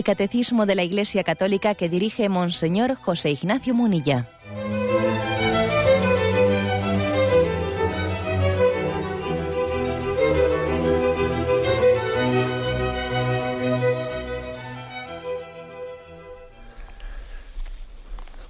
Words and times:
El 0.00 0.04
Catecismo 0.04 0.64
de 0.64 0.74
la 0.74 0.82
Iglesia 0.82 1.24
Católica 1.24 1.74
que 1.74 1.90
dirige 1.90 2.30
Monseñor 2.30 2.94
José 2.94 3.32
Ignacio 3.32 3.74
Munilla. 3.74 4.30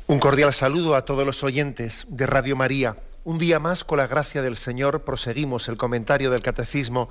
Un 0.07 0.21
cordial 0.21 0.53
saludo 0.53 0.95
a 0.95 1.05
todos 1.05 1.27
los 1.27 1.43
oyentes 1.43 2.07
de 2.09 2.27
Radio 2.27 2.55
María. 2.55 2.95
Un 3.25 3.39
día 3.39 3.59
más, 3.59 3.83
con 3.83 3.99
la 3.99 4.07
gracia 4.07 4.41
del 4.41 4.57
Señor, 4.57 5.03
proseguimos 5.03 5.69
el 5.69 5.77
comentario 5.77 6.31
del 6.31 6.43
Catecismo 6.43 7.09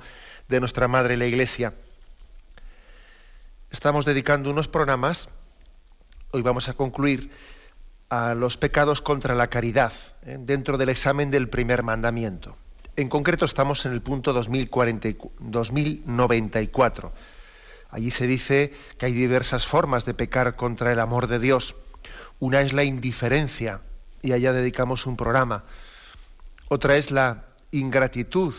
de 0.48 0.60
nuestra 0.60 0.88
Madre 0.88 1.18
la 1.18 1.26
Iglesia. 1.26 1.74
Estamos 3.70 4.04
dedicando 4.04 4.50
unos 4.50 4.66
programas, 4.66 5.28
hoy 6.32 6.42
vamos 6.42 6.68
a 6.68 6.74
concluir, 6.74 7.30
a 8.08 8.34
los 8.34 8.56
pecados 8.56 9.00
contra 9.00 9.36
la 9.36 9.46
caridad, 9.46 9.92
¿eh? 10.26 10.38
dentro 10.40 10.76
del 10.76 10.88
examen 10.88 11.30
del 11.30 11.48
primer 11.48 11.84
mandamiento. 11.84 12.56
En 12.96 13.08
concreto 13.08 13.44
estamos 13.44 13.86
en 13.86 13.92
el 13.92 14.02
punto 14.02 14.32
2094. 14.32 17.12
Allí 17.90 18.10
se 18.10 18.26
dice 18.26 18.74
que 18.98 19.06
hay 19.06 19.12
diversas 19.12 19.68
formas 19.68 20.04
de 20.04 20.14
pecar 20.14 20.56
contra 20.56 20.92
el 20.92 20.98
amor 20.98 21.28
de 21.28 21.38
Dios 21.38 21.76
una 22.40 22.62
es 22.62 22.72
la 22.72 22.82
indiferencia, 22.84 23.82
y 24.22 24.32
allá 24.32 24.52
dedicamos 24.52 25.06
un 25.06 25.16
programa. 25.16 25.62
Otra 26.68 26.96
es 26.96 27.12
la 27.12 27.44
ingratitud 27.70 28.54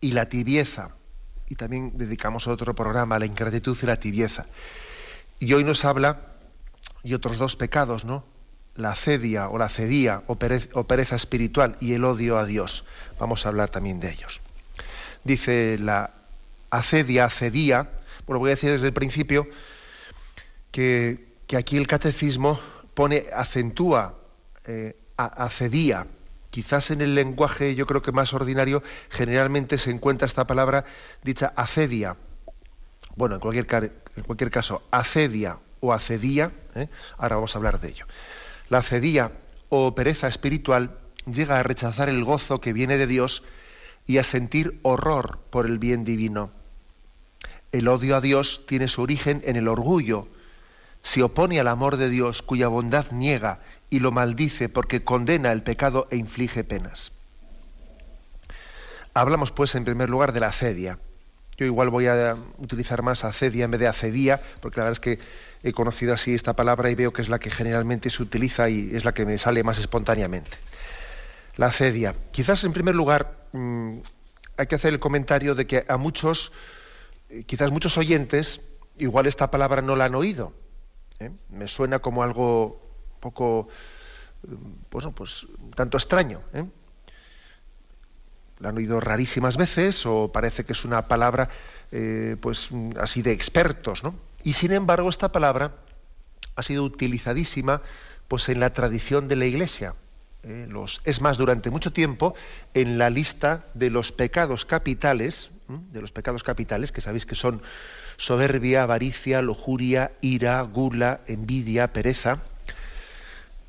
y 0.00 0.12
la 0.12 0.28
tibieza. 0.28 0.96
Y 1.48 1.56
también 1.56 1.96
dedicamos 1.96 2.46
otro 2.46 2.74
programa 2.74 3.16
a 3.16 3.18
la 3.18 3.26
ingratitud 3.26 3.76
y 3.80 3.86
la 3.86 3.98
tibieza. 3.98 4.46
Y 5.38 5.52
hoy 5.52 5.64
nos 5.64 5.84
habla, 5.84 6.20
y 7.02 7.14
otros 7.14 7.38
dos 7.38 7.56
pecados, 7.56 8.04
¿no? 8.04 8.24
La 8.76 8.92
acedia 8.92 9.48
o 9.48 9.58
la 9.58 9.68
cedía 9.68 10.22
o 10.26 10.36
pereza, 10.36 11.16
espiritual 11.16 11.76
y 11.80 11.92
el 11.92 12.04
odio 12.04 12.38
a 12.38 12.46
Dios. 12.46 12.84
Vamos 13.18 13.44
a 13.44 13.50
hablar 13.50 13.68
también 13.68 14.00
de 14.00 14.10
ellos. 14.10 14.40
Dice 15.22 15.78
la 15.78 16.10
acedia, 16.70 17.26
acedía, 17.26 17.90
bueno, 18.26 18.40
voy 18.40 18.50
a 18.50 18.54
decir 18.56 18.70
desde 18.70 18.88
el 18.88 18.92
principio 18.92 19.46
que 20.72 21.34
que 21.46 21.56
aquí 21.56 21.76
el 21.76 21.86
catecismo 21.86 22.58
pone, 22.94 23.24
acentúa, 23.34 24.14
eh, 24.64 24.96
acedía. 25.16 26.06
Quizás 26.54 26.92
en 26.92 27.00
el 27.00 27.16
lenguaje, 27.16 27.74
yo 27.74 27.84
creo 27.84 28.00
que 28.00 28.12
más 28.12 28.32
ordinario, 28.32 28.84
generalmente 29.10 29.76
se 29.76 29.90
encuentra 29.90 30.26
esta 30.26 30.46
palabra 30.46 30.84
dicha 31.24 31.52
acedia. 31.56 32.14
Bueno, 33.16 33.34
en 33.34 33.40
cualquier, 33.40 33.92
en 34.14 34.22
cualquier 34.22 34.52
caso, 34.52 34.86
acedia 34.92 35.58
o 35.80 35.92
acedía, 35.92 36.52
¿eh? 36.76 36.88
ahora 37.18 37.34
vamos 37.34 37.56
a 37.56 37.58
hablar 37.58 37.80
de 37.80 37.88
ello. 37.88 38.06
La 38.68 38.78
acedía 38.78 39.32
o 39.68 39.96
pereza 39.96 40.28
espiritual 40.28 40.96
llega 41.26 41.58
a 41.58 41.64
rechazar 41.64 42.08
el 42.08 42.22
gozo 42.22 42.60
que 42.60 42.72
viene 42.72 42.98
de 42.98 43.08
Dios 43.08 43.42
y 44.06 44.18
a 44.18 44.22
sentir 44.22 44.78
horror 44.82 45.40
por 45.50 45.66
el 45.66 45.80
bien 45.80 46.04
divino. 46.04 46.52
El 47.72 47.88
odio 47.88 48.14
a 48.14 48.20
Dios 48.20 48.64
tiene 48.68 48.86
su 48.86 49.02
origen 49.02 49.42
en 49.44 49.56
el 49.56 49.66
orgullo, 49.66 50.28
se 51.02 51.24
opone 51.24 51.58
al 51.58 51.66
amor 51.66 51.96
de 51.96 52.08
Dios, 52.08 52.42
cuya 52.42 52.68
bondad 52.68 53.10
niega 53.10 53.60
y 53.90 54.00
lo 54.00 54.12
maldice 54.12 54.68
porque 54.68 55.04
condena 55.04 55.52
el 55.52 55.62
pecado 55.62 56.08
e 56.10 56.16
inflige 56.16 56.64
penas. 56.64 57.12
Hablamos 59.12 59.52
pues 59.52 59.74
en 59.74 59.84
primer 59.84 60.10
lugar 60.10 60.32
de 60.32 60.40
la 60.40 60.48
acedia. 60.48 60.98
Yo 61.56 61.66
igual 61.66 61.90
voy 61.90 62.08
a 62.08 62.36
utilizar 62.58 63.02
más 63.02 63.24
acedia 63.24 63.64
en 63.64 63.70
vez 63.70 63.80
de 63.80 63.86
acedía, 63.86 64.42
porque 64.60 64.80
la 64.80 64.84
verdad 64.84 64.92
es 64.92 65.00
que 65.00 65.18
he 65.62 65.72
conocido 65.72 66.12
así 66.12 66.34
esta 66.34 66.54
palabra 66.54 66.90
y 66.90 66.96
veo 66.96 67.12
que 67.12 67.22
es 67.22 67.28
la 67.28 67.38
que 67.38 67.50
generalmente 67.50 68.10
se 68.10 68.22
utiliza 68.22 68.68
y 68.68 68.90
es 68.94 69.04
la 69.04 69.14
que 69.14 69.24
me 69.24 69.38
sale 69.38 69.62
más 69.62 69.78
espontáneamente. 69.78 70.58
La 71.56 71.66
acedia. 71.66 72.14
Quizás 72.32 72.64
en 72.64 72.72
primer 72.72 72.96
lugar 72.96 73.46
mm, 73.52 73.98
hay 74.56 74.66
que 74.66 74.74
hacer 74.74 74.92
el 74.92 74.98
comentario 74.98 75.54
de 75.54 75.68
que 75.68 75.84
a 75.86 75.96
muchos, 75.96 76.50
eh, 77.30 77.44
quizás 77.44 77.70
muchos 77.70 77.96
oyentes, 77.96 78.60
igual 78.98 79.26
esta 79.26 79.52
palabra 79.52 79.80
no 79.80 79.94
la 79.94 80.06
han 80.06 80.16
oído 80.16 80.52
¿eh? 81.20 81.30
Me 81.50 81.68
suena 81.68 81.98
como 81.98 82.22
algo 82.22 82.83
poco, 83.24 83.68
bueno, 84.90 85.12
pues 85.12 85.46
tanto 85.74 85.96
extraño. 85.96 86.42
¿eh? 86.52 86.66
La 88.58 88.68
han 88.68 88.76
oído 88.76 89.00
rarísimas 89.00 89.56
veces 89.56 90.04
o 90.04 90.30
parece 90.30 90.64
que 90.64 90.74
es 90.74 90.84
una 90.84 91.08
palabra, 91.08 91.48
eh, 91.90 92.36
pues 92.40 92.68
así 93.00 93.22
de 93.22 93.32
expertos, 93.32 94.04
¿no? 94.04 94.14
Y 94.42 94.52
sin 94.52 94.72
embargo 94.72 95.08
esta 95.08 95.32
palabra 95.32 95.72
ha 96.54 96.62
sido 96.62 96.84
utilizadísima, 96.84 97.80
pues 98.28 98.48
en 98.50 98.60
la 98.60 98.74
tradición 98.74 99.26
de 99.26 99.36
la 99.36 99.46
Iglesia. 99.46 99.94
Los, 100.68 101.00
es 101.06 101.22
más, 101.22 101.38
durante 101.38 101.70
mucho 101.70 101.90
tiempo 101.90 102.34
en 102.74 102.98
la 102.98 103.08
lista 103.08 103.64
de 103.72 103.88
los 103.88 104.12
pecados 104.12 104.66
capitales, 104.66 105.50
de 105.68 106.02
los 106.02 106.12
pecados 106.12 106.42
capitales, 106.42 106.92
que 106.92 107.00
sabéis 107.00 107.24
que 107.24 107.34
son 107.34 107.62
soberbia, 108.18 108.82
avaricia, 108.82 109.40
lujuria, 109.40 110.12
ira, 110.20 110.60
gula, 110.60 111.22
envidia, 111.26 111.94
pereza. 111.94 112.42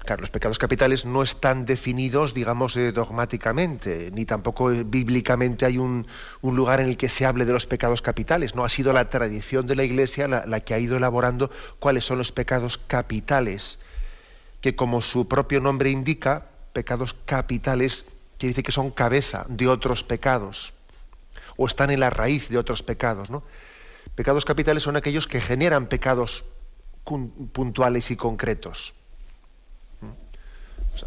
Claro, 0.05 0.21
los 0.21 0.29
pecados 0.29 0.59
capitales 0.59 1.03
no 1.03 1.23
están 1.23 1.65
definidos, 1.65 2.35
digamos, 2.35 2.77
eh, 2.77 2.91
dogmáticamente, 2.91 4.11
ni 4.13 4.23
tampoco 4.25 4.71
eh, 4.71 4.83
bíblicamente 4.85 5.65
hay 5.65 5.79
un, 5.79 6.05
lugar 6.43 6.79
en 6.79 6.85
el 6.89 6.95
que 6.95 7.09
se 7.09 7.25
hable 7.25 7.43
de 7.43 7.53
los 7.53 7.65
pecados 7.65 8.03
capitales. 8.03 8.53
No 8.53 8.63
ha 8.63 8.69
sido 8.69 8.93
la 8.93 9.09
tradición 9.09 9.65
de 9.65 9.75
la 9.75 9.83
Iglesia 9.83 10.27
la, 10.27 10.59
que 10.59 10.75
ha 10.75 10.79
ido 10.79 10.97
elaborando 10.97 11.49
cuáles 11.79 12.05
son 12.05 12.19
los 12.19 12.31
pecados 12.31 12.77
capitales, 12.77 13.79
que 14.61 14.75
como 14.75 15.01
su 15.01 15.27
propio 15.27 15.59
nombre 15.59 15.89
indica, 15.89 16.49
pecados 16.71 17.15
capitales 17.25 18.05
quiere 18.37 18.51
decir 18.51 18.63
que 18.63 18.71
son 18.71 18.91
cabeza 18.91 19.47
de 19.49 19.67
otros 19.67 20.03
pecados 20.03 20.73
o 21.57 21.65
están 21.65 21.89
en 21.89 21.99
la 21.99 22.11
raíz 22.11 22.49
de 22.49 22.59
otros 22.59 22.83
pecados. 22.83 23.31
¿no? 23.31 23.41
Pecados 24.13 24.45
capitales 24.45 24.83
son 24.83 24.97
aquellos 24.97 25.25
que 25.25 25.41
generan 25.41 25.87
pecados 25.87 26.43
puntuales 27.03 28.11
y 28.11 28.15
concretos. 28.15 28.93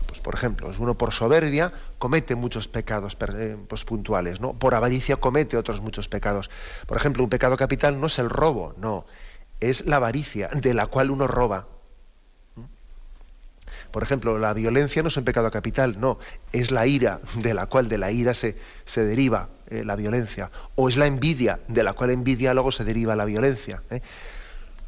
Pues 0.07 0.21
por 0.21 0.35
ejemplo, 0.35 0.71
uno 0.79 0.95
por 0.95 1.13
soberbia 1.13 1.73
comete 1.99 2.35
muchos 2.35 2.69
pecados 2.69 3.17
eh, 3.35 3.57
pues, 3.69 3.85
puntuales, 3.85 4.41
¿no? 4.41 4.53
Por 4.53 4.75
avaricia 4.75 5.17
comete 5.17 5.57
otros 5.57 5.81
muchos 5.81 6.09
pecados. 6.09 6.51
Por 6.87 6.97
ejemplo, 6.97 7.23
un 7.25 7.31
pecado 7.31 7.57
capital 7.57 8.01
no 8.01 8.09
es 8.09 8.19
el 8.19 8.31
robo, 8.31 8.75
no, 8.79 9.07
es 9.61 9.87
la 9.87 9.97
avaricia 9.97 10.49
de 10.49 10.75
la 10.75 10.87
cual 10.87 11.11
uno 11.11 11.27
roba. 11.27 11.67
Por 13.91 14.03
ejemplo, 14.03 14.39
la 14.39 14.53
violencia 14.53 15.03
no 15.03 15.09
es 15.09 15.17
un 15.17 15.25
pecado 15.25 15.51
capital, 15.51 15.99
no, 15.99 16.19
es 16.53 16.71
la 16.71 16.87
ira, 16.87 17.21
de 17.37 17.55
la 17.55 17.67
cual 17.67 17.89
de 17.89 17.97
la 17.97 18.11
ira 18.11 18.35
se, 18.35 18.57
se 18.85 19.05
deriva 19.05 19.49
eh, 19.71 19.83
la 19.85 19.97
violencia. 19.97 20.51
O 20.75 20.89
es 20.89 20.99
la 20.99 21.07
envidia, 21.07 21.61
de 21.69 21.83
la 21.83 21.95
cual 21.95 22.11
envidia 22.11 22.53
luego 22.53 22.71
se 22.71 22.85
deriva 22.85 23.17
la 23.17 23.25
violencia. 23.25 23.83
¿eh? 23.91 24.03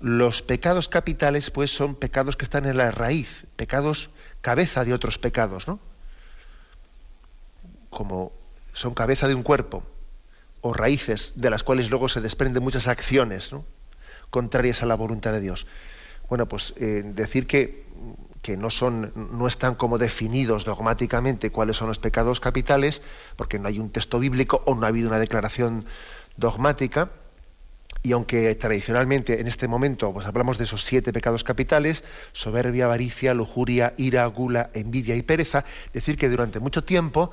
Los 0.01 0.43
pecados 0.43 0.89
capitales, 0.89 1.51
pues, 1.51 1.71
son 1.71 1.95
pecados 1.95 2.37
que 2.37 2.45
están 2.45 2.67
en 2.67 2.77
la 2.77 2.91
raíz, 2.91 3.47
pecados 3.57 4.11
cabeza 4.41 4.85
de 4.85 4.95
otros 4.95 5.19
pecados, 5.19 5.69
¿no? 5.69 5.79
Como 7.91 8.33
son 8.73 8.95
cabeza 8.95 9.29
de 9.29 9.35
un 9.35 9.43
cuerpo, 9.43 9.83
o 10.61 10.73
raíces 10.73 11.33
de 11.37 11.51
las 11.51 11.63
cuales 11.63 11.91
luego 11.91 12.09
se 12.09 12.21
desprenden 12.21 12.63
muchas 12.63 12.89
acciones, 12.89 13.53
¿no? 13.53 13.65
contrarias 14.31 14.83
a 14.83 14.87
la 14.87 14.95
voluntad 14.95 15.33
de 15.33 15.41
Dios. 15.41 15.67
Bueno, 16.29 16.47
pues 16.47 16.75
eh, 16.77 17.03
decir 17.05 17.47
que 17.47 17.85
que 18.43 18.57
no, 18.57 18.71
son, 18.71 19.13
no 19.15 19.47
están 19.47 19.75
como 19.75 19.99
definidos 19.99 20.65
dogmáticamente 20.65 21.51
cuáles 21.51 21.77
son 21.77 21.89
los 21.89 21.99
pecados 21.99 22.41
capitales, 22.41 23.03
porque 23.37 23.59
no 23.59 23.69
hay 23.69 23.79
un 23.79 23.91
texto 23.91 24.19
bíblico 24.19 24.63
o 24.65 24.75
no 24.75 24.87
ha 24.87 24.89
habido 24.89 25.09
una 25.09 25.19
declaración 25.19 25.85
dogmática, 26.37 27.11
y 28.03 28.13
aunque 28.13 28.55
tradicionalmente 28.55 29.41
en 29.41 29.47
este 29.47 29.69
momento 29.69 30.13
pues 30.13 30.27
hablamos 30.27 30.59
de 30.59 30.65
esos 30.65 30.85
siete 30.85 31.13
pecados 31.13 31.45
capitales, 31.45 32.05
soberbia, 32.33 32.87
avaricia, 32.87 33.35
lujuria, 33.35 33.95
ira, 33.97 34.27
gula, 34.27 34.71
envidia 34.75 35.17
y 35.17 35.23
pereza, 35.23 35.65
decir 35.93 36.17
que 36.17 36.29
durante 36.29 36.61
mucho 36.61 36.85
tiempo 36.85 37.33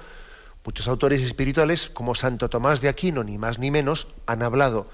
muchos 0.67 0.89
autores 0.89 1.21
espirituales, 1.21 1.87
como 1.87 2.13
Santo 2.13 2.49
Tomás 2.49 2.81
de 2.81 2.89
Aquino, 2.89 3.23
ni 3.23 3.37
más 3.37 3.57
ni 3.57 3.71
menos, 3.71 4.09
han 4.25 4.43
hablado 4.43 4.89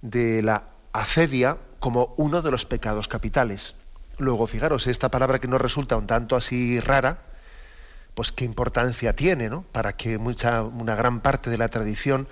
de 0.00 0.40
la 0.40 0.70
acedia 0.94 1.58
como 1.78 2.14
uno 2.16 2.40
de 2.40 2.50
los 2.50 2.64
pecados 2.64 3.06
capitales. 3.06 3.74
Luego, 4.16 4.46
fijaros, 4.46 4.86
esta 4.86 5.10
palabra 5.10 5.38
que 5.38 5.46
nos 5.46 5.60
resulta 5.60 5.98
un 5.98 6.06
tanto 6.06 6.36
así 6.36 6.80
rara, 6.80 7.18
pues 8.14 8.32
qué 8.32 8.46
importancia 8.46 9.14
tiene, 9.14 9.50
¿no? 9.50 9.62
Para 9.72 9.94
que 9.94 10.16
mucha, 10.16 10.62
una 10.62 10.94
gran 10.94 11.20
parte 11.20 11.50
de 11.50 11.58
la 11.58 11.68
tradición 11.68 12.26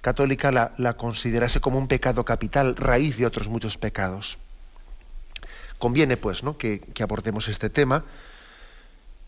católica 0.00 0.52
la, 0.52 0.94
considerase 0.96 1.60
como 1.60 1.78
un 1.78 1.88
pecado 1.88 2.24
capital, 2.24 2.76
raíz 2.76 3.18
de 3.18 3.26
otros 3.26 3.48
muchos 3.48 3.78
pecados. 3.78 4.38
Conviene, 5.78 6.16
pues, 6.16 6.42
¿no? 6.42 6.56
que, 6.56 6.82
abordemos 7.00 7.48
este 7.48 7.70
tema. 7.70 8.04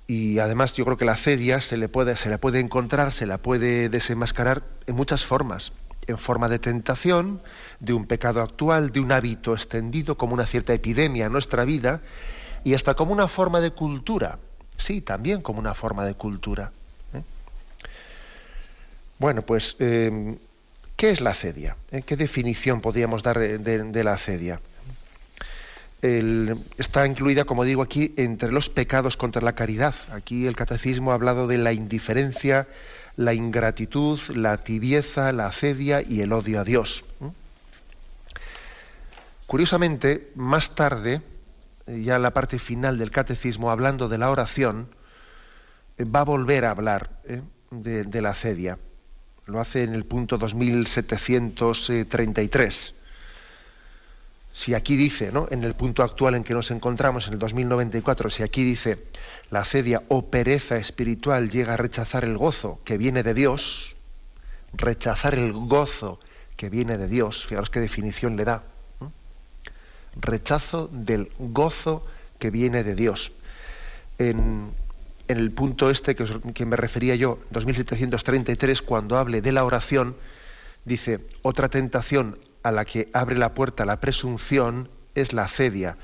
Y 0.06 0.40
además 0.40 0.74
yo 0.74 0.84
creo 0.84 0.96
que 0.96 1.04
la 1.04 1.16
cedia 1.16 1.60
se 1.60 1.76
le 1.76 1.88
puede, 1.88 2.16
se 2.16 2.28
la 2.28 2.38
puede 2.38 2.58
encontrar, 2.58 3.12
se 3.12 3.26
la 3.26 3.38
puede 3.38 3.88
desenmascarar 3.88 4.64
en 4.86 4.96
muchas 4.96 5.24
formas. 5.24 5.72
en 6.06 6.18
forma 6.18 6.48
de 6.48 6.58
tentación, 6.58 7.40
de 7.78 7.92
un 7.92 8.06
pecado 8.06 8.40
actual, 8.40 8.90
de 8.90 8.98
un 8.98 9.12
hábito 9.12 9.52
extendido, 9.54 10.16
como 10.16 10.34
una 10.34 10.46
cierta 10.46 10.72
epidemia 10.72 11.26
en 11.26 11.32
nuestra 11.32 11.64
vida, 11.64 12.00
y 12.64 12.74
hasta 12.74 12.94
como 12.94 13.12
una 13.12 13.28
forma 13.28 13.60
de 13.60 13.70
cultura. 13.70 14.38
Sí, 14.76 15.02
también 15.02 15.42
como 15.42 15.60
una 15.60 15.74
forma 15.74 16.04
de 16.04 16.14
cultura. 16.14 16.72
¿eh? 17.12 17.22
Bueno, 19.18 19.42
pues, 19.42 19.76
eh, 19.78 20.38
¿qué 21.00 21.08
es 21.08 21.22
la 21.22 21.30
acedia? 21.30 21.78
¿Qué 22.04 22.14
definición 22.14 22.82
podríamos 22.82 23.22
dar 23.22 23.38
de, 23.38 24.04
la 24.04 24.12
acedia? 24.12 24.60
está 26.02 27.06
incluida, 27.06 27.46
como 27.46 27.64
digo 27.64 27.80
aquí, 27.80 28.12
entre 28.18 28.52
los 28.52 28.68
pecados 28.68 29.16
contra 29.16 29.40
la 29.40 29.54
caridad. 29.54 29.94
Aquí 30.12 30.46
el 30.46 30.56
catecismo 30.56 31.10
ha 31.10 31.14
hablado 31.14 31.46
de 31.46 31.56
la 31.56 31.72
indiferencia, 31.72 32.68
la 33.16 33.32
ingratitud, 33.32 34.20
la 34.34 34.58
tibieza, 34.58 35.32
la 35.32 35.46
acedia 35.46 36.02
y 36.06 36.20
el 36.20 36.34
odio 36.34 36.60
a 36.60 36.64
Dios. 36.64 37.02
Curiosamente, 39.46 40.32
más 40.34 40.74
tarde, 40.74 41.22
ya 41.86 42.16
en 42.16 42.22
la 42.22 42.34
parte 42.34 42.58
final 42.58 42.98
del 42.98 43.10
catecismo, 43.10 43.70
hablando 43.70 44.10
de 44.10 44.18
la 44.18 44.30
oración, 44.30 44.88
eh, 45.96 46.04
va 46.04 46.20
a 46.20 46.24
volver 46.24 46.66
a 46.66 46.72
hablar 46.72 47.08
eh, 47.24 47.40
de, 47.70 48.20
la 48.20 48.30
acedia. 48.30 48.76
Lo 49.50 49.60
hace 49.60 49.82
en 49.82 49.94
el 49.94 50.04
punto 50.04 50.38
2733. 50.38 52.94
Si 54.52 54.74
aquí 54.74 54.96
dice, 54.96 55.32
¿no? 55.32 55.48
en 55.50 55.64
el 55.64 55.74
punto 55.74 56.04
actual 56.04 56.36
en 56.36 56.44
que 56.44 56.54
nos 56.54 56.70
encontramos, 56.70 57.26
en 57.26 57.32
el 57.32 57.40
2094, 57.40 58.30
si 58.30 58.44
aquí 58.44 58.62
dice 58.62 59.06
la 59.50 59.58
acedia 59.60 60.04
o 60.06 60.30
pereza 60.30 60.76
espiritual 60.76 61.50
llega 61.50 61.74
a 61.74 61.76
rechazar 61.76 62.24
el 62.24 62.38
gozo 62.38 62.78
que 62.84 62.96
viene 62.96 63.24
de 63.24 63.34
Dios, 63.34 63.96
rechazar 64.72 65.34
el 65.34 65.52
gozo 65.52 66.20
que 66.56 66.70
viene 66.70 66.96
de 66.96 67.08
Dios, 67.08 67.44
fijaros 67.44 67.70
qué 67.70 67.80
definición 67.80 68.36
le 68.36 68.44
da, 68.44 68.62
rechazo 70.14 70.88
del 70.92 71.32
gozo 71.38 72.06
que 72.38 72.50
viene 72.50 72.84
de 72.84 72.94
Dios. 72.94 73.32
En, 74.18 74.70
el 75.38 75.52
punto 75.52 75.90
este 75.90 76.14
que, 76.14 76.24
que 76.54 76.66
me 76.66 76.76
refería 76.76 77.14
yo, 77.14 77.38
2733, 77.50 78.82
cuando 78.82 79.18
hable 79.18 79.40
de 79.40 79.52
la 79.52 79.64
oración, 79.64 80.16
dice, 80.84 81.26
otra 81.42 81.68
tentación 81.68 82.38
a 82.62 82.72
la 82.72 82.84
que 82.84 83.08
abre 83.12 83.38
la 83.38 83.54
puerta 83.54 83.84
la 83.84 84.00
presunción 84.00 84.90
es 85.14 85.32
la 85.32 85.44
acedia. 85.44 85.96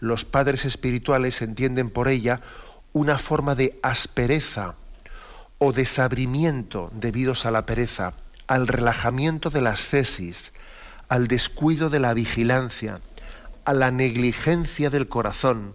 Los 0.00 0.24
padres 0.24 0.64
espirituales 0.64 1.42
entienden 1.42 1.90
por 1.90 2.08
ella 2.08 2.40
una 2.92 3.18
forma 3.18 3.54
de 3.54 3.78
aspereza 3.82 4.74
o 5.58 5.72
desabrimiento 5.72 6.90
debidos 6.94 7.46
a 7.46 7.50
la 7.50 7.66
pereza, 7.66 8.14
al 8.46 8.66
relajamiento 8.66 9.50
de 9.50 9.60
las 9.60 9.86
cesis, 9.86 10.52
al 11.08 11.26
descuido 11.28 11.90
de 11.90 12.00
la 12.00 12.14
vigilancia, 12.14 13.00
a 13.64 13.74
la 13.74 13.90
negligencia 13.90 14.90
del 14.90 15.08
corazón. 15.08 15.74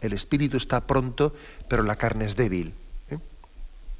El 0.00 0.12
espíritu 0.12 0.56
está 0.56 0.86
pronto, 0.86 1.34
pero 1.72 1.84
la 1.84 1.96
carne 1.96 2.26
es 2.26 2.36
débil 2.36 2.74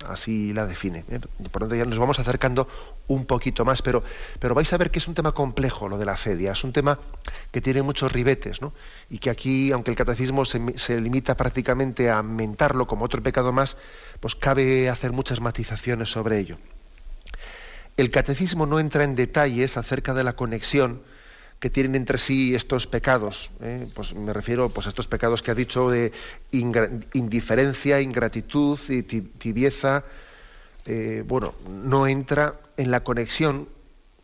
así 0.09 0.53
la 0.53 0.67
define. 0.67 1.05
¿eh? 1.11 1.21
Por 1.51 1.63
lo 1.63 1.69
tanto, 1.69 1.77
ya 1.77 1.85
nos 1.85 1.99
vamos 1.99 2.19
acercando 2.19 2.69
un 3.09 3.25
poquito 3.25 3.65
más, 3.65 3.83
pero, 3.83 4.03
pero 4.39 4.55
vais 4.55 4.71
a 4.73 4.77
ver 4.77 4.91
que 4.91 4.99
es 4.99 5.09
un 5.09 5.15
tema 5.15 5.33
complejo 5.33 5.89
lo 5.89 5.99
de 5.99 6.05
la 6.05 6.17
cedia, 6.17 6.53
es 6.53 6.65
un 6.65 6.73
tema 6.73 6.99
que 7.51 7.61
tiene 7.61 7.83
muchos 7.83 8.13
ribetes, 8.13 8.61
¿no? 8.61 8.73
y 9.11 9.19
que 9.19 9.31
aquí, 9.31 9.73
aunque 9.73 9.91
el 9.91 9.97
catecismo 9.97 10.45
se, 10.45 11.01
limita 11.01 11.37
prácticamente 11.37 12.11
a 12.11 12.23
mentarlo 12.23 12.87
como 12.87 13.05
otro 13.05 13.23
pecado 13.23 13.53
más, 13.53 13.77
pues 14.21 14.35
cabe 14.35 14.89
hacer 14.89 15.13
muchas 15.13 15.41
matizaciones 15.41 16.11
sobre 16.11 16.39
ello. 16.39 16.59
El 17.97 18.11
catecismo 18.11 18.67
no 18.67 18.81
entra 18.81 19.05
en 19.05 19.15
detalles 19.15 19.77
acerca 19.77 20.15
de 20.15 20.25
la 20.25 20.35
conexión 20.35 21.03
que 21.63 21.71
tienen 21.71 21.95
entre 21.95 22.19
sí 22.19 22.57
estos 22.57 22.89
pecados. 22.89 23.53
¿eh? 23.61 23.87
Pues 23.95 24.15
me 24.15 24.33
refiero 24.33 24.69
pues, 24.71 24.87
a 24.87 24.89
estos 24.89 25.07
pecados 25.07 25.43
que 25.43 25.53
ha 25.53 25.55
dicho 25.55 25.91
de 25.91 26.11
indiferencia, 26.51 28.01
ingratitud 28.01 28.77
y 28.89 29.05
tibieza. 29.05 30.03
Eh, 30.87 31.23
bueno, 31.25 31.55
no 31.69 32.09
entra 32.09 32.57
en 32.77 32.91
la 32.91 33.05
conexión 33.05 33.69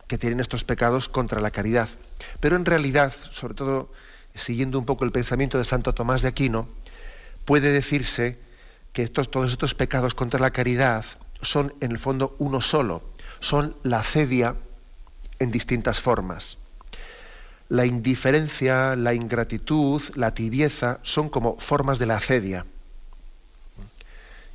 que 0.07 0.17
tienen 0.17 0.41
estos 0.41 0.65
pecados 0.65 1.07
contra 1.07 1.39
la 1.39 1.49
caridad. 1.49 1.87
Pero 2.41 2.57
en 2.57 2.65
realidad, 2.65 3.13
sobre 3.31 3.53
todo 3.53 3.89
siguiendo 4.35 4.77
un 4.77 4.85
poco 4.85 5.05
el 5.05 5.13
pensamiento 5.13 5.57
de 5.57 5.63
Santo 5.63 5.93
Tomás 5.93 6.21
de 6.21 6.27
Aquino, 6.27 6.67
puede 7.45 7.71
decirse 7.71 8.37
que 8.91 9.01
estos, 9.01 9.31
todos 9.31 9.53
estos 9.53 9.75
pecados 9.75 10.13
contra 10.13 10.41
la 10.41 10.51
caridad 10.51 11.05
son 11.41 11.73
en 11.79 11.91
el 11.91 11.99
fondo 11.99 12.35
uno 12.37 12.59
solo, 12.59 13.01
son 13.39 13.77
la 13.83 14.03
cedia 14.03 14.57
en 15.39 15.51
distintas 15.51 16.01
formas 16.01 16.58
la 17.69 17.85
indiferencia, 17.85 18.95
la 18.95 19.13
ingratitud, 19.13 20.01
la 20.15 20.33
tibieza 20.33 20.99
son 21.03 21.29
como 21.29 21.57
formas 21.59 21.99
de 21.99 22.07
la 22.07 22.17
acedia. 22.17 22.65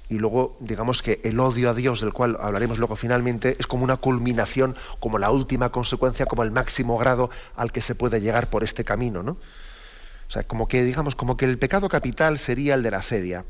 Y 0.09 0.19
luego, 0.19 0.57
digamos 0.61 1.01
que 1.01 1.21
el 1.25 1.41
odio 1.41 1.71
a 1.71 1.75
Dios, 1.75 2.01
del 2.01 2.13
cual 2.13 2.37
hablaremos 2.41 2.79
luego 2.79 2.97
finalmente, 2.97 3.57
es 3.59 3.67
como 3.67 3.85
una 3.85 3.97
culminación, 3.97 4.77
como 5.01 5.19
la 5.19 5.31
última 5.31 5.71
consecuencia, 5.71 6.27
como 6.27 6.43
el 6.43 6.51
máximo 6.51 6.99
grado 6.99 7.31
al 7.57 7.73
que 7.73 7.81
se 7.81 7.95
puede 7.95 8.21
llegar 8.21 8.51
por 8.51 8.65
este 8.65 8.85
camino, 8.85 9.23
¿no? 9.23 9.33
O 9.33 10.31
sea, 10.31 10.43
como 10.43 10.69
que, 10.69 10.83
digamos, 10.83 11.15
como 11.15 11.37
que 11.37 11.45
el 11.45 11.59
pecado 11.59 11.89
capital 11.89 12.39
sería 12.39 12.75
el 12.75 12.83
de 12.83 12.91
la 12.91 12.99
acedia, 12.99 13.45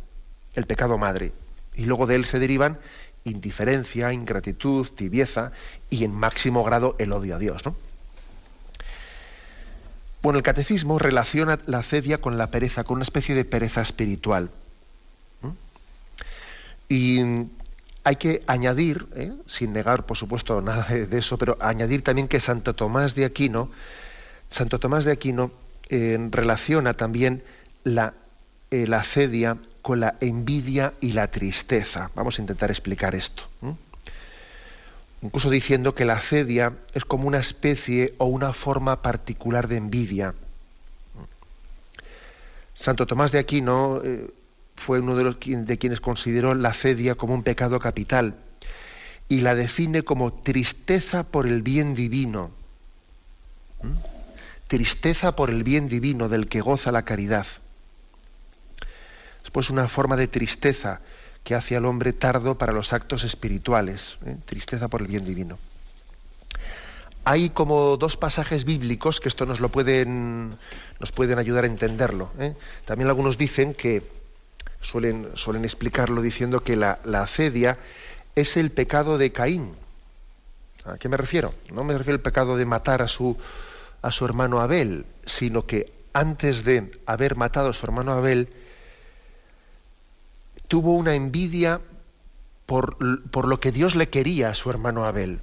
el 0.54 0.66
pecado 0.66 0.98
madre. 0.98 1.32
Y 1.74 1.86
luego 1.86 2.06
de 2.06 2.16
él 2.16 2.24
se 2.24 2.38
derivan 2.38 2.78
indiferencia, 3.24 4.12
ingratitud, 4.12 4.86
tibieza 4.88 5.52
y 5.88 6.04
en 6.04 6.12
máximo 6.12 6.62
grado 6.62 6.94
el 6.98 7.12
odio 7.12 7.36
a 7.36 7.38
Dios, 7.38 7.64
¿no? 7.64 7.74
Bueno, 10.24 10.38
el 10.38 10.42
catecismo 10.42 10.98
relaciona 10.98 11.58
la 11.66 11.80
acedia 11.80 12.16
con 12.16 12.38
la 12.38 12.50
pereza, 12.50 12.82
con 12.82 12.94
una 12.94 13.02
especie 13.02 13.34
de 13.34 13.44
pereza 13.44 13.82
espiritual. 13.82 14.50
Y 16.88 17.20
hay 18.04 18.16
que 18.16 18.42
añadir, 18.46 19.06
¿eh? 19.16 19.34
sin 19.46 19.74
negar 19.74 20.06
por 20.06 20.16
supuesto 20.16 20.62
nada 20.62 20.84
de, 20.84 21.18
eso, 21.18 21.36
pero 21.36 21.58
añadir 21.60 22.02
también 22.02 22.26
que 22.26 22.40
Santo 22.40 22.74
Tomás 22.74 23.14
de 23.14 23.26
Aquino, 23.26 23.70
Santo 24.48 24.80
Tomás 24.80 25.04
de 25.04 25.12
Aquino 25.12 25.50
eh, 25.90 26.16
relaciona 26.30 26.94
también 26.94 27.44
la, 27.82 28.14
eh, 28.70 28.86
la 28.86 29.00
acedia 29.00 29.58
con 29.82 30.00
la 30.00 30.16
envidia 30.22 30.94
y 31.02 31.12
la 31.12 31.30
tristeza. 31.30 32.10
Vamos 32.14 32.38
a 32.38 32.40
intentar 32.40 32.70
explicar 32.70 33.14
esto 33.14 33.42
incluso 35.24 35.48
diciendo 35.48 35.94
que 35.94 36.04
la 36.04 36.14
acedia 36.14 36.74
es 36.92 37.06
como 37.06 37.26
una 37.26 37.38
especie 37.38 38.14
o 38.18 38.26
una 38.26 38.52
forma 38.52 39.00
particular 39.00 39.68
de 39.68 39.78
envidia. 39.78 40.34
Santo 42.74 43.06
Tomás 43.06 43.32
de 43.32 43.38
Aquino 43.38 44.02
eh, 44.04 44.30
fue 44.76 45.00
uno 45.00 45.16
de, 45.16 45.24
los, 45.24 45.36
de 45.40 45.78
quienes 45.78 46.02
consideró 46.02 46.54
la 46.54 46.68
acedia 46.68 47.14
como 47.14 47.32
un 47.32 47.42
pecado 47.42 47.80
capital 47.80 48.34
y 49.26 49.40
la 49.40 49.54
define 49.54 50.02
como 50.02 50.30
tristeza 50.34 51.22
por 51.22 51.46
el 51.46 51.62
bien 51.62 51.94
divino. 51.94 52.50
¿Mm? 53.82 53.92
Tristeza 54.68 55.36
por 55.36 55.48
el 55.48 55.64
bien 55.64 55.88
divino 55.88 56.28
del 56.28 56.48
que 56.48 56.60
goza 56.60 56.92
la 56.92 57.06
caridad. 57.06 57.46
Es 59.42 59.50
pues 59.50 59.70
una 59.70 59.88
forma 59.88 60.16
de 60.16 60.28
tristeza 60.28 61.00
que 61.44 61.54
hace 61.54 61.76
al 61.76 61.84
hombre 61.84 62.12
tardo 62.14 62.56
para 62.56 62.72
los 62.72 62.92
actos 62.92 63.22
espirituales, 63.22 64.18
¿eh? 64.24 64.36
tristeza 64.46 64.88
por 64.88 65.02
el 65.02 65.06
bien 65.06 65.26
divino. 65.26 65.58
Hay 67.24 67.50
como 67.50 67.96
dos 67.96 68.16
pasajes 68.16 68.64
bíblicos 68.64 69.20
que 69.20 69.28
esto 69.28 69.46
nos 69.46 69.60
lo 69.60 69.68
pueden, 69.68 70.56
nos 71.00 71.12
pueden 71.12 71.38
ayudar 71.38 71.64
a 71.64 71.68
entenderlo. 71.68 72.30
¿eh? 72.38 72.54
También 72.86 73.08
algunos 73.08 73.38
dicen 73.38 73.74
que 73.74 74.02
suelen, 74.80 75.28
suelen 75.34 75.64
explicarlo 75.64 76.22
diciendo 76.22 76.60
que 76.60 76.76
la, 76.76 76.98
la 77.04 77.22
acedia 77.22 77.78
es 78.34 78.56
el 78.56 78.70
pecado 78.70 79.18
de 79.18 79.32
Caín. 79.32 79.74
¿A 80.84 80.98
qué 80.98 81.08
me 81.08 81.16
refiero? 81.16 81.54
No 81.72 81.84
me 81.84 81.96
refiero 81.96 82.16
al 82.16 82.22
pecado 82.22 82.56
de 82.56 82.66
matar 82.66 83.00
a 83.00 83.08
su, 83.08 83.38
a 84.02 84.10
su 84.10 84.24
hermano 84.24 84.60
Abel, 84.60 85.06
sino 85.24 85.66
que 85.66 85.92
antes 86.12 86.64
de 86.64 86.90
haber 87.06 87.36
matado 87.36 87.70
a 87.70 87.72
su 87.72 87.86
hermano 87.86 88.12
Abel, 88.12 88.48
tuvo 90.68 90.94
una 90.94 91.14
envidia 91.14 91.80
por, 92.66 92.96
lo 93.46 93.60
que 93.60 93.72
Dios 93.72 93.94
le 93.94 94.08
quería 94.08 94.48
a 94.48 94.54
su 94.54 94.70
hermano 94.70 95.04
Abel, 95.04 95.40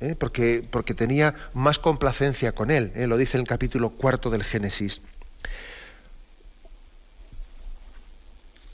¿eh? 0.00 0.16
porque, 0.18 0.66
porque, 0.68 0.94
tenía 0.94 1.34
más 1.54 1.78
complacencia 1.78 2.52
con 2.52 2.70
él, 2.70 2.92
¿eh? 2.96 3.06
lo 3.06 3.16
dice 3.16 3.36
en 3.36 3.42
el 3.42 3.48
capítulo 3.48 3.90
cuarto 3.90 4.30
del 4.30 4.44
Génesis. 4.44 5.00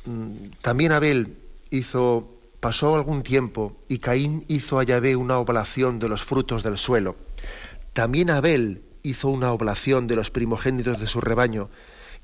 Mm, 0.05 0.53
también 0.63 0.93
Abel 0.93 1.37
hizo, 1.71 2.29
pasó 2.61 2.95
algún 2.95 3.23
tiempo 3.23 3.77
y 3.89 3.99
Caín 3.99 4.45
hizo 4.49 4.79
a 4.79 4.85
Yahvé 4.85 5.17
una 5.17 5.39
oblación 5.39 5.99
de 5.99 6.09
los 6.09 6.23
frutos 6.23 6.63
del 6.63 6.79
suelo. 6.79 7.17
También 7.93 8.31
Abel 8.31 8.83
hizo 9.03 9.29
una 9.29 9.53
oblación 9.53 10.07
de 10.07 10.17
los 10.17 10.31
primogénitos 10.31 10.99
de 10.99 11.07
su 11.07 11.21
rebaño 11.21 11.69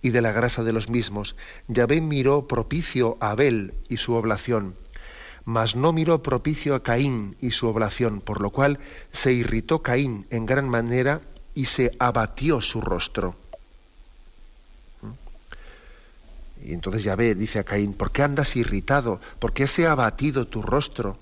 y 0.02 0.10
de 0.10 0.20
la 0.20 0.32
grasa 0.32 0.62
de 0.62 0.72
los 0.72 0.88
mismos. 0.88 1.36
Yahvé 1.66 2.00
miró 2.00 2.46
propicio 2.46 3.16
a 3.20 3.30
Abel 3.30 3.74
y 3.88 3.96
su 3.96 4.14
oblación, 4.14 4.76
mas 5.44 5.76
no 5.76 5.92
miró 5.92 6.22
propicio 6.22 6.74
a 6.74 6.82
Caín 6.82 7.36
y 7.40 7.52
su 7.52 7.66
oblación, 7.68 8.20
por 8.20 8.40
lo 8.40 8.50
cual 8.50 8.78
se 9.12 9.32
irritó 9.32 9.82
Caín 9.82 10.26
en 10.30 10.46
gran 10.46 10.68
manera 10.68 11.20
y 11.54 11.64
se 11.64 11.96
abatió 11.98 12.60
su 12.60 12.80
rostro. 12.80 13.34
¿Mm? 15.02 16.68
Y 16.68 16.72
entonces 16.74 17.02
ya 17.02 17.16
ve, 17.16 17.34
dice 17.34 17.58
a 17.58 17.64
Caín, 17.64 17.94
¿por 17.94 18.12
qué 18.12 18.22
andas 18.22 18.56
irritado? 18.56 19.20
¿Por 19.38 19.52
qué 19.52 19.66
se 19.66 19.86
ha 19.86 19.92
abatido 19.92 20.46
tu 20.46 20.62
rostro? 20.62 21.18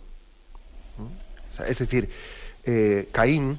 ¿Mm? 0.99 1.63
es 1.63 1.79
decir, 1.79 2.11
eh, 2.65 3.09
Caín, 3.13 3.59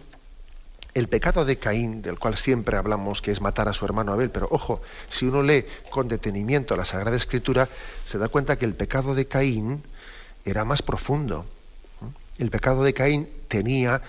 el 0.98 1.10
pecado 1.10 1.46
de 1.46 1.58
Caín, 1.58 2.02
del 2.02 2.18
cual 2.18 2.38
siempre 2.38 2.76
hablamos 2.76 3.22
que 3.22 3.30
es 3.30 3.40
matar 3.40 3.70
a 3.70 3.74
su 3.74 3.86
hermano 3.86 4.14
Abel, 4.14 4.32
pero 4.32 4.48
ojo, 4.50 4.82
si 5.10 5.28
uno 5.28 5.44
lee 5.44 5.66
con 5.92 6.08
detenimiento 6.08 6.76
la 6.76 6.86
Sagrada 6.86 7.16
Escritura, 7.16 7.70
se 8.04 8.18
da 8.18 8.30
cuenta 8.30 8.58
que 8.58 8.66
el 8.66 8.74
pecado 8.74 9.14
de 9.14 9.28
Caín 9.28 9.84
era 10.44 10.66
más 10.66 10.82
profundo. 10.82 11.46
El 12.40 12.50
pecado 12.50 12.84
de 12.84 12.96
Caín 12.96 13.30
tenía 13.48 14.02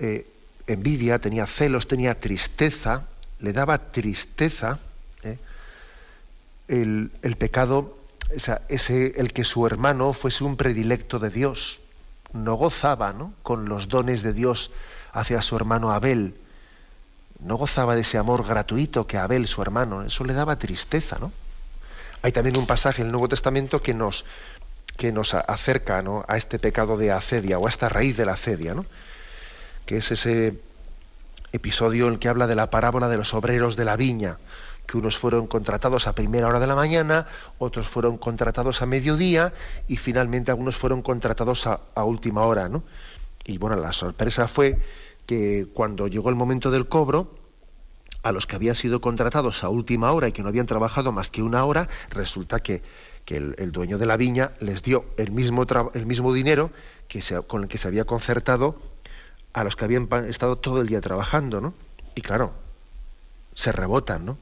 eh, 0.00 0.26
envidia, 0.66 1.20
tenía 1.20 1.46
celos, 1.46 1.86
tenía 1.86 2.18
tristeza, 2.18 3.06
le 3.38 3.52
daba 3.52 3.92
tristeza. 3.92 4.80
¿eh? 5.22 5.38
El, 6.66 7.10
pecado, 7.38 7.96
ese, 8.68 9.12
el 9.16 9.32
que 9.32 9.44
su 9.44 9.64
hermano 9.64 10.12
fuese 10.12 10.42
un 10.42 10.56
predilecto 10.56 11.20
de 11.20 11.30
Dios, 11.30 11.82
no 12.32 12.54
gozaba 12.54 13.14
con 13.44 13.68
los 13.68 13.86
dones 13.86 14.22
de 14.22 14.32
Dios 14.32 14.72
hacia 15.12 15.42
su 15.42 15.56
hermano 15.56 15.92
Abel, 15.92 16.34
no 17.40 17.56
gozaba 17.56 17.94
de 17.94 18.02
ese 18.02 18.18
amor 18.18 18.46
gratuito 18.46 19.06
que 19.06 19.18
Abel, 19.18 19.46
su 19.46 19.62
hermano, 19.62 20.02
eso 20.02 20.24
le 20.24 20.32
daba 20.32 20.58
tristeza, 20.58 21.18
¿no? 21.20 21.32
Hay 22.22 22.32
también 22.32 22.56
un 22.56 22.66
pasaje 22.66 23.02
en 23.02 23.08
el 23.08 23.12
Nuevo 23.12 23.28
Testamento 23.28 23.82
que 23.82 23.94
nos, 23.94 24.24
que 24.96 25.10
nos 25.10 25.34
acerca 25.34 26.02
a 26.28 26.36
este 26.36 26.58
pecado 26.60 26.96
de 26.96 27.10
acedia 27.10 27.58
o 27.58 27.66
a 27.66 27.70
esta 27.70 27.88
raíz 27.88 28.16
de 28.16 28.24
la 28.24 28.34
acedia, 28.34 28.74
¿no? 28.74 28.86
que 29.86 29.98
es 29.98 30.12
ese 30.12 30.60
episodio 31.52 32.06
en 32.06 32.14
el 32.14 32.18
que 32.18 32.28
habla 32.28 32.46
de 32.46 32.54
la 32.54 32.70
parábola 32.70 33.08
de 33.08 33.16
los 33.16 33.34
obreros 33.34 33.76
de 33.76 33.84
la 33.84 33.96
viña, 33.96 34.38
que 34.86 34.96
unos 34.96 35.18
fueron 35.18 35.46
contratados 35.46 36.06
a 36.06 36.14
primera 36.14 36.46
hora 36.46 36.60
de 36.60 36.66
la 36.66 36.74
mañana, 36.74 37.26
otros 37.58 37.88
fueron 37.88 38.18
contratados 38.18 38.82
a 38.82 38.86
mediodía 38.86 39.52
y 39.88 39.96
finalmente 39.96 40.50
algunos 40.50 40.76
fueron 40.76 41.02
contratados 41.02 41.66
a, 41.66 41.80
última 42.04 42.42
hora. 42.42 42.68
¿no? 42.68 42.82
Y 43.44 43.58
bueno, 43.58 43.76
la 43.76 43.92
sorpresa 43.92 44.48
fue 44.48 44.78
que 45.32 45.66
cuando 45.72 46.08
llegó 46.08 46.28
el 46.28 46.34
momento 46.34 46.70
del 46.70 46.88
cobro, 46.88 47.34
a 48.22 48.32
los 48.32 48.46
que 48.46 48.54
habían 48.54 48.74
sido 48.74 49.00
contratados 49.00 49.64
a 49.64 49.70
última 49.70 50.12
hora 50.12 50.28
y 50.28 50.32
que 50.32 50.42
no 50.42 50.50
habían 50.50 50.66
trabajado 50.66 51.10
más 51.10 51.30
que 51.30 51.42
una 51.42 51.64
hora, 51.64 51.88
resulta 52.10 52.60
que, 52.60 52.82
el, 53.26 53.72
dueño 53.72 53.96
de 53.96 54.04
la 54.04 54.18
viña 54.18 54.52
les 54.60 54.82
dio 54.82 55.06
el 55.16 55.30
mismo, 55.32 55.64
el 55.94 56.04
mismo 56.04 56.34
dinero 56.34 56.70
que 57.08 57.22
con 57.46 57.62
el 57.62 57.68
que 57.68 57.78
se 57.78 57.88
había 57.88 58.04
concertado 58.04 58.76
a 59.54 59.64
los 59.64 59.74
que 59.74 59.86
habían 59.86 60.06
estado 60.28 60.56
todo 60.56 60.82
el 60.82 60.86
día 60.86 61.00
trabajando, 61.00 61.62
¿no? 61.62 61.72
Y 62.14 62.20
claro, 62.20 62.52
se 63.54 63.72
rebotan, 63.72 64.26
¿no? 64.26 64.38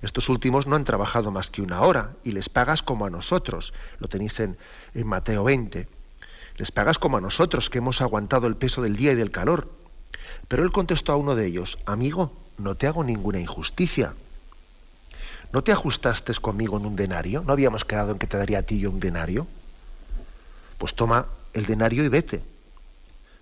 Estos 0.00 0.30
últimos 0.30 0.66
no 0.66 0.74
han 0.74 0.84
trabajado 0.84 1.30
más 1.32 1.50
que 1.50 1.60
una 1.60 1.82
hora 1.82 2.14
y 2.24 2.32
les 2.32 2.48
pagas 2.48 2.82
como 2.82 3.04
a 3.04 3.10
nosotros. 3.10 3.74
Lo 3.98 4.08
tenéis 4.08 4.40
en, 4.40 4.56
en 4.94 5.06
Mateo 5.06 5.44
20. 5.44 5.86
Les 6.56 6.70
pagas 6.70 6.98
como 6.98 7.18
a 7.18 7.20
nosotros 7.20 7.68
que 7.68 7.78
hemos 7.78 8.00
aguantado 8.00 8.46
el 8.46 8.56
peso 8.56 8.80
del 8.80 8.96
día 8.96 9.12
y 9.12 9.16
del 9.16 9.30
calor. 9.30 9.81
Pero 10.48 10.62
él 10.62 10.72
contestó 10.72 11.12
a 11.12 11.16
uno 11.16 11.34
de 11.34 11.46
ellos, 11.46 11.78
amigo, 11.86 12.32
no 12.58 12.76
te 12.76 12.86
hago 12.86 13.04
ninguna 13.04 13.40
injusticia. 13.40 14.14
¿No 15.52 15.62
te 15.62 15.72
ajustaste 15.72 16.32
conmigo 16.34 16.78
en 16.78 16.86
un 16.86 16.96
denario? 16.96 17.42
¿No 17.46 17.52
habíamos 17.52 17.84
quedado 17.84 18.12
en 18.12 18.18
que 18.18 18.26
te 18.26 18.38
daría 18.38 18.60
a 18.60 18.62
ti 18.62 18.78
yo 18.78 18.90
un 18.90 19.00
denario? 19.00 19.46
Pues 20.78 20.94
toma 20.94 21.26
el 21.52 21.66
denario 21.66 22.04
y 22.04 22.08
vete. 22.08 22.42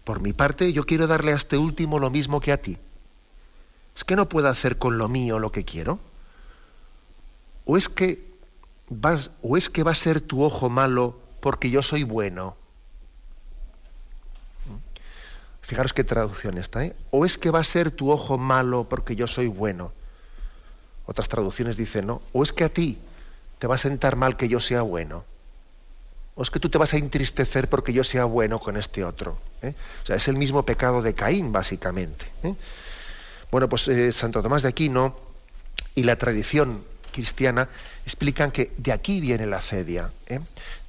Por 0.04 0.20
mi 0.20 0.32
parte, 0.32 0.73
yo 0.73 0.85
quiero 0.87 1.06
darle 1.06 1.32
a 1.32 1.37
este 1.37 1.56
último 1.56 1.99
lo 1.99 2.11
mismo 2.11 2.40
que 2.40 2.52
a 2.52 2.61
ti. 2.61 2.78
¿Es 3.94 4.04
que 4.04 4.16
no 4.16 4.28
puedo 4.28 4.49
hacer 4.49 4.78
con 4.78 4.99
lo 4.99 5.09
mío 5.09 5.38
lo 5.38 5.52
que 5.52 5.64
quiero? 5.64 6.00
¿O 7.64 7.76
es 7.76 7.88
que 7.88 8.30
vas, 8.88 9.30
o 9.42 9.56
es 9.56 9.70
que 9.70 9.82
va 9.82 9.92
a 9.92 9.94
ser 9.94 10.20
tu 10.20 10.42
ojo 10.42 10.68
malo 10.70 11.18
porque 11.40 11.70
yo 11.70 11.82
soy 11.82 12.02
bueno? 12.02 12.56
Fijaros 15.71 15.93
qué 15.93 16.03
traducción 16.03 16.59
está, 16.59 16.85
¿eh? 16.85 16.97
¿O 17.12 17.25
es 17.25 17.39
que 17.39 17.53
va 17.53 17.61
a 17.61 17.65
ser 17.65 17.93
tu 17.93 18.11
ojo 18.11 18.37
malo 18.39 18.89
porque 18.89 19.15
yo 19.15 19.29
soy 19.29 19.47
bueno? 19.47 19.93
Otras 21.07 21.29
traducciones 21.29 21.77
dicen, 21.77 22.09
no, 22.09 22.23
o 22.33 22.43
es 22.43 22.53
que 22.53 22.65
a 22.65 22.71
ti 22.71 22.99
te 23.61 23.69
va 23.69 23.77
a 23.77 23.79
sentar 23.79 24.17
mal 24.17 24.37
que 24.37 24.49
yo 24.49 24.59
sea 24.59 24.83
bueno. 24.83 25.25
¿O 26.35 26.43
es 26.43 26.50
que 26.50 26.59
tú 26.59 26.71
te 26.71 26.79
vas 26.79 26.93
a 26.95 26.97
entristecer 26.97 27.69
porque 27.69 27.93
yo 27.93 28.03
sea 28.03 28.25
bueno 28.25 28.59
con 28.59 28.77
este 28.77 29.05
otro? 29.05 29.39
¿eh? 29.62 29.75
O 30.03 30.07
sea, 30.07 30.17
es 30.17 30.27
el 30.27 30.37
mismo 30.37 30.65
pecado 30.65 31.03
de 31.03 31.15
Caín, 31.15 31.53
básicamente. 31.53 32.27
¿eh? 32.43 32.57
Bueno, 33.53 33.69
pues 33.69 33.87
eh, 33.87 34.11
Santo 34.11 34.43
Tomás 34.43 34.62
de 34.62 34.71
Aquino 34.71 35.15
y 35.95 36.03
la 36.03 36.17
tradición 36.17 36.83
cristiana 37.12 37.69
explican 38.05 38.50
que 38.50 38.73
de 38.77 38.91
aquí 38.91 39.21
viene 39.21 39.47
la 39.47 39.59
acedia, 39.59 40.11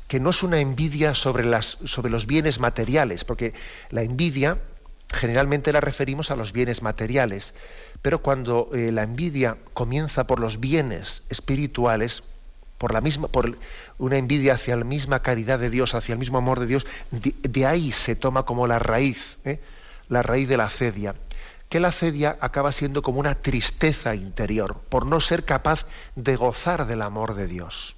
que 0.08 0.20
no 0.20 0.32
es 0.32 0.42
una 0.42 0.60
envidia 0.60 1.14
sobre 1.14 1.46
los 1.46 2.26
bienes 2.26 2.60
materiales, 2.60 3.24
porque 3.24 3.54
la 3.92 4.02
envidia 4.02 4.58
generalmente 5.14 5.74
la 5.74 5.82
referimos 5.82 6.32
a 6.32 6.36
los 6.36 6.54
bienes 6.54 6.82
materiales, 6.82 7.54
pero 8.02 8.22
cuando 8.22 8.70
la 8.72 9.04
envidia 9.04 9.58
comienza 9.74 10.26
por 10.26 10.40
los 10.40 10.60
bienes 10.60 11.24
espirituales, 11.30 12.24
por, 12.82 12.94
la 12.94 13.02
misma, 13.02 13.28
por 13.28 13.60
una 14.00 14.18
envidia 14.18 14.56
hacia 14.56 14.76
la 14.76 14.84
misma 14.84 15.22
caridad 15.22 15.60
de 15.60 15.70
Dios, 15.70 15.94
hacia 15.94 16.14
el 16.14 16.20
mismo 16.20 16.40
amor 16.40 16.60
de 16.60 16.66
Dios, 16.66 16.88
de, 17.12 17.66
ahí 17.68 17.92
se 17.92 18.16
toma 18.16 18.42
como 18.42 18.66
la 18.66 18.80
raíz, 18.80 19.38
¿eh? 19.46 19.60
la 20.10 20.24
raíz 20.24 20.50
de 20.50 20.58
la 20.58 20.68
cedia. 20.68 21.14
Que 21.70 21.80
la 21.80 21.92
cedia 21.92 22.40
acaba 22.42 22.72
siendo 22.72 23.04
como 23.04 23.20
una 23.20 23.36
tristeza 23.36 24.16
interior, 24.16 24.82
por 24.90 25.06
no 25.06 25.22
ser 25.22 25.46
capaz 25.46 25.86
de 26.16 26.36
gozar 26.36 26.88
del 26.88 27.04
amor 27.04 27.36
de 27.36 27.46
Dios. 27.46 27.96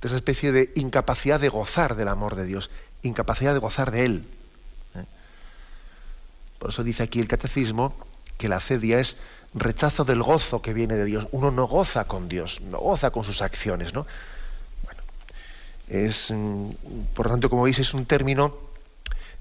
De 0.00 0.08
esa 0.08 0.16
especie 0.16 0.50
de 0.50 0.72
incapacidad 0.74 1.38
de 1.38 1.50
gozar 1.50 1.96
del 1.96 2.08
amor 2.08 2.34
de 2.34 2.46
Dios, 2.46 2.70
incapacidad 3.02 3.52
de 3.52 3.60
gozar 3.60 3.90
de 3.90 4.06
Él. 4.06 4.26
Por 6.60 6.68
eso 6.70 6.84
dice 6.84 7.02
aquí 7.02 7.20
el 7.20 7.26
catecismo 7.26 7.96
que 8.36 8.46
la 8.46 8.60
cedia 8.60 9.00
es 9.00 9.16
rechazo 9.54 10.04
del 10.04 10.22
gozo 10.22 10.60
que 10.60 10.74
viene 10.74 10.94
de 10.94 11.06
Dios. 11.06 11.26
Uno 11.32 11.50
no 11.50 11.66
goza 11.66 12.04
con 12.04 12.28
Dios, 12.28 12.60
no 12.60 12.78
goza 12.78 13.10
con 13.10 13.24
sus 13.24 13.40
acciones, 13.40 13.94
¿no? 13.94 14.06
Bueno, 14.84 15.00
es, 15.88 16.30
mm, 16.30 16.68
por 17.14 17.26
lo 17.26 17.32
tanto, 17.32 17.48
como 17.48 17.62
veis, 17.62 17.78
es 17.78 17.94
un 17.94 18.04
término 18.04 18.58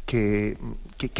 que, 0.05 0.57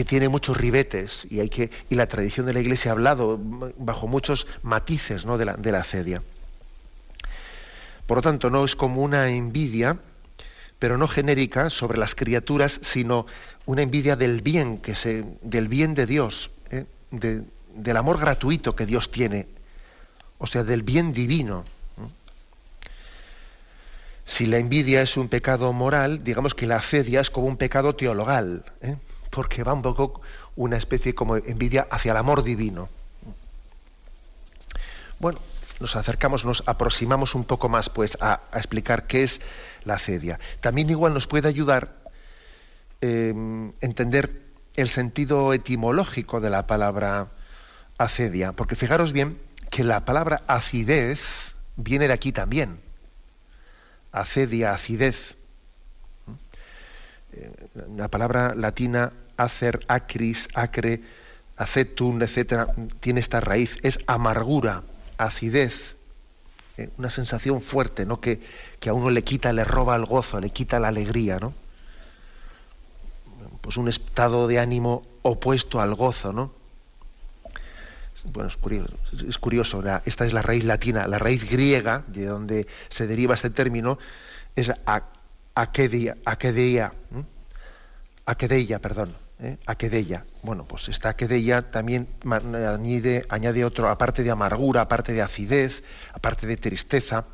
tiene 0.08 0.30
muchos 0.30 0.56
ribetes 0.56 1.28
y, 1.30 1.42
hay 1.42 1.50
que, 1.50 1.70
y 1.90 1.96
la 1.96 2.08
tradición 2.08 2.46
de 2.46 2.54
la 2.54 2.62
Iglesia 2.62 2.92
ha 2.92 2.94
hablado 2.94 3.38
bajo 3.78 4.08
muchos 4.08 4.48
matices 4.64 5.26
¿no? 5.26 5.38
de, 5.38 5.46
la, 5.46 5.58
de 5.58 5.72
la 5.74 5.84
cedia. 5.84 6.24
Por 8.08 8.20
lo 8.20 8.22
tanto, 8.22 8.50
no 8.50 8.64
es 8.64 8.78
como 8.78 9.04
una 9.04 9.30
envidia, 9.30 10.00
pero 10.80 10.98
no 10.98 11.10
genérica 11.10 11.70
sobre 11.70 12.00
las 12.00 12.16
criaturas, 12.16 12.80
sino 12.82 13.28
una 13.70 13.84
envidia 13.84 14.16
del 14.16 14.42
bien, 14.42 14.80
que 14.80 14.96
se, 14.96 15.24
del 15.44 15.68
bien 15.68 15.94
de 15.94 16.08
Dios, 16.08 16.50
¿eh? 16.72 16.88
de, 17.12 17.44
del 17.76 17.98
amor 17.98 18.18
gratuito 18.18 18.76
que 18.76 18.88
Dios 18.88 19.12
tiene, 19.12 19.46
o 20.40 20.48
sea, 20.48 20.64
del 20.64 20.82
bien 20.82 21.14
divino. 21.14 21.66
Si 24.26 24.48
la 24.48 24.58
envidia 24.58 25.04
es 25.04 25.18
un 25.18 25.30
pecado 25.30 25.72
moral, 25.72 26.24
digamos 26.24 26.56
que 26.56 26.66
la 26.66 26.78
acedia 26.78 27.22
es 27.22 27.30
como 27.30 27.46
un 27.46 27.58
pecado 27.58 27.94
teologal, 27.94 28.66
¿eh? 28.82 28.96
porque 29.30 29.62
va 29.62 29.74
un 29.74 29.84
poco 29.84 30.20
una 30.56 30.76
especie 30.76 31.14
como 31.14 31.36
envidia 31.36 31.88
hacia 31.92 32.14
el 32.14 32.18
amor 32.18 32.42
divino. 32.42 32.90
Bueno, 35.20 35.38
nos 35.80 35.96
acercamos, 35.96 36.44
nos 36.44 36.64
aproximamos 36.66 37.36
un 37.36 37.44
poco 37.44 37.70
más 37.70 37.90
pues 37.90 38.18
a, 38.20 38.42
explicar 38.54 39.06
qué 39.06 39.24
es 39.24 39.42
la 39.84 39.94
acedia. 39.96 40.40
También 40.60 40.90
igual 40.90 41.14
nos 41.14 41.28
puede 41.28 41.48
ayudar 41.48 41.99
a 41.99 41.99
eh, 43.02 43.34
entender 43.82 44.42
el 44.76 44.90
sentido 44.90 45.54
etimológico 45.54 46.40
de 46.40 46.50
la 46.50 46.68
palabra 46.68 47.30
acedia, 47.98 48.54
porque 48.54 48.76
fijaros 48.76 49.12
bien 49.12 49.38
que 49.70 49.84
la 49.84 50.06
palabra 50.06 50.42
acidez 50.48 51.54
viene 51.76 52.08
de 52.08 52.14
aquí 52.14 52.32
también. 52.32 52.80
Acedia, 54.12 54.74
acidez. 54.74 55.36
Eh, 57.34 57.52
la 57.96 58.08
palabra 58.08 58.56
latina 58.56 59.12
acer, 59.38 59.82
acris, 59.88 60.50
acre, 60.54 61.02
acetum, 61.58 62.22
etcétera, 62.22 62.68
tiene 63.00 63.20
esta 63.20 63.40
raíz, 63.40 63.78
es 63.84 64.00
amargura, 64.08 64.84
acidez, 65.18 65.96
eh, 66.78 66.90
una 66.98 67.10
sensación 67.10 67.62
fuerte, 67.62 68.06
¿no? 68.06 68.20
Que, 68.20 68.42
que, 68.80 68.90
a 68.90 68.94
uno 68.94 69.10
le 69.10 69.24
quita, 69.24 69.54
le 69.54 69.64
roba 69.64 69.96
el 69.96 70.06
gozo, 70.06 70.40
le 70.40 70.50
quita 70.50 70.80
la 70.80 70.90
alegría, 70.90 71.40
¿no? 71.40 71.54
Pues 73.70 73.78
un 73.78 73.88
estado 73.88 74.48
de 74.48 74.58
ánimo 74.58 75.06
opuesto 75.22 75.80
al 75.80 75.94
gozo, 75.94 76.34
¿no? 76.34 76.52
bueno, 78.34 78.50
es 78.50 79.38
curioso, 79.38 79.84
esta 80.06 80.26
es 80.26 80.34
la 80.34 80.42
raíz 80.42 80.64
latina, 80.64 81.08
la 81.08 81.20
raíz 81.20 81.48
griega, 81.48 82.04
de 82.08 82.26
donde 82.26 82.68
se 82.90 83.06
deriva 83.06 83.36
este 83.36 83.52
término, 83.52 84.00
es 84.56 84.72
aquedia, 85.54 86.18
aquedeia, 86.26 86.92
aquedeia, 88.26 88.80
perdón, 88.80 89.16
¿eh? 89.40 89.60
aquedeia. 89.68 90.26
Bueno, 90.42 90.66
pues 90.66 90.90
esta 90.90 91.10
aquedeia 91.10 91.62
también 91.62 92.08
añade, 92.26 93.28
añade 93.30 93.64
otro, 93.66 93.88
aparte 93.88 94.24
de 94.24 94.32
amargura, 94.32 94.82
aparte 94.82 95.14
de 95.14 95.22
acidez, 95.22 95.84
aparte 96.12 96.48
de 96.48 96.58
tristeza, 96.58 97.26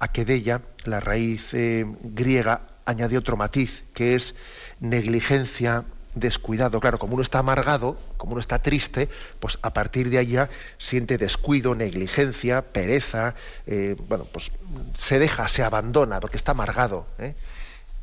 aquedeia, 0.00 0.60
la 0.86 0.98
raíz 0.98 1.54
eh, 1.54 1.86
griega, 2.02 2.73
añade 2.84 3.18
otro 3.18 3.36
matiz, 3.36 3.84
que 3.94 4.14
es 4.14 4.34
negligencia, 4.80 5.84
descuidado. 6.14 6.80
Claro, 6.80 6.98
como 6.98 7.14
uno 7.14 7.22
está 7.22 7.40
amargado, 7.40 7.96
como 8.16 8.32
uno 8.32 8.40
está 8.40 8.60
triste, 8.60 9.08
pues 9.40 9.58
a 9.62 9.72
partir 9.72 10.10
de 10.10 10.18
allá 10.18 10.48
siente 10.78 11.18
descuido, 11.18 11.74
negligencia, 11.74 12.62
pereza, 12.62 13.34
eh, 13.66 13.96
bueno, 14.08 14.24
pues 14.24 14.50
se 14.96 15.18
deja, 15.18 15.48
se 15.48 15.62
abandona, 15.62 16.20
porque 16.20 16.36
está 16.36 16.52
amargado. 16.52 17.06
¿eh? 17.18 17.34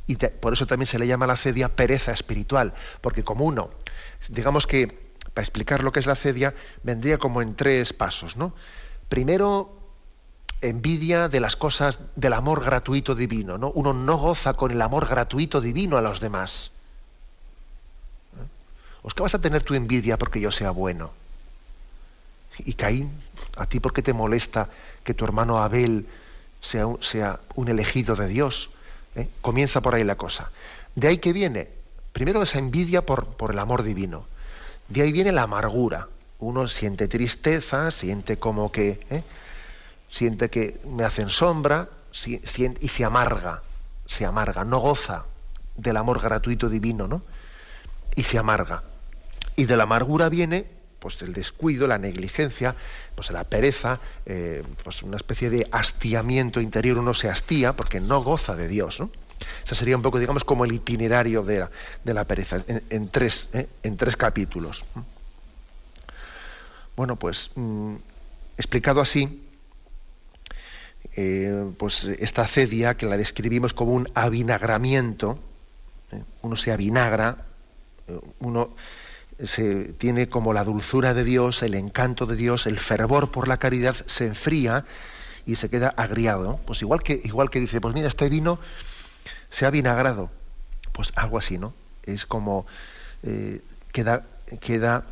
Y 0.07 0.15
por 0.15 0.53
eso 0.53 0.67
también 0.67 0.87
se 0.87 0.99
le 0.99 1.07
llama 1.07 1.27
la 1.27 1.37
cedia 1.37 1.69
pereza 1.69 2.11
espiritual, 2.11 2.73
porque 3.01 3.23
como 3.23 3.45
uno, 3.45 3.69
digamos 4.29 4.67
que, 4.67 5.11
para 5.33 5.43
explicar 5.43 5.83
lo 5.83 5.91
que 5.91 5.99
es 5.99 6.05
la 6.05 6.15
cedia, 6.15 6.53
vendría 6.83 7.17
como 7.17 7.41
en 7.41 7.55
tres 7.55 7.93
pasos, 7.93 8.35
¿no? 8.35 8.53
Primero, 9.07 9.80
envidia 10.61 11.27
de 11.27 11.39
las 11.39 11.55
cosas 11.55 11.99
del 12.15 12.33
amor 12.33 12.63
gratuito 12.63 13.15
divino, 13.15 13.57
¿no? 13.57 13.71
Uno 13.71 13.93
no 13.93 14.17
goza 14.17 14.53
con 14.53 14.71
el 14.71 14.81
amor 14.81 15.07
gratuito 15.07 15.59
divino 15.59 15.97
a 15.97 16.01
los 16.01 16.19
demás. 16.19 16.71
¿O 19.01 19.07
es 19.07 19.13
que 19.13 19.23
vas 19.23 19.35
a 19.35 19.41
tener 19.41 19.63
tu 19.63 19.73
envidia 19.73 20.17
porque 20.17 20.39
yo 20.39 20.51
sea 20.51 20.71
bueno? 20.71 21.11
Y 22.59 22.73
Caín, 22.73 23.11
¿a 23.57 23.65
ti 23.65 23.79
por 23.79 23.93
qué 23.93 24.03
te 24.03 24.13
molesta 24.13 24.69
que 25.03 25.13
tu 25.13 25.25
hermano 25.25 25.59
Abel 25.63 26.07
sea 26.59 26.85
un, 27.55 27.67
elegido 27.67 28.15
de 28.15 28.27
Dios? 28.27 28.69
¿Eh? 29.15 29.27
Comienza 29.41 29.81
por 29.81 29.95
ahí 29.95 30.03
la 30.03 30.15
cosa. 30.15 30.51
De 30.95 31.07
ahí 31.07 31.17
que 31.17 31.33
viene, 31.33 31.69
primero 32.13 32.43
esa 32.43 32.59
envidia 32.59 33.05
por, 33.05 33.25
por 33.25 33.51
el 33.51 33.59
amor 33.59 33.81
divino. 33.81 34.25
De 34.89 35.01
ahí 35.01 35.11
viene 35.11 35.31
la 35.31 35.43
amargura. 35.43 36.07
Uno 36.39 36.67
siente 36.67 37.07
tristeza, 37.07 37.89
siente 37.89 38.37
como 38.37 38.71
que, 38.71 38.99
¿eh? 39.09 39.23
Siente 40.11 40.49
que 40.49 40.79
me 40.85 41.03
hacen 41.03 41.29
sombra 41.29 41.89
y 42.27 42.87
se 42.89 43.03
amarga, 43.05 43.63
se 44.05 44.25
amarga, 44.25 44.65
no 44.65 44.79
goza 44.79 45.25
del 45.75 45.97
amor 45.97 46.21
gratuito 46.21 46.69
divino, 46.69 47.07
¿no? 47.07 47.23
Y 48.15 48.23
se 48.23 48.37
amarga. 48.37 48.83
Y 49.55 49.65
de 49.65 49.77
la 49.77 49.83
amargura 49.83 50.29
viene 50.29 50.65
pues 50.99 51.19
el 51.23 51.33
descuido, 51.33 51.87
la 51.87 51.97
negligencia, 51.97 52.75
pues 53.15 53.31
la 53.31 53.43
pereza, 53.45 53.99
eh, 54.25 54.63
pues 54.83 55.01
una 55.01 55.17
especie 55.17 55.49
de 55.49 55.67
hastiamiento 55.71 56.61
interior, 56.61 56.99
uno 56.99 57.15
se 57.15 57.27
hastía 57.27 57.73
porque 57.73 57.99
no 57.99 58.21
goza 58.21 58.55
de 58.55 58.67
Dios. 58.67 58.99
¿no? 58.99 59.09
Ese 59.65 59.73
sería 59.73 59.95
un 59.95 60.03
poco, 60.03 60.19
digamos, 60.19 60.43
como 60.43 60.65
el 60.65 60.73
itinerario 60.73 61.41
de 61.41 61.67
la, 62.03 62.25
pereza, 62.25 62.63
en, 62.67 63.09
tres, 63.09 63.47
¿eh? 63.53 63.67
en 63.81 63.97
tres 63.97 64.15
capítulos. 64.15 64.83
Bueno, 66.95 67.15
pues 67.15 67.49
mm, 67.55 67.95
explicado 68.57 69.01
así, 69.01 69.50
eh, 71.15 71.71
pues 71.77 72.05
esta 72.05 72.47
cedia, 72.47 72.95
que 72.95 73.05
la 73.05 73.17
describimos 73.17 73.73
como 73.73 73.93
un 73.93 74.07
avinagramiento, 74.13 75.39
uno 76.41 76.55
se 76.55 76.71
avinagra, 76.71 77.45
uno 78.39 78.71
se 79.45 79.93
tiene 79.93 80.29
como 80.29 80.53
la 80.53 80.63
dulzura 80.63 81.13
de 81.13 81.23
Dios, 81.23 81.63
el 81.63 81.73
encanto 81.73 82.25
de 82.25 82.35
Dios, 82.35 82.67
el 82.67 82.79
fervor 82.79 83.31
por 83.31 83.47
la 83.47 83.57
caridad 83.57 83.95
se 84.05 84.27
enfría 84.27 84.85
y 85.45 85.55
se 85.55 85.69
queda 85.69 85.89
agriado. 85.89 86.59
Pues 86.65 86.81
igual 86.81 87.01
que, 87.03 87.19
igual 87.23 87.49
que 87.49 87.59
dice, 87.59 87.81
pues 87.81 87.93
mira, 87.93 88.07
este 88.07 88.29
vino 88.29 88.59
se 89.49 89.65
ha 89.65 89.69
vinagrado. 89.69 90.29
Pues 90.91 91.11
algo 91.15 91.37
así, 91.37 91.57
¿no? 91.57 91.73
Es 92.03 92.25
como 92.25 92.65
eh, 93.23 93.61
queda, 93.91 94.25
queda 94.59 95.05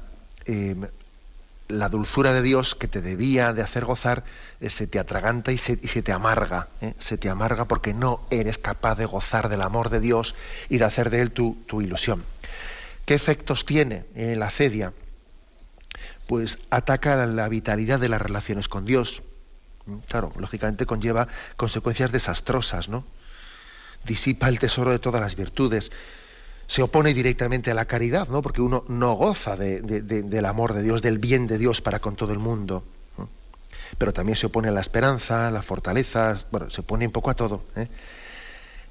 la 1.69 1.87
dulzura 1.87 2.33
de 2.33 2.41
Dios 2.41 2.73
que 2.73 2.87
te 2.87 2.99
debía 2.99 3.53
de 3.53 3.61
hacer 3.61 3.85
gozar, 3.85 4.23
eh, 4.59 4.69
se 4.69 4.87
te 4.87 4.99
atraganta 4.99 5.51
y 5.51 5.57
se, 5.57 5.77
te 5.77 6.11
amarga. 6.11 6.67
¿eh? 6.81 6.95
Se 6.99 7.17
te 7.17 7.29
amarga 7.29 7.65
porque 7.65 7.93
no 7.93 8.25
eres 8.31 8.57
capaz 8.57 8.95
de 8.95 9.05
gozar 9.05 9.49
del 9.49 9.61
amor 9.61 9.89
de 9.89 9.99
Dios 9.99 10.35
y 10.67 10.79
de 10.79 10.85
hacer 10.85 11.11
de 11.11 11.21
él 11.21 11.31
tu, 11.31 11.55
ilusión. 11.81 12.25
¿Qué 13.05 13.13
efectos 13.13 13.65
tiene 13.65 14.05
eh, 14.15 14.35
la 14.35 14.49
cedia? 14.49 14.93
Pues 16.27 16.59
ataca 16.71 17.25
la 17.27 17.47
vitalidad 17.47 17.99
de 17.99 18.09
las 18.09 18.21
relaciones 18.21 18.67
con 18.67 18.85
Dios. 18.85 19.21
Mm, 19.85 19.97
claro, 20.07 20.33
lógicamente 20.37 20.87
conlleva 20.87 21.27
consecuencias 21.55 22.11
desastrosas, 22.11 22.89
¿no? 22.89 23.05
Disipa 24.05 24.49
el 24.49 24.57
tesoro 24.57 24.91
de 24.91 24.99
todas 24.99 25.21
las 25.21 25.35
virtudes. 25.35 25.91
Se 26.69 26.83
opone 26.83 27.15
directamente 27.15 27.71
a 27.71 27.73
la 27.73 27.85
caridad, 27.85 28.27
¿no? 28.27 28.43
Porque 28.43 28.61
uno 28.61 28.85
no 28.87 29.13
goza 29.13 29.55
del 29.55 30.45
amor 30.45 30.73
de 30.73 30.83
Dios, 30.83 31.01
del 31.01 31.17
bien 31.17 31.47
de 31.47 31.57
Dios 31.57 31.81
para 31.81 31.97
con 31.97 32.15
todo 32.15 32.31
el 32.31 32.37
mundo. 32.37 32.83
Pero 33.97 34.13
también 34.13 34.35
se 34.35 34.45
opone 34.45 34.67
a 34.67 34.71
la 34.71 34.79
esperanza, 34.79 35.47
a 35.47 35.51
la 35.51 35.63
fortaleza, 35.63 36.37
bueno, 36.51 36.69
se 36.69 36.81
opone 36.81 37.07
un 37.07 37.11
poco 37.11 37.31
a 37.31 37.33
todo. 37.33 37.63
¿eh? 37.75 37.87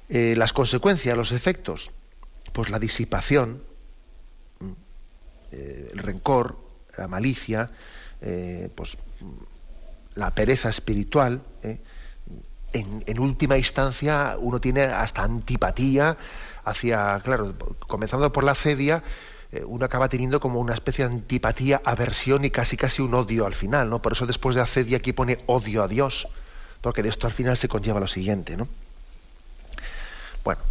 Eh, 0.09 0.33
las 0.35 0.51
consecuencias, 0.51 1.15
los 1.15 1.31
efectos, 1.31 1.91
pues 2.51 2.69
la 2.69 2.79
disipación, 2.79 3.63
eh, 5.53 5.89
el 5.93 5.99
rencor, 5.99 6.57
la 6.97 7.07
malicia, 7.07 7.69
eh, 8.21 8.69
pues 8.75 8.97
la 10.15 10.35
pereza 10.35 10.67
espiritual. 10.67 11.41
Eh, 12.73 12.85
en, 13.05 13.19
última 13.19 13.57
instancia, 13.57 14.37
uno 14.39 14.59
tiene 14.59 14.83
hasta 14.83 15.23
antipatía 15.23 16.17
hacia, 16.63 17.19
claro, 17.23 17.55
comenzando 17.87 18.31
por 18.31 18.43
la 18.43 18.55
cedia, 18.55 19.03
uno 19.65 19.83
acaba 19.83 20.09
teniendo 20.09 20.39
como 20.39 20.59
una 20.59 20.75
especie 20.75 21.07
de 21.07 21.13
antipatía, 21.15 21.81
aversión 21.83 22.45
y 22.45 22.51
casi 22.51 22.77
casi 22.77 23.01
un 23.01 23.15
odio 23.15 23.47
al 23.47 23.55
final, 23.55 23.89
¿no? 23.89 23.99
Por 23.99 24.11
eso 24.11 24.27
después 24.27 24.55
de 24.55 24.61
acedia 24.61 24.97
aquí 24.97 25.11
pone 25.11 25.39
odio 25.47 25.81
a 25.81 25.87
Dios, 25.87 26.27
porque 26.81 27.01
de 27.01 27.09
esto 27.09 27.25
al 27.25 27.33
final 27.33 27.57
se 27.57 27.67
conlleva 27.67 27.99
lo 27.99 28.05
siguiente, 28.05 28.55
¿no? 28.55 28.67
Bueno, 30.43 30.61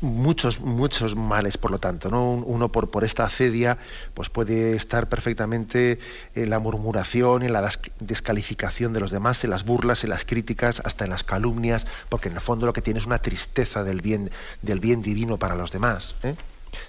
muchos, 0.00 0.60
muchos 0.60 1.16
males, 1.16 1.58
por 1.58 1.70
lo 1.70 1.78
tanto. 1.78 2.10
¿no? 2.10 2.32
Uno 2.32 2.70
por, 2.70 2.90
por 2.90 3.04
esta 3.04 3.24
acedia 3.24 3.78
pues 4.14 4.28
puede 4.30 4.76
estar 4.76 5.08
perfectamente 5.08 5.98
en 6.34 6.50
la 6.50 6.58
murmuración, 6.58 7.42
en 7.42 7.52
la 7.52 7.68
descalificación 8.00 8.92
de 8.92 9.00
los 9.00 9.10
demás, 9.10 9.42
en 9.44 9.50
las 9.50 9.64
burlas, 9.64 10.04
en 10.04 10.10
las 10.10 10.24
críticas, 10.24 10.80
hasta 10.84 11.04
en 11.04 11.10
las 11.10 11.24
calumnias, 11.24 11.86
porque 12.08 12.28
en 12.28 12.34
el 12.34 12.40
fondo 12.40 12.66
lo 12.66 12.72
que 12.72 12.82
tiene 12.82 13.00
es 13.00 13.06
una 13.06 13.20
tristeza 13.20 13.84
del 13.84 14.00
bien, 14.00 14.30
del 14.62 14.80
bien 14.80 15.02
divino 15.02 15.38
para 15.38 15.54
los 15.54 15.70
demás. 15.70 16.14
¿eh? 16.22 16.34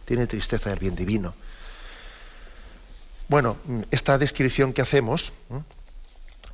Tiene 0.06 0.28
tristeza 0.28 0.70
del 0.70 0.80
bien 0.80 0.96
divino. 0.96 1.34
Bueno, 3.28 3.56
esta 3.92 4.18
descripción 4.18 4.74
que 4.74 4.82
hacemos, 4.82 5.32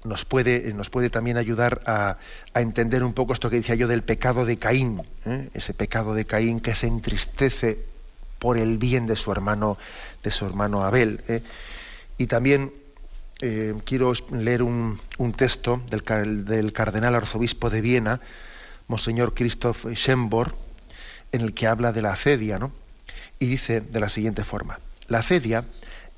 nos 0.07 0.25
puede, 0.25 0.73
nos 0.73 0.89
puede 0.89 1.09
también 1.09 1.37
ayudar 1.37 1.81
a, 1.85 2.17
entender 2.55 3.03
un 3.03 3.13
poco 3.13 3.33
esto 3.33 3.49
que 3.49 3.57
decía 3.57 3.75
yo 3.75 3.87
del 3.87 4.03
pecado 4.03 4.45
de 4.45 4.57
Caín, 4.57 5.03
¿eh? 5.25 5.49
ese 5.53 5.73
pecado 5.73 6.15
de 6.15 6.25
Caín 6.25 6.59
que 6.59 6.75
se 6.75 6.87
entristece 6.87 7.85
por 8.39 8.57
el 8.57 8.77
bien 8.77 9.05
de 9.05 9.15
su 9.15 9.31
hermano, 9.31 9.77
de 10.23 10.31
su 10.31 10.45
hermano 10.45 10.83
Abel. 10.83 11.21
¿eh? 11.27 11.43
Y 12.17 12.27
también 12.27 12.71
eh, 13.41 13.75
quiero 13.85 14.13
leer 14.31 14.63
un, 14.63 14.97
texto 15.35 15.81
del, 15.89 16.45
del, 16.45 16.73
cardenal 16.73 17.15
arzobispo 17.15 17.69
de 17.69 17.81
Viena, 17.81 18.21
Monseñor 18.87 19.33
Christoph 19.33 19.85
Schembor, 19.93 20.55
en 21.31 21.41
el 21.41 21.53
que 21.53 21.67
habla 21.67 21.91
de 21.91 22.01
la 22.01 22.13
acedia, 22.13 22.57
¿no? 22.57 22.71
Y 23.37 23.47
dice 23.47 23.81
de 23.81 23.99
la 23.99 24.09
siguiente 24.09 24.43
forma: 24.43 24.79
La 25.07 25.19
acedia 25.19 25.65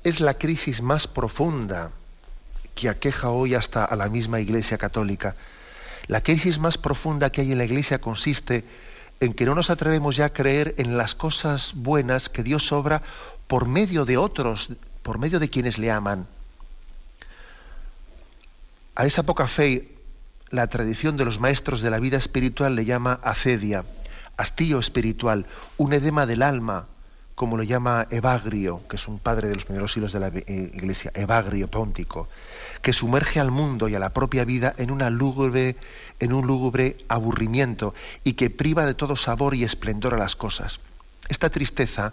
es 0.04 0.20
la 0.20 0.34
crisis 0.34 0.80
más 0.80 1.08
profunda 1.08 1.90
que 2.80 2.88
aqueja 2.88 3.28
hoy 3.28 3.54
hasta 3.54 3.84
a 3.84 3.94
la 3.94 4.08
misma 4.08 4.40
Iglesia 4.40 4.78
Católica. 4.78 5.36
La 6.06 6.22
crisis 6.22 6.58
más 6.58 6.78
profunda 6.78 7.30
que 7.30 7.42
hay 7.42 7.52
en 7.52 7.58
la 7.58 7.64
Iglesia 7.64 8.00
consiste 8.00 8.64
en 9.20 9.34
que 9.34 9.44
no 9.44 9.54
nos 9.54 9.68
atrevemos 9.68 10.16
ya 10.16 10.26
a 10.26 10.32
creer 10.32 10.74
en 10.78 10.96
las 10.96 11.14
cosas 11.14 11.74
buenas 11.74 12.30
que 12.30 12.42
Dios 12.42 12.72
obra 12.72 13.02
por 13.46 13.68
medio 13.68 14.06
de 14.06 14.16
otros, 14.16 14.70
por 15.02 15.18
medio 15.18 15.38
de 15.38 15.50
quienes 15.50 15.76
le 15.78 15.90
aman. 15.90 16.26
A 18.94 19.04
esa 19.04 19.24
poca 19.24 19.46
fe, 19.46 19.88
la 20.48 20.66
tradición 20.68 21.18
de 21.18 21.26
los 21.26 21.38
maestros 21.38 21.82
de 21.82 21.90
la 21.90 22.00
vida 22.00 22.16
espiritual 22.16 22.76
le 22.76 22.86
llama 22.86 23.20
acedia, 23.22 23.84
hastío 24.38 24.78
espiritual, 24.78 25.44
un 25.76 25.92
edema 25.92 26.24
del 26.24 26.42
alma, 26.42 26.86
como 27.40 27.56
lo 27.56 27.62
llama 27.62 28.06
Evagrio, 28.10 28.86
que 28.86 28.96
es 28.96 29.08
un 29.08 29.18
padre 29.18 29.48
de 29.48 29.54
los 29.54 29.64
primeros 29.64 29.94
siglos 29.94 30.12
de 30.12 30.20
la 30.20 30.28
eh, 30.28 30.72
Iglesia, 30.74 31.10
Evagrio 31.14 31.68
Póntico, 31.70 32.28
que 32.82 32.92
sumerge 32.92 33.40
al 33.40 33.50
mundo 33.50 33.88
y 33.88 33.94
a 33.94 33.98
la 33.98 34.12
propia 34.12 34.44
vida 34.44 34.74
en, 34.76 34.90
una 34.90 35.08
lúgubre, 35.08 35.76
en 36.18 36.34
un 36.34 36.46
lúgubre 36.46 36.98
aburrimiento 37.08 37.94
y 38.24 38.34
que 38.34 38.50
priva 38.50 38.84
de 38.84 38.92
todo 38.92 39.16
sabor 39.16 39.54
y 39.54 39.64
esplendor 39.64 40.12
a 40.12 40.18
las 40.18 40.36
cosas. 40.36 40.80
Esta 41.30 41.48
tristeza 41.48 42.12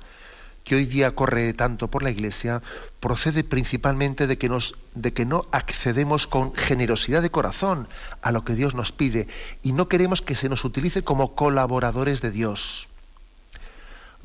que 0.64 0.76
hoy 0.76 0.86
día 0.86 1.14
corre 1.14 1.52
tanto 1.52 1.90
por 1.90 2.04
la 2.04 2.10
Iglesia 2.10 2.62
procede 3.02 3.44
principalmente 3.44 4.28
de 4.28 4.38
que, 4.38 4.48
nos, 4.48 4.76
de 4.96 5.12
que 5.12 5.26
no 5.26 5.46
accedemos 5.52 6.26
con 6.26 6.56
generosidad 6.56 7.22
de 7.22 7.32
corazón 7.32 7.90
a 8.22 8.32
lo 8.32 8.46
que 8.46 8.56
Dios 8.56 8.76
nos 8.76 8.94
pide 8.94 9.28
y 9.62 9.74
no 9.74 9.90
queremos 9.90 10.22
que 10.22 10.36
se 10.36 10.48
nos 10.48 10.64
utilice 10.64 11.04
como 11.04 11.36
colaboradores 11.36 12.22
de 12.22 12.32
Dios. 12.32 12.88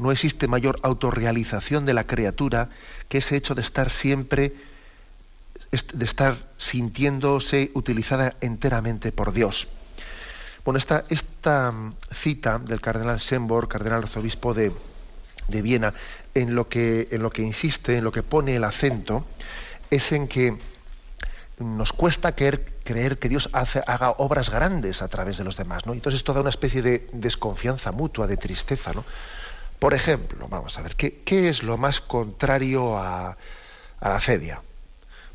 No 0.03 0.11
existe 0.11 0.49
mayor 0.49 0.81
autorrealización 0.83 1.87
de 1.87 1.95
la 1.95 2.09
criatura 2.09 2.71
que 3.09 3.19
ese 3.19 3.37
hecho 3.37 3.55
de 3.55 3.63
estar 3.63 3.89
siempre, 3.89 4.53
de 5.71 6.05
estar 6.05 6.37
sintiéndose 6.59 7.71
utilizada 7.75 8.35
enteramente 8.41 9.13
por 9.13 9.33
Dios. 9.33 9.69
Bueno, 10.65 10.79
esta, 10.79 11.05
esta 11.09 11.73
cita 12.11 12.59
del 12.59 12.81
cardenal 12.81 13.21
Schönborn, 13.21 13.69
cardenal 13.69 14.03
arzobispo 14.03 14.55
de, 14.55 14.73
de 15.47 15.63
Viena, 15.63 15.95
en 16.35 16.57
lo, 16.57 16.69
que, 16.69 17.07
en 17.13 17.23
lo 17.23 17.31
que 17.31 17.43
insiste, 17.43 17.99
en 17.99 18.03
lo 18.03 18.11
que 18.11 18.25
pone 18.25 18.57
el 18.57 18.65
acento, 18.65 19.25
es 19.89 20.11
en 20.11 20.27
que 20.27 20.59
nos 21.61 21.93
cuesta 21.93 22.35
creer, 22.35 22.65
creer 22.83 23.19
que 23.19 23.29
Dios 23.29 23.51
hace, 23.53 23.85
haga 23.87 24.11
obras 24.19 24.51
grandes 24.51 25.01
a 25.01 25.07
través 25.07 25.39
de 25.39 25.45
los 25.45 25.57
demás. 25.57 25.87
¿no? 25.87 25.93
Entonces 25.93 26.19
esto 26.19 26.33
da 26.33 26.41
una 26.41 26.51
especie 26.51 26.83
de 26.83 27.09
desconfianza 27.13 27.93
mutua, 27.93 28.27
de 28.27 28.37
tristeza. 28.37 28.93
¿no? 28.93 29.05
Por 29.83 29.95
ejemplo, 29.95 30.47
vamos 30.49 30.79
a 30.79 30.83
ver, 30.83 30.95
¿qué, 30.95 31.49
es 31.49 31.65
lo 31.65 31.77
más 31.77 32.01
contrario 32.01 32.97
a, 32.99 33.37
la 34.01 34.21
cedia? 34.21 34.63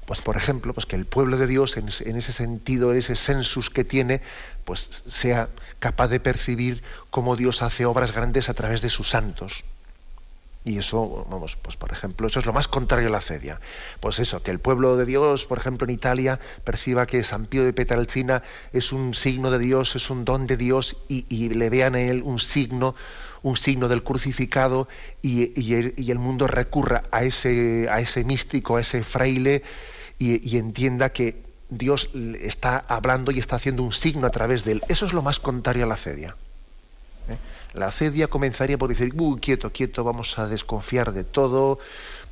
Pues 0.06 0.22
por 0.22 0.38
ejemplo, 0.38 0.74
pues 0.74 0.86
que 0.86 0.96
el 0.96 1.06
pueblo 1.06 1.36
de 1.36 1.48
Dios, 1.48 1.76
en, 1.76 1.90
ese 1.90 2.32
sentido, 2.32 2.92
en 2.92 2.98
ese 3.00 3.18
sensus 3.18 3.70
que 3.70 3.84
tiene, 3.84 4.22
pues 4.64 5.04
sea 5.06 5.50
capaz 5.80 6.08
de 6.08 6.22
percibir 6.22 6.82
cómo 7.10 7.36
Dios 7.36 7.62
hace 7.62 7.86
obras 7.86 8.14
grandes 8.14 8.48
a 8.48 8.54
través 8.54 8.82
de 8.82 8.88
sus 8.88 9.10
santos. 9.10 9.66
Y 10.64 10.78
eso, 10.78 11.28
vamos, 11.30 11.58
pues 11.58 11.76
por 11.76 11.92
ejemplo, 11.92 12.28
eso 12.28 12.40
es 12.40 12.46
lo 12.46 12.54
más 12.54 12.70
contrario 12.70 13.10
a 13.10 13.12
la 13.12 13.20
cedia. 13.20 13.60
Pues 14.00 14.20
eso, 14.20 14.44
que 14.44 14.52
el 14.52 14.60
pueblo 14.60 14.96
de 14.96 15.06
Dios, 15.06 15.44
por 15.44 15.58
ejemplo, 15.58 15.84
en 15.84 15.94
Italia, 15.94 16.40
perciba 16.64 17.06
que 17.06 17.22
San 17.24 17.48
Pío 17.48 17.66
de 17.66 17.74
Petralcina 17.74 18.44
es 18.72 18.94
un 18.94 19.14
signo 19.14 19.52
de 19.52 19.60
Dios, 19.60 19.98
es 19.98 20.10
un 20.10 20.24
don 20.24 20.48
de 20.48 20.56
Dios, 20.56 20.96
y 21.10 21.50
le 21.50 21.70
vean 21.70 21.98
en 21.98 22.08
él 22.08 22.22
un 22.24 22.40
signo, 22.40 22.96
un 23.43 23.58
signo 23.58 23.88
del 23.88 24.04
crucificado, 24.04 24.88
y, 25.21 25.60
y, 25.60 26.12
el, 26.12 26.19
mundo 26.19 26.47
recurra 26.47 27.04
a 27.12 27.23
ese, 27.23 27.88
a 27.89 28.00
ese 28.00 28.23
místico, 28.23 28.78
a 28.78 28.82
ese 28.82 29.04
fraile, 29.04 29.63
y 30.19 30.58
entienda 30.58 31.10
que 31.10 31.47
Dios 31.69 32.10
está 32.41 32.86
hablando 32.88 33.32
y 33.32 33.39
está 33.39 33.58
haciendo 33.58 33.84
un 33.84 33.91
signo 33.91 34.28
a 34.28 34.30
través 34.30 34.63
de 34.63 34.73
él. 34.73 34.84
Eso 34.88 35.06
es 35.06 35.13
lo 35.13 35.21
más 35.21 35.39
contrario 35.39 35.84
a 35.84 35.88
la 35.88 35.97
cedia. 35.97 36.36
¿eh? 37.30 37.38
La 37.73 37.91
cedia 37.91 38.28
comenzaría 38.28 38.78
por 38.78 38.89
decir, 38.89 39.13
quieto, 39.41 39.71
quieto, 39.71 40.04
vamos 40.04 40.39
a 40.39 40.47
desconfiar 40.47 41.12
de 41.12 41.23
todo, 41.23 41.80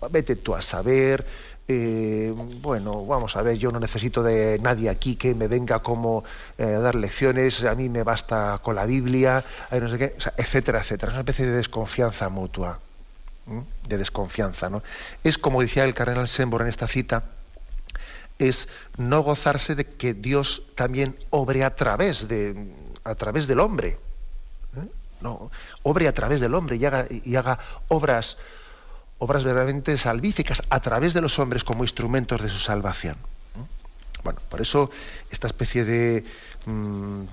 vete 0.09 0.35
tú 0.35 0.55
a 0.55 0.61
saber, 0.61 1.25
eh, 1.67 2.32
bueno, 2.62 3.06
vamos 3.06 3.36
a 3.36 3.41
ver, 3.41 3.58
yo 3.58 3.71
no 3.71 3.80
necesito 3.80 4.21
de 4.21 4.60
nadie 4.60 4.89
aquí 4.89 5.15
que 5.15 5.34
me 5.34 5.47
venga 5.47 5.80
como 5.80 6.23
eh, 6.58 6.75
a 6.75 6.80
dar 6.80 6.95
lecciones, 6.95 7.63
a 7.63 7.73
mí 7.73 7.89
me 7.89 8.04
basta 8.04 8.60
con 8.62 8.75
la 8.75 8.86
Biblia, 8.86 9.43
no 9.71 9.89
sé 9.89 9.97
qué, 9.97 10.15
etcétera, 10.38 10.80
etcétera. 10.80 11.12
Es 11.12 11.15
una 11.15 11.21
especie 11.21 11.45
de 11.45 11.54
desconfianza 11.54 12.30
mutua, 12.30 12.80
de 13.88 13.97
desconfianza. 13.97 14.69
¿no? 14.69 14.84
Es 15.23 15.38
como 15.38 15.62
decía 15.62 15.86
el 15.86 15.95
cardenal 15.95 16.28
Sembor 16.28 16.62
en 16.62 16.67
esta 16.67 16.88
cita, 16.88 17.23
es 18.38 18.67
no 18.97 19.21
gozarse 19.21 19.75
de 19.75 19.86
que 19.86 20.13
Dios 20.13 20.63
también 20.75 21.15
obre 21.30 21.63
a 21.63 21.75
través, 21.75 22.28
de, 22.28 22.73
a 23.04 23.15
través 23.15 23.47
del 23.47 23.60
hombre. 23.60 23.97
¿eh? 24.78 24.88
No, 25.21 25.49
obre 25.84 26.08
a 26.08 26.13
través 26.13 26.41
del 26.41 26.54
hombre 26.54 26.75
y 26.75 26.86
haga, 26.86 27.08
y 27.10 27.36
haga 27.36 27.58
obras, 27.88 28.38
obras 29.19 29.43
verdaderamente 29.43 29.97
salvíficas 29.97 30.62
a 30.69 30.80
través 30.82 31.13
de 31.13 31.21
los 31.21 31.39
hombres 31.39 31.63
como 31.63 31.84
instrumentos 31.84 32.41
de 32.41 32.49
su 32.49 32.60
salvación. 32.60 33.15
¿eh? 33.15 33.65
Bueno, 34.23 34.39
por 34.49 34.62
eso 34.62 34.89
esta 35.32 35.47
especie 35.47 35.86
de 35.86 36.23
mmm, 36.65 37.23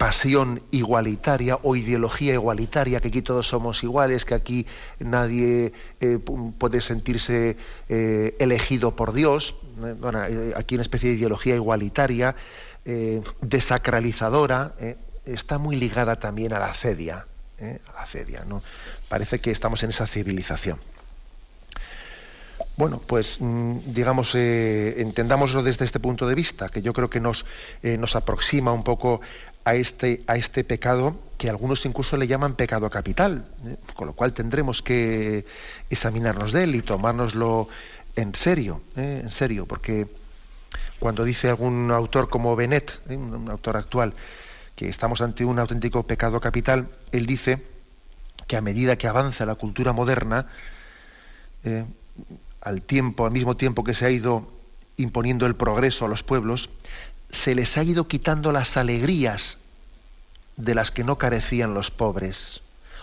pasión 0.00 0.62
igualitaria 0.70 1.58
o 1.62 1.76
ideología 1.76 2.32
igualitaria, 2.32 3.00
que 3.00 3.08
aquí 3.08 3.20
todos 3.20 3.46
somos 3.46 3.82
iguales, 3.82 4.24
que 4.24 4.32
aquí 4.34 4.66
nadie 4.98 5.74
eh, 6.00 6.18
puede 6.58 6.80
sentirse 6.80 7.58
eh, 7.90 8.34
elegido 8.38 8.96
por 8.96 9.12
Dios, 9.12 9.56
eh, 9.84 9.94
bueno, 10.00 10.22
aquí 10.56 10.76
una 10.76 10.82
especie 10.82 11.10
de 11.10 11.16
ideología 11.16 11.54
igualitaria, 11.54 12.34
eh, 12.86 13.20
desacralizadora, 13.42 14.72
eh, 14.80 14.96
está 15.26 15.58
muy 15.58 15.76
ligada 15.76 16.18
también 16.18 16.54
a 16.54 16.58
la 16.58 16.72
cedia, 16.72 17.26
a 17.60 17.92
la 17.92 18.06
cedia, 18.06 18.42
¿no? 18.46 18.62
Parece 19.10 19.38
que 19.38 19.50
estamos 19.50 19.82
en 19.82 19.90
esa 19.90 20.06
civilización. 20.06 20.78
Bueno, 22.80 22.98
pues 23.06 23.36
mm, 23.40 23.92
digamos, 23.92 24.34
eh, 24.34 25.02
entendámoslo 25.02 25.62
desde 25.62 25.84
este 25.84 26.00
punto 26.00 26.26
de 26.26 26.34
vista, 26.34 26.70
que 26.70 26.80
yo 26.80 26.94
creo 26.94 27.10
que 27.10 27.20
nos, 27.20 27.44
eh, 27.82 27.98
nos 27.98 28.16
aproxima 28.16 28.72
un 28.72 28.84
poco 28.84 29.20
a 29.66 29.74
este, 29.74 30.22
a 30.26 30.36
este 30.36 30.64
pecado 30.64 31.14
que 31.36 31.50
algunos 31.50 31.84
incluso 31.84 32.16
le 32.16 32.26
llaman 32.26 32.54
pecado 32.54 32.88
capital, 32.88 33.44
¿eh? 33.66 33.76
con 33.94 34.06
lo 34.06 34.14
cual 34.14 34.32
tendremos 34.32 34.80
que 34.80 35.44
examinarnos 35.90 36.52
de 36.52 36.64
él 36.64 36.74
y 36.74 36.80
tomárnoslo 36.80 37.68
en 38.16 38.34
serio, 38.34 38.80
en 38.96 39.30
serio, 39.30 39.66
porque 39.66 40.08
cuando 40.98 41.24
dice 41.24 41.50
algún 41.50 41.90
autor 41.90 42.30
como 42.30 42.56
Benet, 42.56 42.98
un, 43.10 43.50
autor 43.50 43.76
actual, 43.76 44.14
que 44.74 44.88
estamos 44.88 45.20
ante 45.20 45.44
un 45.44 45.58
auténtico 45.58 46.04
pecado 46.04 46.40
capital, 46.40 46.88
él 47.12 47.26
dice 47.26 47.62
que 48.46 48.56
a 48.56 48.62
medida 48.62 48.96
que 48.96 49.06
avanza 49.06 49.44
la 49.44 49.56
cultura 49.56 49.92
moderna, 49.92 50.46
al 52.60 52.82
tiempo, 52.82 53.26
al 53.26 53.32
mismo 53.32 53.56
tiempo 53.56 53.84
que 53.84 53.94
se 53.94 54.06
ha 54.06 54.10
ido 54.10 54.50
imponiendo 54.96 55.46
el 55.46 55.56
progreso 55.56 56.04
a 56.04 56.08
los 56.08 56.22
pueblos, 56.22 56.68
se 57.30 57.54
les 57.54 57.78
ha 57.78 57.84
ido 57.84 58.08
quitando 58.08 58.52
las 58.52 58.76
alegrías 58.76 59.58
de 60.56 60.74
las 60.74 60.90
que 60.90 61.04
no 61.04 61.16
carecían 61.16 61.74
los 61.74 61.90
pobres. 61.90 62.60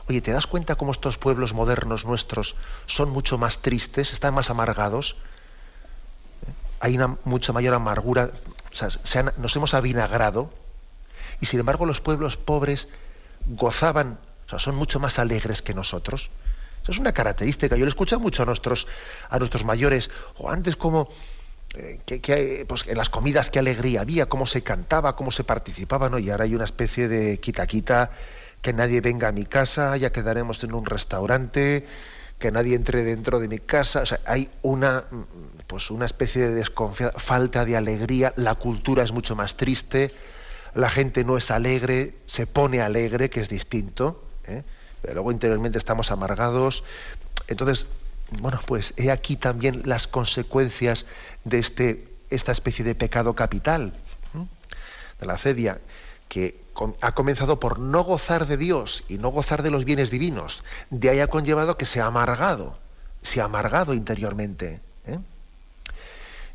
Oye, 0.08 0.22
¿te 0.22 0.32
das 0.32 0.48
cuenta 0.48 0.76
cómo 0.76 0.92
estos 0.92 1.18
pueblos 1.18 1.54
modernos 1.54 2.06
nuestros 2.06 2.56
son 2.86 3.10
mucho 3.10 3.38
más 3.38 3.62
tristes, 3.62 4.14
están 4.14 4.34
más 4.34 4.50
amargados? 4.50 5.16
Hay 6.80 6.96
una 6.96 7.18
mucha 7.26 7.52
mayor 7.52 7.74
amargura, 7.74 8.32
se 8.72 9.24
nos 9.38 9.56
hemos 9.56 9.74
avinagrado, 9.74 10.54
y 11.42 11.48
sin 11.48 11.60
embargo 11.60 11.86
los 11.86 12.00
pueblos 12.00 12.38
pobres 12.38 12.88
gozaban, 13.48 14.20
o 14.46 14.50
sea, 14.50 14.60
son 14.60 14.76
mucho 14.76 15.00
más 15.00 15.20
alegres 15.20 15.62
que 15.62 15.74
nosotros. 15.74 16.30
Es 16.88 17.00
una 17.00 17.12
característica. 17.12 17.76
Yo 17.76 17.86
lo 17.86 17.90
escucho 17.90 18.20
mucho 18.20 18.44
a 18.44 18.46
nuestros, 18.46 18.88
a 19.30 19.40
nuestros 19.40 19.64
mayores, 19.66 20.10
o 20.38 20.50
antes 20.50 20.76
como 20.76 21.10
eh, 21.76 22.66
pues, 22.68 22.88
en 22.88 22.98
las 22.98 23.10
comidas 23.10 23.50
qué 23.50 23.60
alegría 23.60 24.02
había, 24.02 24.28
cómo 24.28 24.46
se 24.46 24.64
cantaba, 24.64 25.16
cómo 25.16 25.32
se 25.32 25.44
participaba, 25.44 26.10
¿no? 26.10 26.18
Y 26.18 26.30
ahora 26.30 26.46
hay 26.46 26.56
una 26.56 26.64
especie 26.64 27.08
de 27.08 27.40
quita-quita, 27.40 28.12
que 28.62 28.74
nadie 28.74 29.02
venga 29.02 29.28
a 29.28 29.32
mi 29.32 29.46
casa, 29.46 29.96
ya 29.98 30.12
quedaremos 30.12 30.64
en 30.64 30.74
un 30.74 30.86
restaurante, 30.86 31.86
que 32.40 32.52
nadie 32.52 32.76
entre 32.76 33.04
dentro 33.04 33.40
de 33.40 33.48
mi 33.48 33.60
casa. 33.60 34.02
O 34.02 34.06
sea, 34.06 34.20
hay 34.26 34.50
una, 34.62 35.06
pues 35.68 35.92
una 35.92 36.06
especie 36.06 36.48
de 36.48 36.56
desconfianza, 36.56 37.20
falta 37.20 37.66
de 37.66 37.78
alegría, 37.78 38.34
la 38.36 38.56
cultura 38.56 39.04
es 39.04 39.12
mucho 39.12 39.36
más 39.36 39.58
triste, 39.58 40.12
la 40.74 40.90
gente 40.90 41.24
no 41.24 41.38
es 41.38 41.52
alegre, 41.52 42.16
se 42.26 42.48
pone 42.48 42.82
alegre, 42.82 43.30
que 43.30 43.42
es 43.42 43.50
distinto. 43.50 44.24
¿eh? 44.46 44.64
Pero 45.02 45.16
luego 45.16 45.32
interiormente 45.32 45.78
estamos 45.78 46.12
amargados. 46.12 46.84
Entonces, 47.48 47.86
bueno, 48.42 48.60
pues 48.66 48.94
he 48.98 49.12
aquí 49.12 49.36
también 49.36 49.84
las 49.86 50.08
consecuencias 50.08 51.06
de 51.46 51.60
este, 51.60 52.08
esta 52.30 52.52
especie 52.52 52.84
de 52.84 52.96
pecado 52.96 53.34
capital, 53.34 53.94
de 55.20 55.26
la 55.26 55.38
cedia, 55.38 55.80
que 56.28 56.60
ha 57.02 57.14
comenzado 57.14 57.60
por 57.60 57.80
no 57.80 58.04
gozar 58.04 58.46
de 58.46 58.58
Dios 58.58 59.04
y 59.08 59.18
no 59.18 59.30
gozar 59.30 59.64
de 59.64 59.72
los 59.72 59.86
bienes 59.86 60.12
divinos. 60.12 60.64
De 60.90 61.10
ahí 61.10 61.20
ha 61.20 61.28
conllevado 61.28 61.78
que 61.78 61.86
se 61.86 62.02
ha 62.02 62.06
amargado, 62.06 62.78
se 63.22 63.42
ha 63.42 63.46
amargado 63.46 63.94
interiormente. 63.94 64.82
¿eh? 65.06 65.18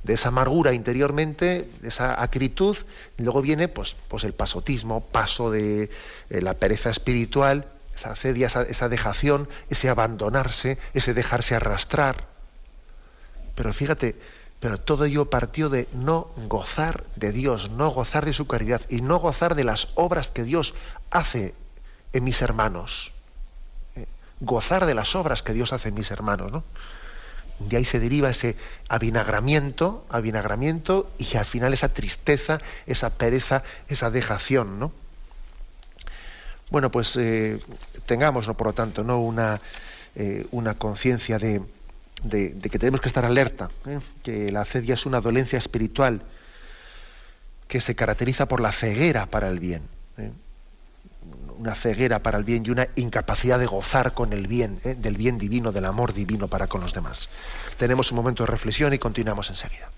De 0.05 0.15
esa 0.15 0.29
amargura 0.29 0.75
interiormente, 0.75 1.69
de 1.81 1.89
esa 1.89 2.23
acritud, 2.23 2.77
luego 3.19 3.41
viene 3.41 3.69
pues, 3.69 3.97
pues 4.09 4.25
el 4.25 4.33
pasotismo, 4.33 5.01
paso 5.01 5.51
de 5.51 5.91
eh, 6.29 6.41
la 6.41 6.55
pereza 6.55 6.91
espiritual, 6.91 7.72
esa 8.03 8.17
cedia, 8.17 8.49
esa, 8.49 8.63
esa, 8.63 8.89
dejación, 8.89 9.49
ese 9.71 9.89
abandonarse, 9.89 10.79
ese 10.93 11.15
dejarse 11.15 11.55
arrastrar. 11.55 12.27
Pero 13.55 13.73
fíjate, 13.73 14.17
pero 14.59 14.79
todo 14.79 15.05
ello 15.05 15.31
partió 15.31 15.69
de 15.69 15.89
no 15.93 16.29
gozar 16.49 17.05
de 17.17 17.33
Dios, 17.33 17.71
no 17.71 17.91
gozar 17.91 18.25
de 18.25 18.33
su 18.33 18.47
caridad 18.47 18.81
y 18.89 19.01
no 19.01 19.19
gozar 19.19 19.55
de 19.55 19.65
las 19.65 19.89
obras 19.95 20.31
que 20.31 20.43
Dios 20.43 20.75
hace 21.11 21.55
en 22.13 22.25
mis 22.25 22.43
hermanos. 22.43 23.13
Eh, 23.95 24.07
gozar 24.41 24.87
de 24.87 24.95
las 24.95 25.15
obras 25.15 25.43
que 25.43 25.53
Dios 25.53 25.73
hace 25.73 25.91
en 25.91 25.95
mis 25.95 26.11
hermanos, 26.11 26.51
¿no? 26.51 26.65
De 27.61 27.77
ahí 27.77 27.85
se 27.85 28.01
deriva 28.01 28.31
ese 28.31 28.57
avinagramiento, 28.89 30.05
avinagramiento 30.09 31.09
y 31.19 31.37
al 31.37 31.45
final 31.45 31.73
esa 31.73 31.91
tristeza, 31.91 32.59
esa 32.87 33.11
pereza, 33.11 33.63
esa 33.89 34.11
dejación, 34.11 34.81
¿no? 34.81 34.93
Bueno, 36.73 36.91
pues 36.91 37.17
eh, 37.17 37.59
tengamos, 38.07 38.47
por 38.47 38.69
lo 38.69 38.73
tanto, 38.73 39.05
¿no? 39.05 39.19
una, 39.19 39.61
eh, 40.15 40.47
una 40.53 40.73
conciencia 40.73 41.39
de, 41.39 41.61
que 42.31 42.79
tenemos 42.79 43.03
que 43.03 43.09
estar 43.09 43.27
alerta, 43.27 43.69
¿eh? 43.87 43.99
que 44.23 44.51
la 44.51 44.63
acedia 44.63 44.95
es 44.95 45.05
una 45.05 45.21
dolencia 45.21 45.59
espiritual 45.59 46.23
que 47.69 47.79
se 47.83 47.95
caracteriza 47.95 48.49
por 48.49 48.63
la 48.63 48.73
ceguera 48.73 49.27
para 49.27 49.51
el 49.51 49.61
bien. 49.61 49.83
Una 51.59 51.75
ceguera 51.75 52.23
para 52.23 52.39
el 52.39 52.45
bien 52.45 52.65
y 52.65 52.71
una 52.71 52.89
incapacidad 52.97 53.59
de 53.59 53.67
gozar 53.67 54.15
con 54.15 54.33
el 54.33 54.47
bien, 54.47 54.81
del 54.83 55.19
bien 55.19 55.37
divino, 55.37 55.73
del 55.73 55.85
amor 55.85 56.15
divino 56.15 56.49
para 56.49 56.69
con 56.69 56.81
los 56.81 56.95
demás. 56.95 57.29
Tenemos 57.77 58.13
un 58.13 58.17
momento 58.17 58.45
de 58.45 58.51
reflexión 58.51 58.95
y 58.95 58.99
continuamos 58.99 59.51
enseguida. 59.51 59.91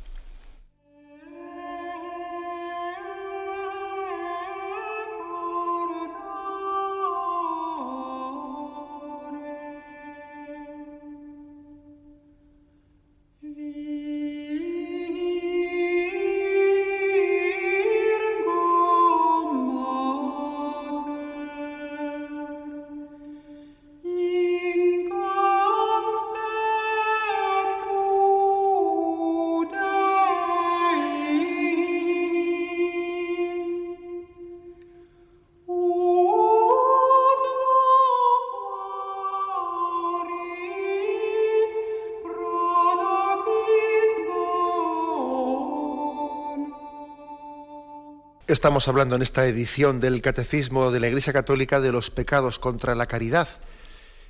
Estamos 48.55 48.87
hablando 48.87 49.17
en 49.17 49.23
esta 49.23 49.45
edición 49.47 49.99
del 49.99 50.23
Catecismo 50.23 50.93
de 50.93 51.01
la 51.01 51.09
Iglesia 51.09 51.33
Católica 51.33 51.81
de 51.81 51.91
los 51.91 52.13
pecados 52.13 52.61
contra 52.61 52.95
la 52.95 53.07
caridad, 53.07 53.49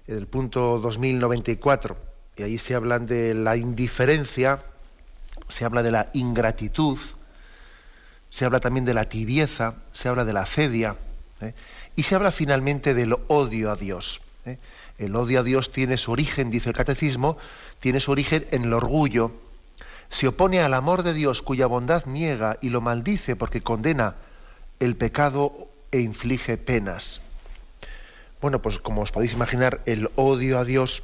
el 0.06 0.26
punto 0.26 0.78
2094. 0.80 1.94
Y 2.38 2.42
ahí 2.42 2.56
se 2.56 2.74
hablan 2.74 3.06
de 3.06 3.34
la 3.34 3.58
indiferencia, 3.58 4.64
se 5.48 5.66
habla 5.66 5.82
de 5.82 5.90
la 5.90 6.08
ingratitud, 6.14 6.98
se 8.30 8.46
habla 8.46 8.60
también 8.60 8.86
de 8.86 8.94
la 8.94 9.10
tibieza, 9.10 9.74
se 9.92 10.08
habla 10.08 10.24
de 10.24 10.32
la 10.32 10.46
cedia 10.46 10.96
¿eh? 11.42 11.52
y 11.94 12.04
se 12.04 12.14
habla 12.14 12.32
finalmente 12.32 12.94
del 12.94 13.14
odio 13.28 13.70
a 13.70 13.76
Dios. 13.76 14.22
¿eh? 14.46 14.56
El 14.96 15.16
odio 15.16 15.40
a 15.40 15.42
Dios 15.42 15.70
tiene 15.70 15.98
su 15.98 16.12
origen, 16.12 16.50
dice 16.50 16.70
el 16.70 16.74
Catecismo, 16.74 17.36
tiene 17.78 18.00
su 18.00 18.10
origen 18.10 18.46
en 18.52 18.64
el 18.64 18.72
orgullo, 18.72 19.32
se 20.08 20.28
opone 20.28 20.60
al 20.60 20.74
amor 20.74 21.02
de 21.02 21.14
Dios 21.14 21.42
cuya 21.42 21.66
bondad 21.66 22.06
niega 22.06 22.58
y 22.60 22.70
lo 22.70 22.80
maldice 22.80 23.36
porque 23.36 23.62
condena 23.62 24.16
el 24.80 24.96
pecado 24.96 25.68
e 25.90 26.00
inflige 26.00 26.56
penas. 26.56 27.20
Bueno, 28.40 28.60
pues 28.60 28.78
como 28.78 29.02
os 29.02 29.12
podéis 29.12 29.32
imaginar, 29.32 29.80
el 29.86 30.10
odio 30.16 30.58
a 30.58 30.64
Dios, 30.64 31.02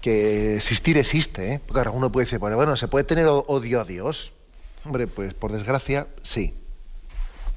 que 0.00 0.56
existir 0.56 0.98
existe, 0.98 1.54
¿eh? 1.54 1.60
porque 1.64 1.80
ahora 1.80 1.90
uno 1.90 2.12
puede 2.12 2.26
decir, 2.26 2.38
bueno, 2.38 2.76
¿se 2.76 2.88
puede 2.88 3.04
tener 3.04 3.26
odio 3.26 3.80
a 3.80 3.84
Dios? 3.84 4.32
Hombre, 4.84 5.06
pues 5.06 5.32
por 5.32 5.50
desgracia, 5.50 6.06
sí. 6.22 6.54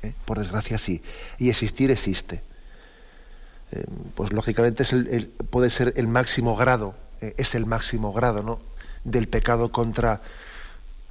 ¿eh? 0.02 0.14
Por 0.24 0.40
desgracia, 0.40 0.78
sí. 0.78 1.04
Y 1.38 1.50
existir 1.50 1.92
existe. 1.92 2.42
Eh, 3.74 3.84
pues 4.16 4.32
lógicamente 4.32 4.84
es 4.84 5.28
puede 5.50 5.70
ser 5.70 5.94
el 5.98 6.08
máximo 6.08 6.56
grado, 6.56 6.96
es 7.20 7.54
el 7.54 7.66
máximo 7.66 8.14
grado, 8.14 8.44
¿no? 8.44 8.62
Del 9.08 9.28
pecado 9.28 9.72
contra, 9.72 10.22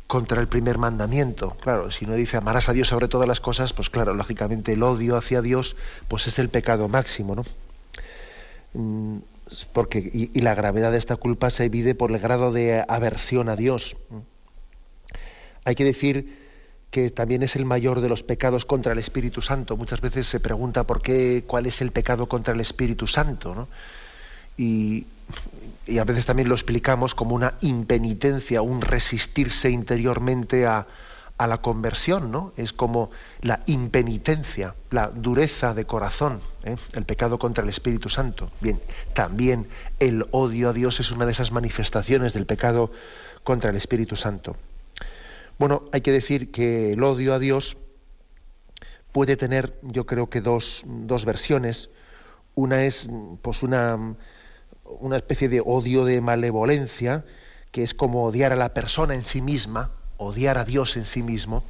contra 0.06 0.40
el 0.40 0.48
primer 0.48 0.78
mandamiento. 0.78 1.50
Claro, 1.62 1.90
si 1.90 2.06
no 2.06 2.14
dice 2.14 2.36
amarás 2.36 2.68
a 2.68 2.72
Dios 2.72 2.88
sobre 2.88 3.08
todas 3.08 3.26
las 3.26 3.40
cosas, 3.40 3.72
pues 3.72 3.90
claro, 3.90 4.14
lógicamente 4.14 4.74
el 4.74 4.82
odio 4.82 5.16
hacia 5.16 5.42
Dios 5.42 5.76
pues 6.08 6.26
es 6.26 6.38
el 6.38 6.50
pecado 6.50 6.88
máximo, 6.88 7.34
¿no? 7.34 7.44
Mm, 8.74 9.18
porque, 9.72 9.98
y, 10.12 10.40
la 10.40 10.54
gravedad 10.54 10.92
de 10.92 10.98
esta 10.98 11.16
culpa 11.16 11.50
se 11.50 11.64
divide 11.64 11.94
por 11.94 12.10
el 12.10 12.18
grado 12.18 12.52
de 12.52 12.84
aversión 12.86 13.48
a 13.48 13.56
Dios. 13.56 13.96
Hay 15.64 15.74
que 15.74 15.84
decir 15.84 16.36
que 16.90 17.10
también 17.10 17.42
es 17.42 17.56
el 17.56 17.64
mayor 17.64 18.00
de 18.00 18.08
los 18.08 18.22
pecados 18.22 18.64
contra 18.64 18.92
el 18.92 18.98
Espíritu 18.98 19.42
Santo. 19.42 19.76
Muchas 19.76 20.00
veces 20.00 20.26
se 20.26 20.40
pregunta 20.40 20.84
por 20.84 21.00
qué, 21.00 21.44
cuál 21.46 21.66
es 21.66 21.80
el 21.80 21.92
pecado 21.92 22.28
contra 22.28 22.54
el 22.54 22.60
Espíritu 22.60 23.06
Santo, 23.06 23.54
¿no? 23.54 23.68
Y, 24.56 25.06
y 25.86 25.98
a 25.98 26.04
veces 26.04 26.26
también 26.26 26.48
lo 26.48 26.54
explicamos 26.54 27.14
como 27.14 27.34
una 27.34 27.54
impenitencia, 27.60 28.60
un 28.60 28.80
resistirse 28.82 29.70
interiormente 29.70 30.66
a, 30.66 30.86
la 31.38 31.58
conversión, 31.58 32.32
¿no? 32.32 32.54
Es 32.56 32.72
como 32.72 33.10
la 33.42 33.60
impenitencia, 33.66 34.74
la 34.90 35.08
dureza 35.08 35.74
de 35.74 35.84
corazón, 35.84 36.40
¿eh? 36.64 36.76
el 36.94 37.04
pecado 37.04 37.38
contra 37.38 37.62
el 37.62 37.68
Espíritu 37.68 38.08
Santo. 38.08 38.50
Bien, 38.60 38.80
también 39.12 39.68
el 40.00 40.26
odio 40.30 40.70
a 40.70 40.72
Dios 40.72 40.98
es 40.98 41.10
una 41.10 41.26
de 41.26 41.32
esas 41.32 41.52
manifestaciones 41.52 42.32
del 42.32 42.46
pecado 42.46 42.90
contra 43.44 43.68
el 43.68 43.76
Espíritu 43.76 44.16
Santo. 44.16 44.56
Bueno, 45.58 45.84
hay 45.92 46.00
que 46.00 46.10
decir 46.10 46.50
que 46.50 46.92
el 46.92 47.02
odio 47.02 47.34
a 47.34 47.38
Dios 47.38 47.76
puede 49.12 49.36
tener, 49.36 49.78
yo 49.82 50.06
creo 50.06 50.30
que 50.30 50.40
dos, 50.40 50.84
dos 50.86 51.26
versiones. 51.26 51.90
Una 52.54 52.84
es, 52.84 53.08
pues, 53.42 53.62
una 53.62 54.16
una 55.00 55.16
especie 55.16 55.48
de 55.48 55.60
odio 55.64 56.04
de 56.04 56.20
malevolencia, 56.20 57.24
que 57.70 57.82
es 57.82 57.94
como 57.94 58.24
odiar 58.24 58.52
a 58.52 58.56
la 58.56 58.74
persona 58.74 59.14
en 59.14 59.22
sí 59.22 59.40
misma, 59.40 59.90
odiar 60.16 60.58
a 60.58 60.64
Dios 60.64 60.96
en 60.96 61.04
sí 61.04 61.22
mismo, 61.22 61.64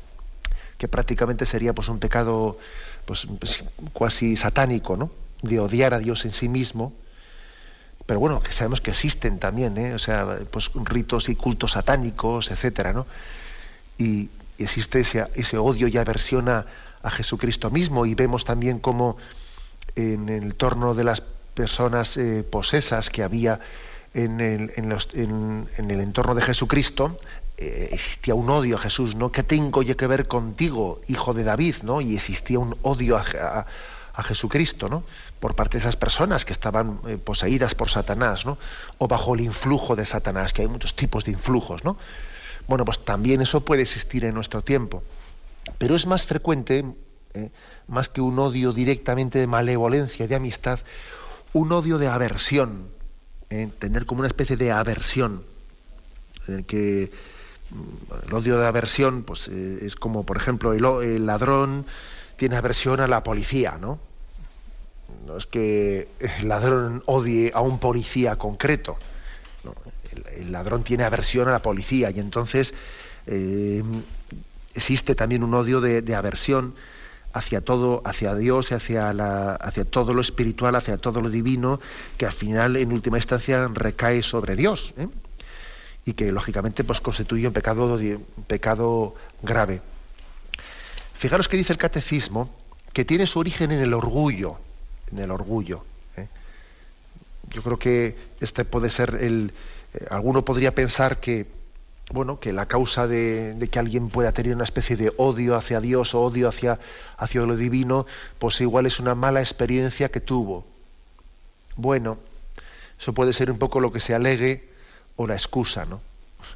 que 0.78 0.88
prácticamente 0.88 1.46
sería 1.46 1.72
pues 1.72 1.88
un 1.88 1.98
pecado 1.98 2.58
pues, 3.04 3.26
pues 3.38 3.64
cuasi 3.92 4.36
satánico, 4.36 4.96
¿no? 4.96 5.10
De 5.42 5.60
odiar 5.60 5.94
a 5.94 5.98
Dios 5.98 6.24
en 6.24 6.32
sí 6.32 6.48
mismo. 6.48 6.92
Pero 8.06 8.20
bueno, 8.20 8.40
que 8.40 8.52
sabemos 8.52 8.80
que 8.80 8.90
existen 8.90 9.38
también, 9.38 9.76
¿eh? 9.78 9.94
o 9.94 9.98
sea, 9.98 10.38
pues 10.50 10.70
ritos 10.74 11.28
y 11.28 11.34
cultos 11.34 11.72
satánicos, 11.72 12.50
etcétera, 12.50 12.92
¿no? 12.92 13.06
Y, 13.98 14.30
existe 14.58 15.00
ese, 15.00 15.26
ese, 15.34 15.58
odio 15.58 15.86
y 15.86 15.98
aversión 15.98 16.48
a, 16.48 16.64
a 17.02 17.10
Jesucristo 17.10 17.70
mismo, 17.70 18.06
y 18.06 18.14
vemos 18.14 18.44
también 18.46 18.78
cómo 18.78 19.18
en 19.96 20.30
el 20.30 20.54
torno 20.54 20.94
de 20.94 21.04
las 21.04 21.22
personas 21.56 22.18
eh, 22.18 22.44
posesas 22.48 23.10
que 23.10 23.24
había 23.24 23.58
en 24.14 24.40
el, 24.40 24.70
entorno 26.00 26.34
de 26.34 26.42
Jesucristo, 26.42 27.18
eh, 27.56 27.88
existía 27.92 28.34
un 28.34 28.48
odio 28.48 28.76
a 28.76 28.78
Jesús, 28.78 29.14
¿no? 29.14 29.32
¿Qué 29.32 29.42
tengo 29.42 29.82
yo 29.82 29.96
que 29.96 30.06
ver 30.06 30.28
contigo, 30.28 31.00
hijo 31.08 31.34
de 31.34 31.44
David? 31.44 31.76
¿no? 31.82 32.00
Y 32.00 32.14
existía 32.14 32.58
un 32.58 32.76
odio 32.82 33.16
a, 33.16 33.66
Jesucristo, 34.24 34.88
¿no? 34.88 35.04
Por 35.40 35.54
parte 35.54 35.76
de 35.76 35.80
esas 35.80 35.96
personas 35.96 36.46
que 36.46 36.54
estaban 36.54 37.00
eh, 37.06 37.18
poseídas 37.18 37.74
por 37.74 37.90
Satanás, 37.90 38.46
¿no? 38.46 38.56
O 38.96 39.08
bajo 39.08 39.34
el 39.34 39.42
influjo 39.42 39.94
de 39.94 40.06
Satanás, 40.06 40.54
que 40.54 40.62
hay 40.62 40.68
muchos 40.68 40.96
tipos 40.96 41.24
de 41.24 41.32
influjos, 41.32 41.84
¿no? 41.84 41.98
Bueno, 42.66 42.86
pues 42.86 43.04
también 43.04 43.42
eso 43.42 43.60
puede 43.60 43.82
existir 43.82 44.24
en 44.24 44.32
nuestro 44.32 44.62
tiempo. 44.62 45.02
Pero 45.76 45.94
es 45.94 46.06
más 46.06 46.24
frecuente, 46.24 46.86
más 47.88 48.08
que 48.08 48.22
un 48.22 48.38
odio 48.38 48.72
directamente 48.72 49.38
de 49.38 49.46
malevolencia, 49.46 50.26
de 50.26 50.34
amistad, 50.34 50.80
un 51.56 51.72
odio 51.72 51.96
de 51.96 52.06
aversión, 52.06 52.86
¿eh? 53.48 53.70
tener 53.78 54.04
como 54.04 54.18
una 54.18 54.28
especie 54.28 54.58
de 54.58 54.72
aversión, 54.72 55.42
el 56.48 56.60
mm, 57.70 58.26
el 58.26 58.34
odio 58.34 58.58
de 58.58 58.66
aversión 58.66 59.22
pues, 59.22 59.48
eh, 59.48 59.78
es 59.80 59.96
como, 59.96 60.26
por 60.26 60.36
ejemplo, 60.36 60.74
el, 60.74 61.24
ladrón 61.24 61.86
tiene 62.36 62.56
aversión 62.56 63.00
a 63.00 63.06
la 63.06 63.24
policía, 63.24 63.78
¿no? 63.80 63.98
No 65.26 65.38
es 65.38 65.46
que 65.46 66.08
el 66.18 66.46
ladrón 66.46 67.02
odie 67.06 67.52
a 67.54 67.62
un 67.62 67.78
policía 67.78 68.36
concreto, 68.36 68.98
el, 70.36 70.52
ladrón 70.52 70.84
tiene 70.84 71.04
aversión 71.04 71.48
a 71.48 71.52
la 71.52 71.62
policía 71.62 72.10
y 72.10 72.20
entonces 72.20 72.74
eh, 73.26 73.82
existe 74.74 75.14
también 75.14 75.42
un 75.42 75.54
odio 75.54 75.80
de 75.80 76.14
aversión 76.14 76.74
hacia 77.36 77.60
todo, 77.60 78.00
hacia 78.06 78.34
Dios, 78.34 78.72
hacia, 78.72 79.12
la, 79.12 79.54
hacia 79.56 79.84
todo 79.84 80.14
lo 80.14 80.22
espiritual, 80.22 80.74
hacia 80.74 80.96
todo 80.96 81.20
lo 81.20 81.28
divino, 81.28 81.80
que 82.16 82.24
al 82.24 82.32
final, 82.32 82.76
en 82.76 82.92
última 82.92 83.18
instancia, 83.18 83.68
recae 83.68 84.22
sobre 84.22 84.56
Dios. 84.56 84.94
¿eh? 84.96 85.08
Y 86.06 86.14
que 86.14 86.32
lógicamente 86.32 86.82
pues, 86.82 87.02
constituye 87.02 87.46
un 87.46 87.52
pecado, 87.52 87.98
pecado 88.46 89.14
grave. 89.42 89.82
Fijaros 91.12 91.48
que 91.48 91.58
dice 91.58 91.74
el 91.74 91.78
catecismo 91.78 92.54
que 92.94 93.04
tiene 93.04 93.26
su 93.26 93.38
origen 93.38 93.70
en 93.70 93.80
el 93.80 93.92
orgullo, 93.92 94.58
en 95.12 95.18
el 95.18 95.30
orgullo. 95.30 95.84
¿eh? 96.16 96.28
Yo 97.50 97.62
creo 97.62 97.78
que 97.78 98.16
este 98.40 98.64
puede 98.64 98.88
ser 98.88 99.14
el. 99.20 99.52
Eh, 99.92 100.06
alguno 100.10 100.42
podría 100.42 100.74
pensar 100.74 101.20
que 101.20 101.46
bueno, 102.12 102.38
que 102.38 102.52
la 102.52 102.66
causa 102.66 103.06
de, 103.08 103.68
que 103.70 103.78
alguien 103.78 104.10
pueda 104.10 104.32
tener 104.32 104.54
una 104.54 104.64
especie 104.64 104.96
de 104.96 105.12
odio 105.16 105.56
hacia 105.56 105.80
Dios 105.80 106.14
o 106.14 106.22
odio 106.22 106.48
hacia, 106.48 106.78
hacia 107.16 107.40
lo 107.40 107.56
divino, 107.56 108.06
pues 108.38 108.60
igual 108.60 108.86
es 108.86 109.00
una 109.00 109.14
mala 109.14 109.40
experiencia 109.40 110.10
que 110.10 110.20
tuvo. 110.20 110.64
Bueno, 111.76 112.18
Eso 112.98 113.12
puede 113.12 113.32
ser 113.32 113.50
un 113.50 113.58
poco 113.58 113.80
lo 113.80 113.92
que 113.92 114.00
se 114.00 114.14
alegue 114.14 114.70
o 115.16 115.26
la 115.26 115.34
excusa, 115.34 115.84
¿no? 115.84 116.00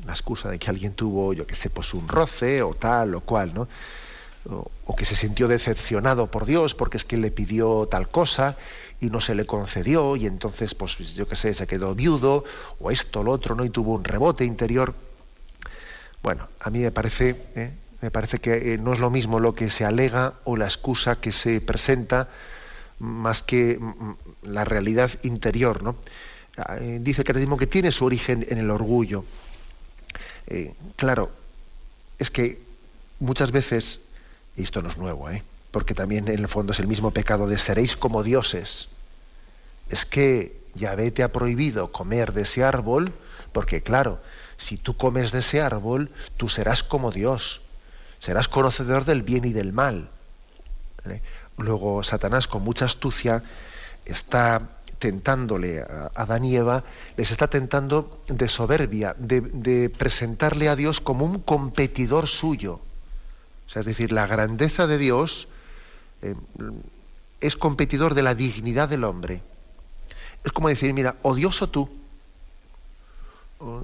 La 0.06 0.12
excusa 0.12 0.48
de 0.48 0.58
que 0.58 0.70
alguien 0.70 0.94
tuvo, 0.94 1.34
yo 1.34 1.46
que 1.46 1.54
sé, 1.54 1.68
pues 1.68 1.92
un 1.92 2.08
roce 2.08 2.62
o 2.62 2.74
tal 2.74 3.14
o 3.14 3.20
cual, 3.20 3.52
¿no? 3.52 3.68
O, 4.86 4.96
que 4.96 5.04
se 5.04 5.16
sintió 5.16 5.48
decepcionado 5.48 6.30
por 6.30 6.46
Dios 6.46 6.74
porque 6.74 6.96
es 6.96 7.04
que 7.04 7.18
le 7.18 7.30
pidió 7.30 7.86
tal 7.90 8.08
cosa 8.08 8.56
y 9.00 9.10
no 9.10 9.20
se 9.20 9.34
le 9.34 9.44
concedió 9.44 10.16
y 10.16 10.26
entonces, 10.26 10.74
pues 10.74 10.96
yo 11.14 11.28
que 11.28 11.36
sé, 11.36 11.52
se 11.52 11.66
quedó 11.66 11.94
viudo 11.94 12.44
o 12.80 12.90
esto, 12.90 13.22
lo 13.22 13.32
otro, 13.32 13.54
¿no? 13.54 13.64
Y 13.64 13.70
tuvo 13.70 13.92
un 13.92 14.04
rebote 14.04 14.44
interior. 14.44 14.94
Bueno, 16.22 16.48
a 16.60 16.70
mí 16.70 16.80
me 16.80 16.90
parece, 16.90 17.36
¿eh? 17.54 17.72
me 18.02 18.10
parece 18.10 18.38
que 18.38 18.74
eh, 18.74 18.78
no 18.78 18.92
es 18.92 18.98
lo 18.98 19.10
mismo 19.10 19.40
lo 19.40 19.54
que 19.54 19.70
se 19.70 19.84
alega 19.84 20.34
o 20.44 20.56
la 20.56 20.66
excusa 20.66 21.20
que 21.20 21.32
se 21.32 21.60
presenta 21.60 22.28
más 22.98 23.42
que 23.42 23.78
mm, 23.78 23.84
mm, 23.84 24.16
la 24.42 24.64
realidad 24.64 25.10
interior, 25.22 25.82
¿no? 25.82 25.96
Ah, 26.58 26.76
eh, 26.78 26.98
dice 27.00 27.22
el 27.22 27.26
catecismo 27.26 27.56
que 27.56 27.66
tiene 27.66 27.90
su 27.90 28.04
origen 28.04 28.46
en 28.48 28.58
el 28.58 28.70
orgullo. 28.70 29.24
Claro, 30.96 31.30
es 32.18 32.28
que 32.32 32.60
muchas 33.20 33.52
veces, 33.52 34.00
y 34.56 34.64
esto 34.64 34.82
no 34.82 34.88
es 34.88 34.98
nuevo, 34.98 35.28
porque 35.70 35.94
también 35.94 36.26
en 36.26 36.40
el 36.40 36.48
fondo 36.48 36.72
es 36.72 36.80
el 36.80 36.88
mismo 36.88 37.12
pecado 37.12 37.46
de 37.46 37.56
seréis 37.56 37.96
como 37.96 38.24
dioses. 38.24 38.88
Es 39.90 40.04
que 40.04 40.60
Yahvé 40.74 41.12
te 41.12 41.22
ha 41.22 41.30
prohibido 41.30 41.92
comer 41.92 42.32
de 42.32 42.42
ese 42.42 42.64
árbol, 42.64 43.12
porque 43.52 43.82
claro, 43.82 44.20
si 44.56 44.76
tú 44.76 44.96
comes 44.96 45.32
de 45.32 45.40
ese 45.40 45.60
árbol, 45.60 46.10
tú 46.36 46.48
serás 46.48 46.82
como 46.82 47.10
Dios, 47.10 47.60
serás 48.18 48.48
conocedor 48.48 49.04
del 49.04 49.22
bien 49.22 49.44
y 49.44 49.52
del 49.52 49.72
mal. 49.72 50.10
Luego 51.56 52.02
Satanás, 52.02 52.46
con 52.46 52.62
mucha 52.62 52.84
astucia, 52.84 53.42
está 54.04 54.68
tentándole 54.98 55.80
a 55.80 56.10
Adán 56.14 56.44
y 56.44 56.56
Eva, 56.56 56.84
les 57.16 57.30
está 57.30 57.48
tentando 57.48 58.22
de 58.28 58.48
soberbia, 58.48 59.16
de, 59.18 59.90
presentarle 59.90 60.68
a 60.68 60.76
Dios 60.76 61.00
como 61.00 61.24
un 61.24 61.40
competidor 61.40 62.28
suyo. 62.28 62.80
O 63.66 63.70
sea, 63.70 63.80
es 63.80 63.86
decir, 63.86 64.12
la 64.12 64.26
grandeza 64.26 64.86
de 64.86 64.98
Dios 64.98 65.48
eh, 66.22 66.34
es 67.40 67.56
competidor 67.56 68.14
de 68.14 68.22
la 68.22 68.34
dignidad 68.34 68.88
del 68.88 69.04
hombre. 69.04 69.42
Es 70.44 70.52
como 70.52 70.68
decir, 70.68 70.92
mira, 70.92 71.16
odioso 71.22 71.68
tú. 71.68 71.88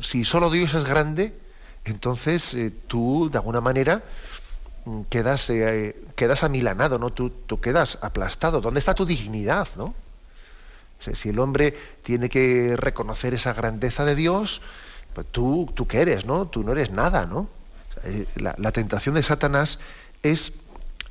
Si 0.00 0.24
solo 0.24 0.50
Dios 0.50 0.74
es 0.74 0.84
grande, 0.84 1.34
entonces 1.84 2.54
eh, 2.54 2.72
tú, 2.86 3.28
de 3.30 3.38
alguna 3.38 3.60
manera, 3.60 4.02
mm, 4.84 5.02
quedas, 5.02 5.50
eh, 5.50 5.96
quedas 6.16 6.44
amilanado, 6.44 6.98
¿no? 6.98 7.10
Tú, 7.12 7.30
tú 7.30 7.60
quedas 7.60 7.98
aplastado. 8.02 8.60
¿Dónde 8.60 8.80
está 8.80 8.94
tu 8.94 9.04
dignidad, 9.04 9.68
no? 9.76 9.94
Si 10.98 11.28
el 11.28 11.38
hombre 11.38 11.76
tiene 12.02 12.30
que 12.30 12.74
reconocer 12.74 13.34
esa 13.34 13.52
grandeza 13.52 14.06
de 14.06 14.14
Dios, 14.14 14.62
pues 15.12 15.26
tú, 15.30 15.70
tú 15.74 15.86
qué 15.86 16.00
eres, 16.00 16.24
¿no? 16.24 16.46
Tú 16.46 16.62
no 16.62 16.72
eres 16.72 16.90
nada, 16.90 17.26
¿no? 17.26 17.48
Eh, 18.02 18.26
la, 18.36 18.72
tentación 18.72 19.14
de 19.14 19.22
Satanás 19.22 19.78
es 20.22 20.54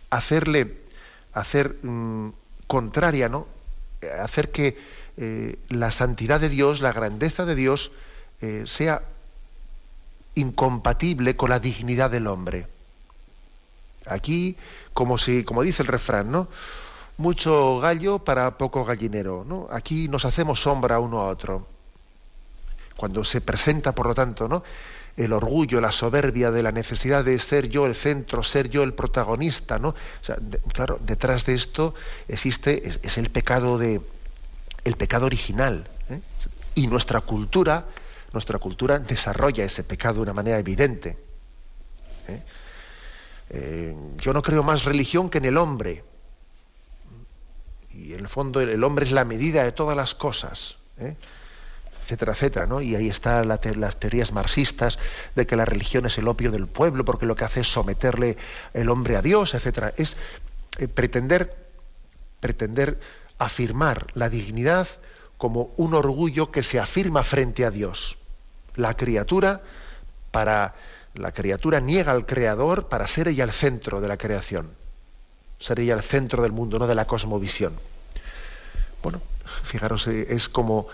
hacerle, 0.09 0.81
hacer 1.33 1.77
mm, 1.83 2.29
contraria, 2.65 3.29
¿no? 3.29 3.47
Hacer 4.21 4.51
que 4.51 4.95
la 5.69 5.91
santidad 5.91 6.41
de 6.41 6.49
Dios, 6.49 6.81
la 6.81 6.91
grandeza 6.91 7.45
de 7.45 7.55
Dios, 7.55 7.91
eh, 8.41 8.63
sea 8.65 9.01
incompatible 10.35 11.35
con 11.35 11.49
la 11.49 11.59
dignidad 11.59 12.11
del 12.11 12.27
hombre. 12.27 12.67
Aquí, 14.05 14.57
como 14.93 15.17
si, 15.17 15.43
como 15.43 15.63
dice 15.63 15.81
el 15.81 15.87
refrán, 15.87 16.31
¿no? 16.31 16.47
mucho 17.17 17.79
gallo 17.79 18.19
para 18.19 18.57
poco 18.57 18.85
gallinero. 18.85 19.45
¿no? 19.47 19.67
Aquí 19.71 20.07
nos 20.07 20.25
hacemos 20.25 20.61
sombra 20.61 20.99
uno 20.99 21.21
a 21.21 21.27
otro. 21.27 21.67
Cuando 22.97 23.23
se 23.23 23.41
presenta, 23.41 23.93
por 23.93 24.07
lo 24.07 24.15
tanto, 24.15 24.47
¿no? 24.47 24.63
el 25.17 25.31
orgullo, 25.31 25.79
la 25.79 25.91
soberbia 25.91 26.51
de 26.51 26.61
la 26.61 26.71
necesidad 26.71 27.23
de 27.23 27.39
ser 27.39 27.69
yo 27.69 27.85
el 27.85 27.95
centro, 27.95 28.43
ser 28.43 28.69
yo 28.69 28.83
el 28.83 28.93
protagonista, 28.93 29.79
¿no? 29.79 29.95
claro, 30.73 30.99
detrás 31.01 31.45
de 31.45 31.53
esto 31.53 31.93
existe, 32.27 32.87
es, 33.01 33.17
el 33.17 33.29
pecado 33.29 33.77
de 33.77 34.01
el 34.83 34.95
pecado 34.97 35.25
original. 35.25 35.89
¿eh? 36.09 36.19
Y 36.75 36.87
nuestra 36.87 37.21
cultura, 37.21 37.85
nuestra 38.35 38.59
cultura 38.59 38.99
desarrolla 38.99 39.63
ese 39.63 39.83
pecado 39.83 40.15
de 40.15 40.21
una 40.21 40.33
manera 40.33 40.59
evidente. 40.59 41.17
¿eh? 42.27 42.41
Eh, 43.49 43.95
yo 44.17 44.33
no 44.33 44.41
creo 44.41 44.61
más 44.61 44.83
religión 44.83 45.29
que 45.29 45.39
en 45.39 45.45
el 45.45 45.57
hombre 45.57 46.03
y 47.93 48.13
en 48.13 48.19
el 48.19 48.27
fondo 48.27 48.59
el 48.59 48.83
hombre 48.83 49.05
es 49.05 49.11
la 49.11 49.23
medida 49.23 49.63
de 49.63 49.71
todas 49.71 49.95
las 49.95 50.15
cosas, 50.15 50.77
¿eh? 50.99 51.15
etcétera, 52.01 52.33
etcétera, 52.33 52.65
¿no? 52.67 52.81
Y 52.81 52.95
ahí 52.95 53.09
están 53.09 53.47
las 53.47 53.99
teorías 53.99 54.31
marxistas 54.31 54.99
de 55.35 55.47
que 55.47 55.55
la 55.55 55.65
religión 55.65 56.05
es 56.05 56.17
el 56.17 56.27
opio 56.27 56.51
del 56.51 56.67
pueblo 56.67 57.05
porque 57.05 57.25
lo 57.25 57.35
que 57.35 57.45
hace 57.45 57.61
es 57.61 57.67
someterle 57.67 58.37
el 58.73 58.89
hombre 58.89 59.15
a 59.15 59.21
Dios, 59.21 59.53
etcétera. 59.53 59.93
Es 59.95 60.17
eh, 60.77 60.87
pretender, 60.87 61.55
pretender 62.41 62.99
afirmar 63.37 64.07
la 64.13 64.29
dignidad 64.29 64.87
como 65.37 65.73
un 65.77 65.93
orgullo 65.93 66.51
que 66.51 66.63
se 66.63 66.79
afirma 66.79 67.23
frente 67.23 67.65
a 67.65 67.71
Dios. 67.71 68.17
La 68.75 68.95
criatura 68.95 69.61
para 70.31 70.75
la 71.13 71.31
criatura 71.31 71.79
niega 71.79 72.11
al 72.11 72.25
creador 72.25 72.89
para 72.89 73.07
ser 73.07 73.29
ella 73.29 73.45
el 73.45 73.53
centro 73.53 74.01
de 74.01 74.07
la 74.07 74.17
creación 74.17 74.71
sería 75.59 75.93
el 75.93 76.01
centro 76.01 76.43
del 76.43 76.51
mundo, 76.51 76.79
no 76.79 76.87
de 76.87 76.95
la 76.95 77.05
cosmovisión. 77.05 77.73
Bueno, 79.01 79.21
fijaros, 79.63 80.07
eh, 80.07 80.27
es 80.29 80.49
como 80.49 80.87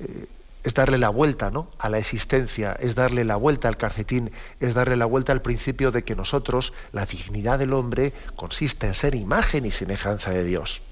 eh, 0.00 0.26
es 0.62 0.74
darle 0.74 0.98
la 0.98 1.10
vuelta 1.10 1.50
¿no? 1.50 1.68
a 1.78 1.88
la 1.88 1.98
existencia, 1.98 2.76
es 2.80 2.94
darle 2.94 3.24
la 3.24 3.36
vuelta 3.36 3.68
al 3.68 3.76
calcetín, 3.76 4.32
es 4.58 4.74
darle 4.74 4.96
la 4.96 5.06
vuelta 5.06 5.32
al 5.32 5.40
principio 5.40 5.92
de 5.92 6.02
que 6.02 6.16
nosotros, 6.16 6.72
la 6.92 7.06
dignidad 7.06 7.58
del 7.58 7.72
hombre, 7.72 8.12
consiste 8.34 8.88
en 8.88 8.94
ser 8.94 9.14
imagen 9.14 9.64
y 9.64 9.70
semejanza 9.70 10.30
de 10.30 10.42
Dios. 10.42 10.82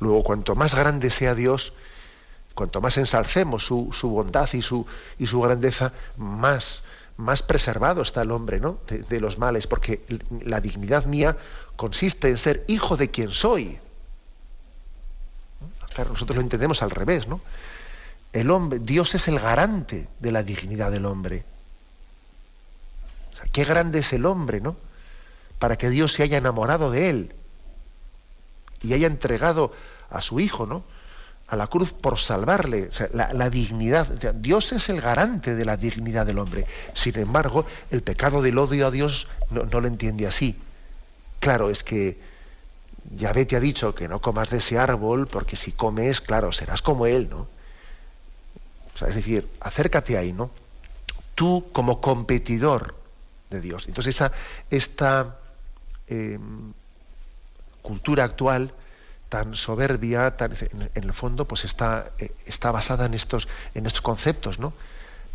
Luego, 0.00 0.22
cuanto 0.22 0.54
más 0.54 0.74
grande 0.74 1.10
sea 1.10 1.34
Dios, 1.34 1.72
cuanto 2.54 2.80
más 2.80 2.96
ensalcemos 2.98 3.66
su, 3.66 3.90
bondad 4.02 4.48
y 4.52 4.62
su, 4.62 4.86
grandeza, 5.40 5.92
más 6.16 6.82
más 7.16 7.42
preservado 7.42 8.02
está 8.02 8.22
el 8.22 8.32
hombre 8.32 8.58
¿no? 8.58 8.78
de, 8.88 9.20
los 9.20 9.38
males, 9.38 9.68
porque 9.68 10.04
la 10.40 10.60
dignidad 10.60 11.06
mía 11.06 11.36
consiste 11.76 12.28
en 12.28 12.38
ser 12.38 12.64
hijo 12.66 12.96
de 12.96 13.10
quien 13.10 13.30
soy. 13.30 13.78
Claro, 15.94 16.10
nosotros 16.10 16.36
lo 16.36 16.42
entendemos 16.42 16.82
al 16.82 16.90
revés, 16.90 17.28
¿no? 17.28 17.40
El 18.32 18.50
hombre, 18.50 18.80
Dios 18.80 19.14
es 19.14 19.28
el 19.28 19.38
garante 19.38 20.08
de 20.18 20.32
la 20.32 20.42
dignidad 20.42 20.90
del 20.90 21.06
hombre. 21.06 21.44
qué 23.52 23.64
grande 23.64 24.00
es 24.00 24.12
el 24.12 24.26
hombre, 24.26 24.60
¿no? 24.60 24.76
Para 25.60 25.78
que 25.78 25.88
Dios 25.88 26.12
se 26.12 26.24
haya 26.24 26.38
enamorado 26.38 26.90
de 26.90 27.10
él 27.10 27.34
y 28.82 28.92
haya 28.92 29.06
entregado 29.06 29.72
a 30.10 30.20
su 30.20 30.40
hijo, 30.40 30.66
¿no? 30.66 30.82
A 31.54 31.56
la 31.56 31.68
cruz 31.68 31.92
por 31.92 32.18
salvarle, 32.18 32.90
la, 33.12 33.48
dignidad. 33.50 34.06
Dios 34.34 34.72
es 34.72 34.88
el 34.88 35.00
garante 35.00 35.54
de 35.54 35.64
la 35.64 35.76
dignidad 35.76 36.26
del 36.26 36.38
hombre. 36.38 36.66
Sin 36.92 37.18
embargo, 37.18 37.64
el 37.90 38.02
pecado 38.02 38.42
del 38.42 38.58
odio 38.58 38.86
a 38.88 38.90
Dios 38.90 39.28
no, 39.50 39.80
lo 39.80 39.86
entiende 39.86 40.26
así. 40.26 40.58
Claro, 41.40 41.70
es 41.70 41.82
que 41.82 42.20
Yahvé 43.16 43.46
te 43.46 43.56
ha 43.56 43.60
dicho 43.60 43.94
que 43.94 44.08
no 44.08 44.20
comas 44.20 44.50
de 44.50 44.58
ese 44.58 44.78
árbol, 44.78 45.26
porque 45.26 45.56
si 45.56 45.72
comes, 45.72 46.20
claro, 46.20 46.52
serás 46.52 46.82
como 46.82 47.06
él, 47.06 47.28
¿no? 47.30 47.48
es 49.08 49.14
decir, 49.16 49.48
acércate 49.60 50.16
ahí, 50.16 50.32
¿no? 50.32 50.50
Tú 51.34 51.66
como 51.72 52.00
competidor 52.00 52.94
de 53.50 53.60
Dios. 53.60 53.88
Entonces, 53.88 54.14
esa, 54.14 54.32
esta 54.70 55.36
em, 56.06 56.72
cultura 57.82 58.22
actual 58.22 58.72
tan 59.34 59.56
soberbia, 59.56 60.36
en, 60.38 60.90
el 60.94 61.12
fondo, 61.12 61.44
pues 61.44 61.64
está, 61.64 62.12
eh, 62.20 62.30
está 62.46 62.70
basada 62.70 63.06
en 63.06 63.14
estos, 63.14 63.48
en 63.74 63.84
estos 63.84 64.00
conceptos, 64.00 64.60
¿no? 64.60 64.72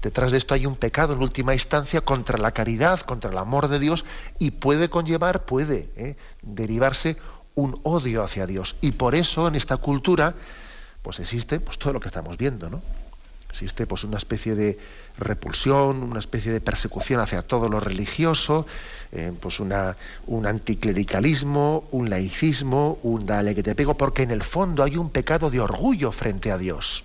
Detrás 0.02 0.32
de 0.32 0.38
esto 0.38 0.54
hay 0.54 0.66
un 0.66 0.78
pecado 0.78 1.12
en 1.12 1.20
última 1.20 1.52
instancia 1.52 2.00
contra 2.00 2.38
la 2.38 2.54
caridad, 2.54 3.02
contra 3.02 3.30
el 3.30 3.38
amor 3.38 3.68
de 3.68 3.78
Dios, 3.78 4.06
y 4.38 4.52
puede 4.52 4.90
conllevar, 4.90 5.44
puede 5.44 5.90
¿eh? 5.98 6.16
derivarse 6.42 7.18
un 7.56 7.82
odio 7.84 8.24
hacia 8.24 8.48
Dios. 8.48 8.78
Y 8.80 8.94
por 8.94 9.16
eso 9.16 9.50
en 9.50 9.56
esta 9.56 9.76
cultura, 9.76 10.34
pues 11.02 11.20
existe 11.20 11.60
pues, 11.60 11.78
todo 11.78 11.92
lo 11.92 12.00
que 12.00 12.08
estamos 12.08 12.38
viendo, 12.38 12.70
¿no? 12.70 12.82
Existe 13.50 13.88
pues 13.88 14.04
una 14.04 14.18
especie 14.18 14.56
de 14.56 14.78
repulsión, 15.18 16.04
una 16.04 16.20
especie 16.20 16.52
de 16.52 16.62
persecución 16.62 17.20
hacia 17.20 17.42
todo 17.42 17.68
lo 17.68 17.80
religioso, 17.80 18.68
eh, 19.12 19.34
pues 19.40 19.60
una, 19.60 19.98
un 20.28 20.46
anticlericalismo, 20.46 21.86
un 21.92 22.10
laicismo, 22.10 23.00
un 23.04 23.26
dale 23.26 23.56
que 23.56 23.64
te 23.64 23.76
pego, 23.76 23.96
porque 23.96 24.24
en 24.24 24.32
el 24.32 24.44
fondo 24.44 24.84
hay 24.84 24.98
un 24.98 25.10
pecado 25.10 25.50
de 25.50 25.60
orgullo 25.60 26.12
frente 26.12 26.52
a 26.52 26.58
Dios. 26.58 27.04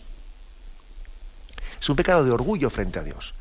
Es 1.81 1.89
un 1.89 1.97
pecado 1.97 2.25
de 2.25 2.31
orgullo 2.31 2.71
frente 2.71 2.99
a 2.99 3.03
Dios. 3.03 3.35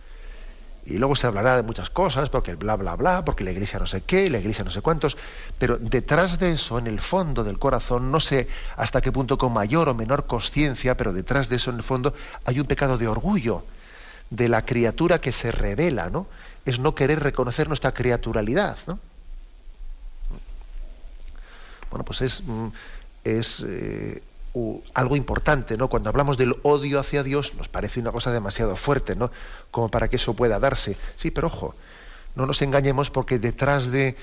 Y 0.86 0.98
luego 0.98 1.16
se 1.16 1.28
hablará 1.28 1.56
de 1.56 1.64
muchas 1.64 1.90
cosas, 1.90 2.30
porque 2.30 2.52
el 2.52 2.58
bla, 2.58 2.76
bla, 2.76 2.96
bla, 2.96 3.24
porque 3.24 3.46
la 3.46 3.52
iglesia 3.52 3.80
no 3.80 3.86
sé 3.86 4.02
qué, 4.02 4.30
la 4.30 4.40
iglesia 4.40 4.66
no 4.66 4.72
sé 4.72 4.82
cuántos, 4.82 5.18
pero 5.58 5.78
detrás 5.78 6.40
de 6.40 6.52
eso, 6.52 6.78
en 6.78 6.88
el 6.88 7.00
fondo 7.00 7.46
del 7.46 7.58
corazón, 7.58 8.12
no 8.12 8.20
sé 8.20 8.50
hasta 8.76 9.02
qué 9.02 9.12
punto 9.12 9.38
con 9.38 9.54
mayor 9.54 9.88
o 9.88 9.94
menor 9.94 10.28
conciencia, 10.28 10.98
pero 10.98 11.14
detrás 11.14 11.48
de 11.48 11.56
eso, 11.56 11.72
en 11.72 11.78
el 11.78 11.84
fondo, 11.84 12.14
hay 12.44 12.60
un 12.60 12.66
pecado 12.66 12.98
de 12.98 13.08
orgullo 13.08 13.64
de 14.30 14.50
la 14.50 14.66
criatura 14.66 15.22
que 15.22 15.32
se 15.32 15.52
revela, 15.52 16.10
¿no? 16.10 16.28
Es 16.66 16.80
no 16.80 16.96
querer 16.96 17.22
reconocer 17.22 17.68
nuestra 17.68 17.94
criaturalidad, 17.94 18.78
¿no? 18.88 19.00
Bueno, 21.92 22.04
pues 22.04 22.22
es, 22.22 22.44
mm, 22.44 22.68
es 23.24 23.64
eh, 23.66 24.24
algo 24.94 25.16
importante, 25.16 25.78
¿no? 25.78 25.88
Cuando 25.90 26.10
hablamos 26.10 26.38
del 26.38 26.56
odio 26.62 27.00
hacia 27.00 27.24
Dios, 27.24 27.54
nos 27.56 27.70
parece 27.70 28.00
una 28.00 28.12
cosa 28.12 28.32
demasiado 28.32 28.76
fuerte, 28.76 29.16
¿no? 29.16 29.32
Como 29.72 29.90
para 29.90 30.08
que 30.08 30.18
eso 30.18 30.36
pueda 30.36 30.60
darse. 30.60 30.96
Sí, 31.16 31.32
pero 31.32 31.48
ojo, 31.48 31.76
no 32.36 32.46
nos 32.46 32.62
engañemos 32.62 33.10
porque 33.10 33.40
detrás 33.40 33.92
de, 33.92 34.16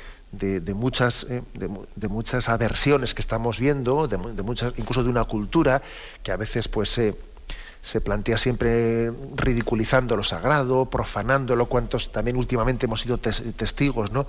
muchas, 0.75 1.27
eh, 1.29 1.43
de, 1.55 2.09
muchas 2.09 2.49
aversiones 2.49 3.15
que 3.15 3.23
estamos 3.23 3.59
viendo, 3.59 4.07
de, 4.07 4.19
muchas, 4.19 4.73
incluso 4.77 5.03
de 5.03 5.11
una 5.11 5.25
cultura 5.25 5.83
que 6.23 6.31
a 6.31 6.37
veces 6.37 6.69
pues 6.69 6.91
se 6.91 8.01
plantea 8.01 8.39
siempre 8.39 9.11
ridiculizando 9.35 10.17
lo 10.17 10.23
sagrado, 10.23 10.87
profanándolo, 10.91 11.67
cuantos 11.67 12.13
también 12.13 12.37
últimamente 12.37 12.87
hemos 12.87 13.01
sido 13.01 13.19
testigos, 13.19 14.13
¿no? 14.13 14.27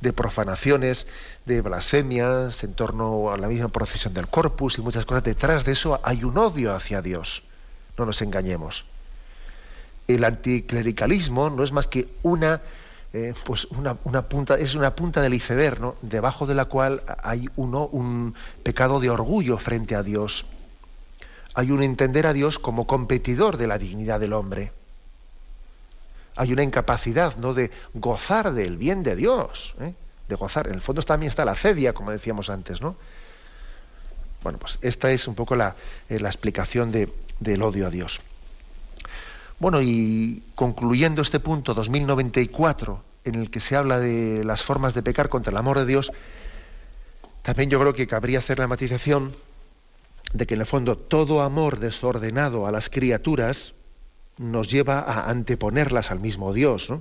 De 0.00 0.12
profanaciones, 0.12 1.06
de 1.46 1.60
blasfemias 1.60 2.62
en 2.64 2.74
torno 2.74 3.32
a 3.32 3.36
la 3.36 3.48
misma 3.48 3.68
procesión 3.68 4.14
del 4.14 4.28
corpus 4.28 4.78
y 4.78 4.82
muchas 4.82 5.06
cosas. 5.06 5.24
Detrás 5.24 5.64
de 5.64 5.72
eso 5.72 6.00
hay 6.02 6.24
un 6.24 6.36
odio 6.38 6.74
hacia 6.74 7.02
Dios. 7.02 7.42
No 7.96 8.04
nos 8.04 8.20
engañemos. 8.22 8.84
El 10.06 10.24
anticlericalismo 10.24 11.50
no 11.50 11.64
es 11.64 11.72
más 11.72 11.88
que 11.88 12.08
una, 12.22 12.60
eh, 13.12 13.34
pues 13.44 13.64
una, 13.66 13.94
punta, 13.94 14.56
es 14.56 14.74
una 14.74 14.94
punta 14.94 15.20
del 15.20 15.34
iceberg, 15.34 15.94
debajo 16.02 16.46
de 16.46 16.54
la 16.54 16.66
cual 16.66 17.02
hay 17.22 17.48
uno, 17.56 17.86
un 17.86 18.34
pecado 18.62 19.00
de 19.00 19.10
orgullo 19.10 19.58
frente 19.58 19.94
a 19.94 20.02
Dios. 20.02 20.46
Hay 21.54 21.70
un 21.70 21.82
entender 21.82 22.26
a 22.26 22.34
Dios 22.34 22.58
como 22.58 22.86
competidor 22.86 23.56
de 23.56 23.66
la 23.66 23.78
dignidad 23.78 24.20
del 24.20 24.34
hombre 24.34 24.72
hay 26.36 26.52
una 26.52 26.62
incapacidad 26.62 27.36
¿no? 27.36 27.54
de 27.54 27.70
gozar 27.94 28.52
del 28.52 28.76
bien 28.76 29.02
de 29.02 29.16
Dios, 29.16 29.74
¿eh? 29.80 29.94
de 30.28 30.34
gozar. 30.34 30.68
En 30.68 30.74
el 30.74 30.80
fondo 30.80 31.02
también 31.02 31.28
está 31.28 31.44
la 31.44 31.54
cedia, 31.54 31.92
como 31.94 32.10
decíamos 32.10 32.50
antes, 32.50 32.80
¿no? 32.80 32.96
Bueno, 34.42 34.58
pues 34.58 34.78
esta 34.82 35.10
es 35.10 35.26
un 35.26 35.34
poco 35.34 35.56
la, 35.56 35.74
eh, 36.08 36.18
explicación 36.20 36.92
del 36.92 37.62
odio 37.62 37.86
a 37.86 37.90
Dios. 37.90 38.20
Bueno, 39.58 39.80
y 39.80 40.42
concluyendo 40.54 41.22
este 41.22 41.40
punto 41.40 41.74
2094, 41.74 43.02
en 43.24 43.34
el 43.36 43.50
que 43.50 43.60
se 43.60 43.74
habla 43.74 43.98
de 43.98 44.44
las 44.44 44.62
formas 44.62 44.94
de 44.94 45.02
pecar 45.02 45.30
contra 45.30 45.50
el 45.50 45.56
amor 45.56 45.78
de 45.78 45.86
Dios, 45.86 46.12
también 47.42 47.70
yo 47.70 47.80
creo 47.80 47.94
que 47.94 48.06
cabría 48.06 48.38
hacer 48.40 48.58
la 48.58 48.68
matización 48.68 49.32
de 50.32 50.46
que 50.46 50.54
en 50.54 50.60
el 50.60 50.66
fondo 50.66 50.98
todo 50.98 51.40
amor 51.40 51.80
desordenado 51.80 52.66
a 52.66 52.70
las 52.70 52.90
criaturas, 52.90 53.72
nos 54.38 54.68
lleva 54.68 55.00
a 55.00 55.30
anteponerlas 55.30 56.10
al 56.10 56.20
mismo 56.20 56.52
Dios, 56.52 56.92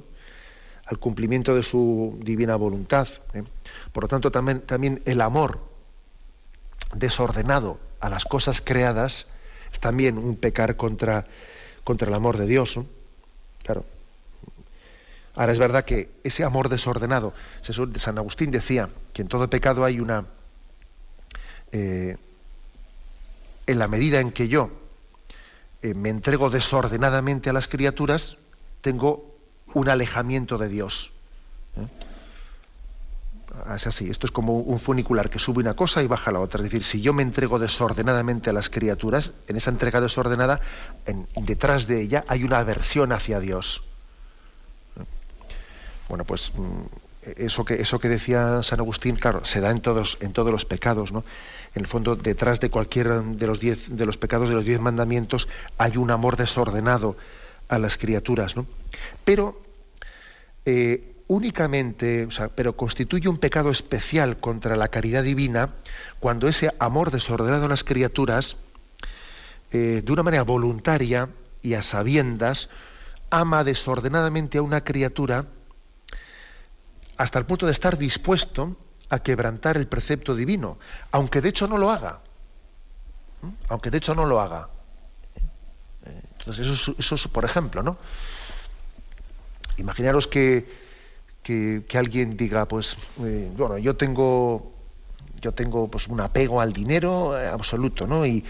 al 0.86 1.00
cumplimiento 1.00 1.56
de 1.56 1.64
su 1.64 2.18
divina 2.22 2.56
voluntad. 2.56 3.08
¿eh? 3.34 3.44
Por 3.92 4.04
lo 4.04 4.08
tanto, 4.08 4.32
también, 4.32 5.02
el 5.06 5.22
amor 5.22 5.60
desordenado 6.94 7.80
a 8.00 8.10
las 8.10 8.26
cosas 8.26 8.62
creadas 8.62 9.28
es 9.72 9.80
también 9.80 10.18
un 10.18 10.36
pecar 10.38 10.78
contra, 10.78 11.26
contra 11.84 12.08
el 12.08 12.14
amor 12.14 12.38
de 12.38 12.46
Dios. 12.46 12.80
Claro. 13.64 13.84
Ahora 15.34 15.52
es 15.52 15.60
verdad 15.60 15.84
que 15.84 16.10
ese 16.24 16.46
amor 16.46 16.70
desordenado, 16.70 17.34
San 17.62 18.18
Agustín 18.18 18.52
decía 18.52 18.90
que 19.12 19.22
en 19.22 19.28
todo 19.28 19.50
pecado 19.50 19.84
hay 19.84 20.00
una, 20.00 20.26
eh, 21.74 22.16
en 23.68 23.80
la 23.80 23.90
medida 23.90 24.22
en 24.22 24.32
que 24.32 24.48
yo 24.48 24.70
eh, 25.82 25.94
me 25.94 26.10
entrego 26.10 26.50
desordenadamente 26.50 27.50
a 27.50 27.54
las 27.54 27.68
criaturas, 27.68 28.38
tengo 28.82 29.36
un 29.74 29.90
alejamiento 29.90 30.58
de 30.58 30.70
Dios. 30.70 31.12
¿eh? 31.78 31.88
Es 33.76 33.88
así, 33.88 34.10
esto 34.10 34.28
es 34.28 34.32
como 34.32 34.60
un 34.60 34.80
funicular 34.80 35.30
que 35.30 35.40
sube 35.40 35.60
una 35.60 35.76
cosa 35.76 36.04
y 36.04 36.08
baja 36.08 36.32
la 36.32 36.40
otra. 36.40 36.60
Es 36.60 36.66
decir, 36.66 36.84
si 36.84 37.02
yo 37.02 37.14
me 37.14 37.24
entrego 37.24 37.58
desordenadamente 37.58 38.50
a 38.50 38.54
las 38.54 38.70
criaturas, 38.70 39.32
en 39.48 39.56
esa 39.56 39.72
entrega 39.72 40.02
desordenada, 40.02 40.60
detrás 41.38 41.88
de 41.88 42.02
ella 42.02 42.26
hay 42.28 42.44
una 42.44 42.60
aversión 42.60 43.12
hacia 43.12 43.40
Dios. 43.40 43.84
Bueno, 46.10 46.26
pues 46.26 46.52
mm, 46.54 47.34
eso 47.38 47.66
que, 47.66 47.76
eso 47.82 48.00
que 48.00 48.10
decía 48.10 48.62
San 48.62 48.80
Agustín, 48.80 49.16
claro, 49.16 49.46
se 49.46 49.60
da 49.62 49.72
en 49.72 49.82
todos, 49.82 50.18
en 50.22 50.34
todos 50.34 50.52
los 50.52 50.66
pecados, 50.66 51.12
¿no? 51.12 51.24
En 51.76 51.82
el 51.82 51.88
fondo 51.88 52.16
detrás 52.16 52.60
de 52.62 52.70
cualquiera 52.70 53.22
de 53.22 53.48
los, 53.48 53.60
diez, 53.60 53.96
de 53.96 54.06
los 54.06 54.18
pecados 54.18 54.48
de 54.48 54.56
los 54.56 54.64
diez 54.64 54.80
mandamientos 54.80 55.50
hay 55.78 55.98
un 55.98 56.10
amor 56.10 56.38
desordenado 56.38 57.18
a 57.68 57.78
las 57.80 57.98
criaturas. 57.98 58.56
¿no? 58.56 58.66
Pero 59.26 59.62
eh, 60.66 61.16
únicamente, 61.28 62.26
o 62.26 62.32
sea, 62.32 62.48
pero 62.48 62.78
constituye 62.78 63.28
un 63.28 63.38
pecado 63.38 63.72
especial 63.72 64.38
contra 64.38 64.78
la 64.78 64.88
caridad 64.88 65.24
divina 65.24 65.72
cuando 66.20 66.48
ese 66.48 66.74
amor 66.80 67.12
desordenado 67.12 67.66
a 67.66 67.70
las 67.70 67.84
criaturas, 67.84 68.56
eh, 69.72 70.02
de 70.04 70.14
una 70.14 70.24
manera 70.24 70.44
voluntaria 70.44 71.30
y 71.62 71.74
a 71.74 71.82
sabiendas, 71.82 72.70
ama 73.30 73.66
desordenadamente 73.66 74.60
a 74.60 74.62
una 74.62 74.84
criatura 74.86 75.46
hasta 77.18 77.40
el 77.40 77.46
punto 77.46 77.66
de 77.66 77.74
estar 77.74 77.98
dispuesto 77.98 78.78
a 79.10 79.20
quebrantar 79.20 79.78
el 79.78 79.88
precepto 79.88 80.36
divino, 80.36 80.78
aunque 81.12 81.42
de 81.42 81.50
hecho 81.50 81.68
no 81.68 81.78
lo 81.78 81.92
haga. 81.92 82.20
¿Mm? 83.42 83.50
Aunque 83.70 83.92
de 83.92 83.98
hecho 83.98 84.16
no 84.16 84.26
lo 84.26 84.40
haga. 84.40 84.70
Entonces, 86.46 86.96
eso, 87.00 87.16
es, 87.16 87.28
por 87.28 87.44
ejemplo, 87.44 87.82
¿no? 87.82 87.98
Imaginaros 89.78 90.28
que, 90.28 90.70
que, 91.42 91.84
alguien 91.96 92.38
diga, 92.38 92.68
pues, 92.68 92.96
eh, 93.24 93.50
bueno, 93.58 93.80
yo 93.80 93.96
tengo, 93.96 94.72
yo 95.42 95.52
tengo 95.54 95.88
pues, 95.88 96.08
un 96.08 96.22
apego 96.22 96.62
al 96.62 96.72
dinero 96.72 97.40
eh, 97.40 97.48
absoluto, 97.48 98.06
¿no? 98.06 98.26
Y, 98.26 98.44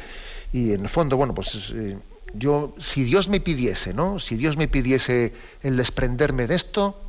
y, 0.51 0.73
en 0.73 0.81
el 0.81 0.89
fondo, 0.89 1.15
bueno, 1.15 1.33
pues 1.33 1.71
eh, 1.73 1.97
yo, 2.33 2.75
si 2.79 3.05
Dios 3.05 3.29
me 3.29 3.39
pidiese, 3.39 3.93
¿no? 3.93 4.19
Si 4.19 4.35
Dios 4.35 4.57
me 4.57 4.67
pidiese 4.67 5.33
el 5.63 5.77
desprenderme 5.77 6.47
de 6.47 6.55
esto, 6.55 6.99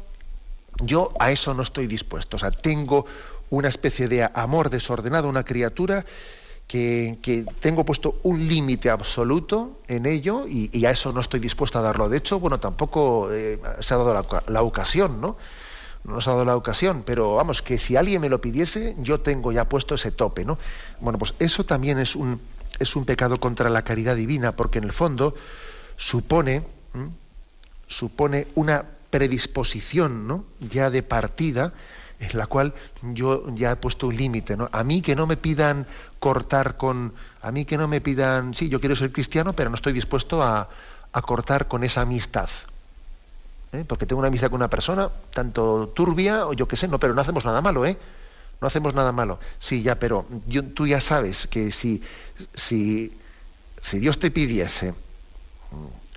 yo 0.81 1.13
a 1.19 1.33
eso 1.33 1.53
no 1.53 1.63
estoy 1.63 1.89
dispuesto. 1.89 2.37
O 2.37 2.41
sea, 2.41 2.53
tengo 2.53 3.07
una 3.51 3.69
especie 3.69 4.09
de 4.09 4.29
amor 4.35 4.71
desordenado 4.71 5.29
a 5.29 5.31
una 5.31 5.45
criatura 5.45 6.05
que, 6.67 7.47
tengo 7.61 7.85
puesto 7.85 8.19
un 8.25 8.47
límite 8.47 8.91
absoluto 8.91 9.81
en 9.87 10.07
ello 10.07 10.47
y, 10.49 10.85
a 10.85 10.91
eso 10.91 11.13
no 11.13 11.21
estoy 11.21 11.41
dispuesto 11.41 11.79
a 11.79 11.83
darlo. 11.83 12.09
De 12.09 12.19
hecho, 12.19 12.41
bueno, 12.41 12.59
tampoco 12.59 13.33
eh, 13.33 13.61
se 13.81 13.95
ha 13.95 13.97
dado 13.97 14.43
la, 14.49 14.63
ocasión, 14.63 15.21
¿no? 15.21 15.37
No 16.05 16.21
se 16.21 16.31
ha 16.31 16.33
dado 16.33 16.45
la 16.45 16.57
ocasión, 16.57 17.03
pero 17.05 17.35
vamos, 17.37 17.63
que 17.63 17.79
si 17.79 17.97
alguien 17.97 18.21
me 18.21 18.29
lo 18.29 18.41
pidiese, 18.41 18.97
yo 18.99 19.21
tengo 19.21 19.53
ya 19.53 19.69
puesto 19.69 19.95
ese 19.95 20.11
tope, 20.13 20.45
¿no? 20.45 20.59
Bueno, 21.01 21.19
pues 21.19 21.35
eso 21.39 21.65
también 21.65 21.99
es 21.99 22.17
un, 22.17 22.41
es 22.79 22.97
un 22.97 23.05
pecado 23.05 23.39
contra 23.39 23.71
la 23.71 23.83
caridad 23.83 24.17
divina, 24.17 24.55
porque 24.55 24.79
en 24.79 24.85
el 24.85 24.93
fondo 24.93 25.35
supone, 25.97 26.63
supone 27.87 28.49
una 28.55 28.85
predisposición, 29.11 30.27
¿no? 30.27 30.45
Ya 30.61 30.91
de 30.91 31.03
partida 31.03 31.73
en 32.21 32.39
la 32.39 32.47
cual 32.47 32.75
yo 33.03 33.45
ya 33.55 33.73
he 33.73 33.77
puesto 33.77 34.09
un 34.09 34.17
límite. 34.17 34.57
¿no? 34.57 34.69
A 34.73 34.85
mí 34.85 35.03
que 35.03 35.15
no 35.17 35.27
me 35.27 35.37
pidan 35.37 35.87
cortar 36.19 36.77
con, 36.77 37.13
a 37.43 37.53
mí 37.53 37.65
que 37.65 37.77
no 37.77 37.89
me 37.89 38.01
pidan, 38.01 38.55
sí, 38.55 38.69
yo 38.69 38.81
quiero 38.81 38.97
ser 38.97 39.13
cristiano, 39.13 39.53
pero 39.53 39.71
no 39.71 39.77
estoy 39.77 39.93
dispuesto 39.93 40.43
a, 40.43 40.69
cortar 41.23 41.67
con 41.67 41.83
esa 41.83 42.03
amistad. 42.03 42.51
¿eh? 43.73 43.87
Porque 43.89 44.05
tengo 44.05 44.19
una 44.19 44.29
amistad 44.29 44.51
con 44.51 44.57
una 44.57 44.69
persona, 44.69 45.09
tanto 45.33 45.89
turbia 45.89 46.47
o 46.47 46.53
yo 46.53 46.69
qué 46.69 46.77
sé, 46.77 46.89
no, 46.89 47.01
pero 47.01 47.15
no 47.15 47.23
hacemos 47.23 47.43
nada 47.43 47.63
malo, 47.63 47.87
¿eh? 47.87 47.97
No 48.61 48.67
hacemos 48.67 48.93
nada 48.93 49.13
malo. 49.13 49.39
Sí, 49.59 49.83
ya, 49.83 49.99
pero 49.99 50.27
tú 50.75 50.87
ya 50.87 51.01
sabes 51.01 51.47
que 51.47 51.71
si, 51.71 52.03
si, 52.53 53.17
si 53.81 53.99
Dios 53.99 54.19
te 54.19 54.31
pidiese 54.31 54.93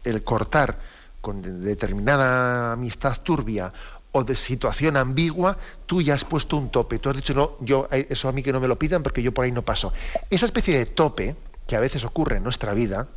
el 0.03 0.23
cortar 0.23 0.79
con 1.21 1.63
determinada 1.63 2.73
amistad 2.73 3.17
turbia 3.21 3.71
o 4.11 4.23
de 4.23 4.35
situación 4.35 4.97
ambigua, 4.97 5.57
tú 5.85 6.01
ya 6.01 6.15
has 6.15 6.25
puesto 6.25 6.57
un 6.57 6.69
tope. 6.69 6.99
Tú 6.99 7.09
has 7.09 7.15
dicho, 7.15 7.33
no, 7.33 7.53
yo, 7.59 7.87
eh, 7.91 8.07
eso 8.09 8.27
a 8.27 8.31
mí 8.31 8.41
que 8.41 8.51
no 8.51 8.59
me 8.59 8.67
lo 8.67 8.77
pidan 8.77 9.03
porque 9.03 9.21
yo 9.21 9.31
por 9.33 9.45
ahí 9.45 9.51
no 9.51 9.61
paso. 9.61 9.93
Esa 10.29 10.45
especie 10.45 10.77
de 10.77 10.85
tope 10.85 11.35
que 11.67 11.75
a 11.75 11.79
veces 11.79 12.03
ocurre 12.03 12.37
en 12.37 12.43
nuestra 12.43 12.73
vida, 12.73 13.07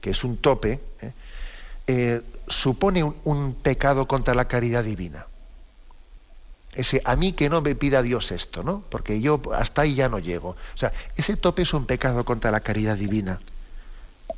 que 0.00 0.10
es 0.10 0.24
un 0.24 0.38
tope, 0.38 0.80
eh, 1.00 1.12
eh, 1.86 2.22
supone 2.48 3.04
un, 3.04 3.54
pecado 3.54 4.08
contra 4.08 4.34
la 4.34 4.46
caridad 4.48 4.82
divina. 4.82 5.26
Ese 6.72 7.02
a 7.04 7.14
mí 7.16 7.32
que 7.32 7.48
no 7.48 7.60
me 7.60 7.74
pida 7.74 8.02
Dios 8.02 8.32
esto, 8.32 8.62
¿no? 8.62 8.82
Porque 8.90 9.20
yo 9.20 9.40
hasta 9.54 9.82
ahí 9.82 9.94
ya 9.94 10.08
no 10.08 10.18
llego. 10.18 10.50
O 10.50 10.76
sea, 10.76 10.92
ese 11.16 11.36
tope 11.36 11.62
es 11.62 11.72
un 11.72 11.86
pecado 11.86 12.24
contra 12.24 12.50
la 12.50 12.60
caridad 12.60 12.96
divina. 12.96 13.40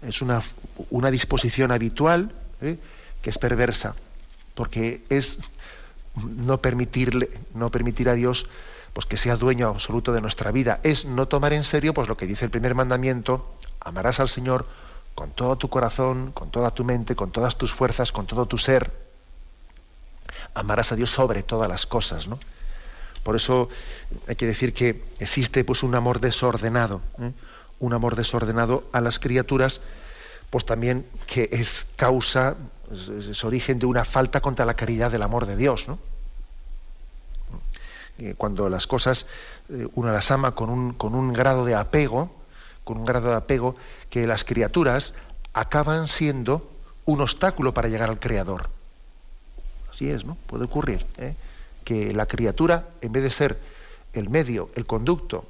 Es 0.02 0.22
una, 0.22 0.42
una 0.90 1.10
disposición 1.10 1.72
habitual 1.72 2.32
que 2.60 3.30
es 3.30 3.38
perversa. 3.38 3.94
Porque 4.54 5.04
es 5.08 5.38
no 6.16 6.60
permitirle, 6.60 7.30
no 7.54 7.70
permitir 7.70 8.08
a 8.08 8.14
Dios 8.14 8.48
pues 8.92 9.06
que 9.06 9.16
sea 9.16 9.36
dueño 9.36 9.68
absoluto 9.68 10.12
de 10.12 10.20
nuestra 10.20 10.50
vida, 10.50 10.80
es 10.82 11.06
no 11.06 11.26
tomar 11.26 11.52
en 11.54 11.64
serio 11.64 11.94
pues 11.94 12.08
lo 12.08 12.16
que 12.16 12.26
dice 12.26 12.44
el 12.44 12.50
primer 12.50 12.74
mandamiento, 12.74 13.54
amarás 13.80 14.20
al 14.20 14.28
Señor 14.28 14.66
con 15.14 15.30
todo 15.30 15.56
tu 15.56 15.68
corazón, 15.68 16.32
con 16.32 16.50
toda 16.50 16.72
tu 16.72 16.84
mente, 16.84 17.16
con 17.16 17.30
todas 17.30 17.56
tus 17.56 17.72
fuerzas, 17.72 18.12
con 18.12 18.26
todo 18.26 18.46
tu 18.46 18.58
ser. 18.58 18.92
Amarás 20.54 20.92
a 20.92 20.96
Dios 20.96 21.10
sobre 21.10 21.42
todas 21.42 21.68
las 21.68 21.86
cosas, 21.86 22.26
¿no? 22.28 22.38
Por 23.22 23.36
eso 23.36 23.68
hay 24.26 24.36
que 24.36 24.46
decir 24.46 24.74
que 24.74 25.04
existe 25.18 25.64
pues 25.64 25.82
un 25.82 25.94
amor 25.94 26.20
desordenado, 26.20 27.00
¿eh? 27.20 27.32
un 27.78 27.92
amor 27.92 28.16
desordenado 28.16 28.84
a 28.92 29.00
las 29.00 29.18
criaturas, 29.18 29.80
pues 30.50 30.66
también 30.66 31.06
que 31.26 31.48
es 31.52 31.86
causa, 31.96 32.56
es, 32.92 33.44
origen 33.44 33.78
de 33.78 33.86
una 33.86 34.04
falta 34.04 34.40
contra 34.40 34.64
la 34.64 34.74
caridad 34.74 35.10
del 35.10 35.22
amor 35.22 35.46
de 35.46 35.56
Dios, 35.56 35.88
¿no? 35.88 35.98
Eh, 38.18 38.34
cuando 38.36 38.68
las 38.68 38.86
cosas 38.86 39.26
eh, 39.70 39.88
uno 39.94 40.12
las 40.12 40.30
ama 40.30 40.52
con 40.52 40.68
un, 40.68 40.92
con 40.92 41.14
un 41.14 41.32
grado 41.32 41.64
de 41.64 41.74
apego, 41.74 42.34
con 42.84 42.98
un 42.98 43.04
grado 43.04 43.30
de 43.30 43.36
apego 43.36 43.74
que 44.10 44.26
las 44.26 44.44
criaturas 44.44 45.14
acaban 45.54 46.08
siendo 46.08 46.70
un 47.04 47.20
obstáculo 47.20 47.72
para 47.72 47.88
llegar 47.88 48.10
al 48.10 48.20
Creador. 48.20 48.68
Así 49.92 50.10
es, 50.10 50.24
¿no? 50.24 50.36
Puede 50.46 50.64
ocurrir 50.64 51.06
¿eh? 51.16 51.34
que 51.84 52.12
la 52.12 52.26
criatura, 52.26 52.88
en 53.00 53.12
vez 53.12 53.22
de 53.22 53.30
ser 53.30 53.58
el 54.12 54.28
medio, 54.28 54.70
el 54.74 54.86
conducto 54.86 55.46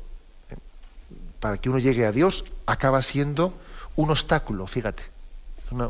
para 1.41 1.59
que 1.59 1.69
uno 1.69 1.81
llegue 1.81 2.07
a 2.07 2.13
Dios, 2.13 2.45
acaba 2.67 3.03
siendo 3.03 3.53
un 3.97 4.11
obstáculo, 4.11 4.69
fíjate. 4.69 5.12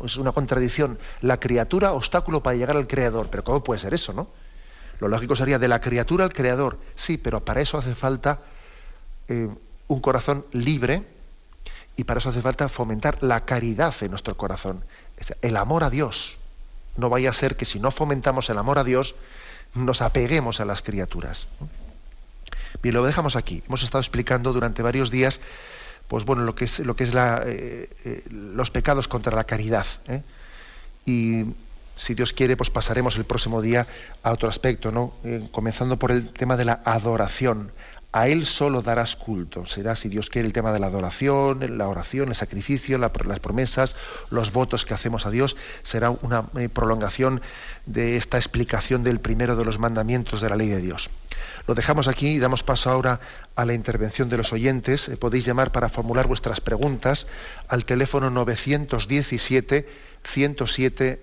Es 0.05 0.17
una 0.17 0.31
contradicción. 0.31 0.99
La 1.21 1.39
criatura, 1.39 1.93
obstáculo 1.93 2.43
para 2.43 2.57
llegar 2.57 2.77
al 2.77 2.87
Creador. 2.87 3.29
Pero 3.29 3.43
¿cómo 3.43 3.63
puede 3.63 3.79
ser 3.79 3.93
eso, 3.93 4.13
no? 4.13 4.27
Lo 4.99 5.07
lógico 5.07 5.35
sería 5.35 5.59
de 5.59 5.67
la 5.67 5.81
criatura 5.81 6.23
al 6.23 6.33
Creador. 6.33 6.79
Sí, 6.95 7.17
pero 7.17 7.43
para 7.43 7.61
eso 7.61 7.77
hace 7.77 7.95
falta 7.95 8.39
eh, 9.27 9.49
un 9.87 9.99
corazón 9.99 10.45
libre, 10.51 11.03
y 11.95 12.03
para 12.05 12.19
eso 12.19 12.29
hace 12.29 12.41
falta 12.41 12.69
fomentar 12.69 13.21
la 13.21 13.45
caridad 13.45 13.93
en 14.01 14.09
nuestro 14.09 14.35
corazón, 14.35 14.83
el 15.41 15.57
amor 15.57 15.83
a 15.83 15.89
Dios. 15.89 16.37
No 16.97 17.09
vaya 17.09 17.29
a 17.29 17.33
ser 17.33 17.55
que 17.55 17.65
si 17.65 17.79
no 17.79 17.91
fomentamos 17.91 18.49
el 18.49 18.57
amor 18.57 18.79
a 18.79 18.83
Dios, 18.83 19.15
nos 19.75 20.01
apeguemos 20.01 20.59
a 20.59 20.65
las 20.65 20.81
criaturas. 20.81 21.47
Bien, 22.81 22.95
lo 22.95 23.03
dejamos 23.03 23.35
aquí. 23.35 23.63
Hemos 23.67 23.83
estado 23.83 24.01
explicando 24.01 24.53
durante 24.53 24.81
varios 24.81 25.11
días, 25.11 25.39
pues 26.13 26.25
bueno, 26.25 26.43
lo 26.43 26.53
que 26.53 26.65
es, 26.65 26.77
lo 26.77 26.95
que 26.95 27.05
es 27.05 27.15
eh, 27.15 27.89
eh, 28.05 28.23
los 28.29 28.69
pecados 28.69 29.07
contra 29.07 29.35
la 29.35 29.45
caridad. 29.45 29.87
¿eh? 30.07 30.21
Y 31.07 31.45
si 31.95 32.13
Dios 32.13 32.33
quiere, 32.33 32.55
pues 32.55 32.69
pasaremos 32.69 33.15
el 33.15 33.25
próximo 33.25 33.63
día 33.63 33.87
a 34.21 34.31
otro 34.31 34.47
aspecto, 34.47 34.91
¿no? 34.91 35.13
comenzando 35.51 35.97
por 35.97 36.11
el 36.11 36.29
tema 36.29 36.55
de 36.55 36.65
la 36.65 36.81
adoración 36.85 37.71
a 38.11 38.27
Él 38.27 38.45
solo 38.45 38.83
darás 38.83 39.15
culto. 39.15 39.65
Será, 39.65 39.95
si 39.95 40.07
Dios 40.07 40.29
quiere, 40.29 40.45
el 40.45 40.53
tema 40.53 40.71
de 40.71 40.79
la 40.79 40.85
adoración, 40.85 41.79
la 41.79 41.87
oración, 41.87 42.29
el 42.29 42.35
sacrificio, 42.35 42.99
las 42.99 43.39
promesas, 43.39 43.95
los 44.29 44.51
votos 44.51 44.85
que 44.85 44.93
hacemos 44.93 45.25
a 45.25 45.31
Dios. 45.31 45.55
Será 45.81 46.11
una 46.11 46.43
prolongación 46.71 47.41
de 47.87 48.17
esta 48.17 48.37
explicación 48.37 49.03
del 49.03 49.19
primero 49.19 49.55
de 49.55 49.65
los 49.65 49.79
mandamientos 49.79 50.41
de 50.41 50.49
la 50.51 50.57
ley 50.57 50.67
de 50.67 50.79
Dios. 50.79 51.09
Lo 51.67 51.75
dejamos 51.75 52.07
aquí 52.07 52.29
y 52.29 52.39
damos 52.39 52.63
paso 52.63 52.89
ahora 52.89 53.19
a 53.55 53.65
la 53.65 53.73
intervención 53.73 54.27
de 54.29 54.37
los 54.37 54.51
oyentes. 54.51 55.07
Eh, 55.07 55.17
podéis 55.17 55.45
llamar 55.45 55.71
para 55.71 55.89
formular 55.89 56.27
vuestras 56.27 56.59
preguntas 56.59 57.27
al 57.67 57.85
teléfono 57.85 58.29
917 58.29 59.87
107 60.23 61.21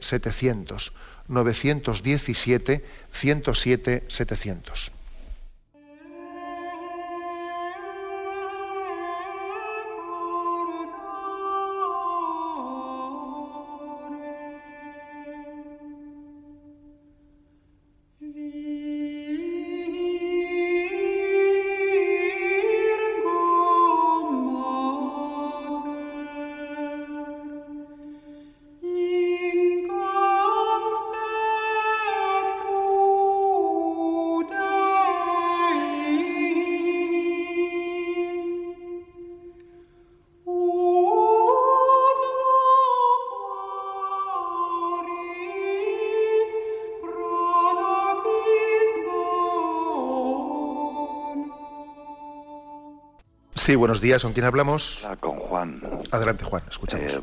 Sí, 53.71 53.77
buenos 53.77 54.01
días. 54.01 54.25
¿Con 54.25 54.33
quién 54.33 54.47
hablamos? 54.47 55.09
con 55.21 55.39
Juan. 55.39 55.81
Adelante, 56.11 56.45
Juan. 56.45 56.65
Escuchamos. 56.69 57.13
Eh, 57.13 57.21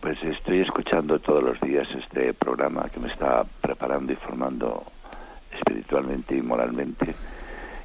pues 0.00 0.16
estoy 0.22 0.60
escuchando 0.60 1.18
todos 1.18 1.42
los 1.42 1.60
días 1.60 1.86
este 2.02 2.32
programa 2.32 2.88
que 2.88 2.98
me 2.98 3.08
está 3.08 3.44
preparando 3.60 4.10
y 4.10 4.16
formando 4.16 4.82
espiritualmente 5.52 6.34
y 6.34 6.40
moralmente. 6.40 7.14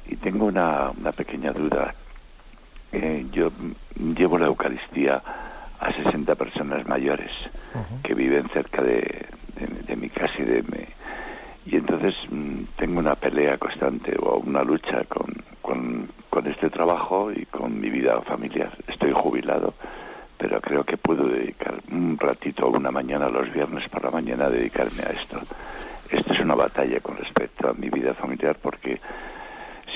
Y 0.06 0.16
tengo 0.16 0.46
una, 0.46 0.90
una 0.98 1.12
pequeña 1.12 1.52
duda. 1.52 1.94
Eh, 2.92 3.26
yo 3.30 3.50
llevo 4.16 4.38
la 4.38 4.46
Eucaristía 4.46 5.22
a 5.78 5.92
60 5.92 6.34
personas 6.34 6.86
mayores 6.86 7.30
que 8.02 8.14
viven 8.14 8.48
cerca 8.54 8.80
de, 8.80 9.26
de, 9.86 9.96
mi 9.96 10.08
casa 10.08 10.32
y 10.38 10.44
de 10.44 10.62
mí. 10.62 10.86
Y 11.66 11.76
entonces 11.76 12.14
mm, 12.30 12.62
tengo 12.74 13.00
una 13.00 13.16
pelea 13.16 13.58
constante 13.58 14.16
o 14.18 14.38
una 14.38 14.64
lucha 14.64 15.04
con 15.04 15.21
este 16.62 16.78
trabajo 16.78 17.32
y 17.32 17.44
con 17.46 17.80
mi 17.80 17.90
vida 17.90 18.20
familiar. 18.20 18.70
Estoy 18.86 19.10
jubilado, 19.10 19.74
pero 20.38 20.60
creo 20.60 20.84
que 20.84 20.96
puedo 20.96 21.26
dedicar 21.26 21.74
un 21.90 22.16
ratito, 22.16 22.68
una 22.68 22.92
mañana, 22.92 23.28
los 23.28 23.52
viernes 23.52 23.88
por 23.88 24.04
la 24.04 24.12
mañana, 24.12 24.44
a 24.44 24.50
dedicarme 24.50 25.02
a 25.02 25.10
esto. 25.10 25.40
Esto 26.08 26.32
es 26.32 26.38
una 26.38 26.54
batalla 26.54 27.00
con 27.00 27.16
respecto 27.16 27.68
a 27.68 27.72
mi 27.72 27.90
vida 27.90 28.14
familiar 28.14 28.56
porque 28.62 29.00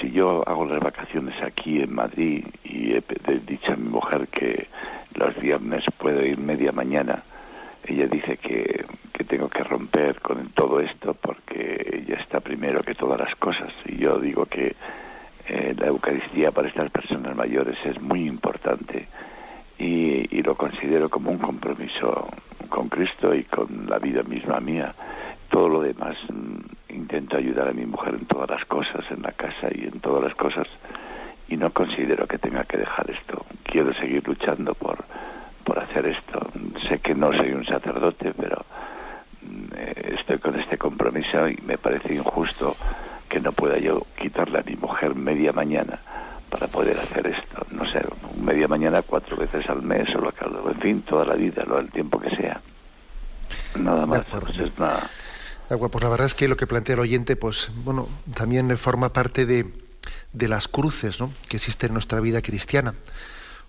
si 0.00 0.10
yo 0.10 0.42
hago 0.44 0.66
las 0.66 0.80
vacaciones 0.80 1.40
aquí 1.40 1.80
en 1.80 1.94
Madrid 1.94 2.44
y 2.64 2.94
he 2.94 3.02
dicho 3.46 3.72
a 3.72 3.76
mi 3.76 3.88
mujer 3.88 4.26
que 4.26 4.66
los 5.14 5.36
viernes 5.36 5.84
puedo 5.96 6.26
ir 6.26 6.36
media 6.36 6.72
mañana, 6.72 7.22
ella 7.84 8.08
dice 8.08 8.38
que, 8.38 8.84
que 9.12 9.22
tengo 9.22 9.48
que 9.48 9.62
romper 9.62 10.20
con 10.20 10.48
todo 10.48 10.80
esto 10.80 11.14
porque 11.14 11.92
ella 11.92 12.16
está 12.20 12.40
primero 12.40 12.82
que 12.82 12.96
todas 12.96 13.20
las 13.20 13.36
cosas 13.36 13.72
y 13.84 13.98
yo 13.98 14.18
digo 14.18 14.46
que 14.46 14.74
eh, 15.48 15.74
la 15.78 15.86
Eucaristía 15.86 16.50
para 16.50 16.68
estas 16.68 16.90
personas 16.90 17.36
mayores 17.36 17.76
es 17.84 18.00
muy 18.00 18.26
importante 18.26 19.08
y, 19.78 20.42
lo 20.42 20.54
considero 20.54 21.08
como 21.08 21.32
un 21.32 21.38
compromiso 21.38 22.28
con 22.68 22.88
Cristo 22.88 23.34
y 23.34 23.42
con 23.44 23.86
la 23.88 23.98
vida 23.98 24.22
misma 24.22 24.60
mía. 24.60 24.94
Todo 25.50 25.68
lo 25.68 25.80
demás 25.82 26.16
mm, 26.28 26.94
intento 26.94 27.36
ayudar 27.36 27.68
a 27.68 27.72
mi 27.72 27.84
mujer 27.84 28.14
en 28.14 28.26
todas 28.26 28.48
las 28.50 28.64
cosas, 28.66 29.04
en 29.10 29.22
la 29.22 29.32
casa 29.32 29.68
y 29.74 29.84
en 29.84 29.98
todas 30.00 30.22
las 30.22 30.34
cosas 30.36 30.68
y 31.48 31.56
no 31.56 31.72
considero 31.72 32.26
que 32.26 32.38
tenga 32.38 32.64
que 32.64 32.78
dejar 32.78 33.10
esto. 33.10 33.44
Quiero 33.64 33.92
seguir 33.94 34.26
luchando 34.26 34.74
por, 34.74 35.04
por 35.64 35.78
hacer 35.78 36.06
esto. 36.06 36.48
Sé 36.88 36.98
que 37.00 37.14
no 37.14 37.32
soy 37.32 37.52
un 37.52 37.64
sacerdote, 37.64 38.32
pero 38.36 38.64
mm, 39.42 39.64
eh, 39.76 40.14
estoy 40.18 40.38
con 40.38 40.58
este 40.58 40.78
compromiso 40.78 41.48
y 41.48 41.58
me 41.64 41.78
parece 41.78 42.14
injusto 42.14 42.76
que 43.28 43.40
no 43.40 43.52
pueda 43.52 43.78
yo 43.78 44.06
quitarle 44.20 44.58
a 44.58 44.62
mi 44.62 44.76
mujer 44.76 45.14
media 45.14 45.52
mañana 45.52 46.00
para 46.50 46.66
poder 46.68 46.98
hacer 46.98 47.26
esto. 47.26 47.66
No 47.70 47.90
sé, 47.90 48.02
media 48.40 48.68
mañana 48.68 49.02
cuatro 49.02 49.36
veces 49.36 49.68
al 49.68 49.82
mes 49.82 50.08
o 50.14 50.20
lo 50.20 50.32
que 50.32 50.44
en 50.44 50.80
fin, 50.80 51.02
toda 51.02 51.24
la 51.24 51.34
vida, 51.34 51.64
lo 51.64 51.78
el 51.78 51.90
tiempo 51.90 52.18
que 52.20 52.34
sea. 52.36 52.60
Nada 53.78 54.06
más, 54.06 54.24
pues 54.40 54.58
es 54.58 54.78
nada. 54.78 55.10
pues 55.68 56.04
la 56.04 56.10
verdad 56.10 56.26
es 56.26 56.34
que 56.34 56.48
lo 56.48 56.56
que 56.56 56.66
plantea 56.66 56.94
el 56.94 57.00
oyente, 57.00 57.36
pues 57.36 57.70
bueno, 57.84 58.08
también 58.34 58.76
forma 58.76 59.12
parte 59.12 59.46
de, 59.46 59.66
de 60.32 60.48
las 60.48 60.68
cruces 60.68 61.20
¿no? 61.20 61.30
que 61.48 61.56
existen 61.56 61.88
en 61.88 61.94
nuestra 61.94 62.20
vida 62.20 62.42
cristiana. 62.42 62.94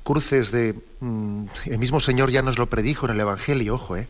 Cruces 0.04 0.52
de... 0.52 0.76
Mm, 1.02 1.46
el 1.66 1.78
mismo 1.78 2.00
Señor 2.00 2.32
ya 2.32 2.42
nos 2.42 2.58
lo 2.58 2.68
predijo 2.68 3.06
en 3.08 3.14
el 3.14 3.20
Evangelio, 3.20 3.76
ojo, 3.76 3.98
¿eh? 3.98 4.08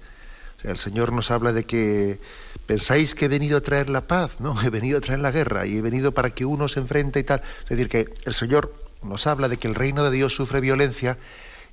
El 0.68 0.78
Señor 0.78 1.14
nos 1.14 1.32
habla 1.32 1.54
de 1.54 1.66
que 1.66 2.20
pensáis 2.66 3.16
que 3.16 3.26
he 3.26 3.28
venido 3.28 3.58
a 3.58 3.62
traer 3.62 3.90
la 3.90 4.08
paz, 4.08 4.40
no, 4.40 4.62
he 4.64 4.70
venido 4.70 4.98
a 4.98 5.02
traer 5.02 5.20
la 5.20 5.32
guerra 5.32 5.66
y 5.66 5.78
he 5.78 5.82
venido 5.82 6.12
para 6.14 6.32
que 6.32 6.46
uno 6.46 6.68
se 6.68 6.80
enfrente 6.80 7.20
y 7.20 7.24
tal. 7.24 7.42
Es 7.64 7.70
decir, 7.70 7.90
que 7.90 8.10
el 8.26 8.34
Señor 8.34 8.74
nos 9.04 9.28
habla 9.28 9.48
de 9.48 9.58
que 9.58 9.68
el 9.68 9.76
reino 9.76 10.04
de 10.04 10.12
Dios 10.12 10.36
sufre 10.36 10.60
violencia 10.60 11.18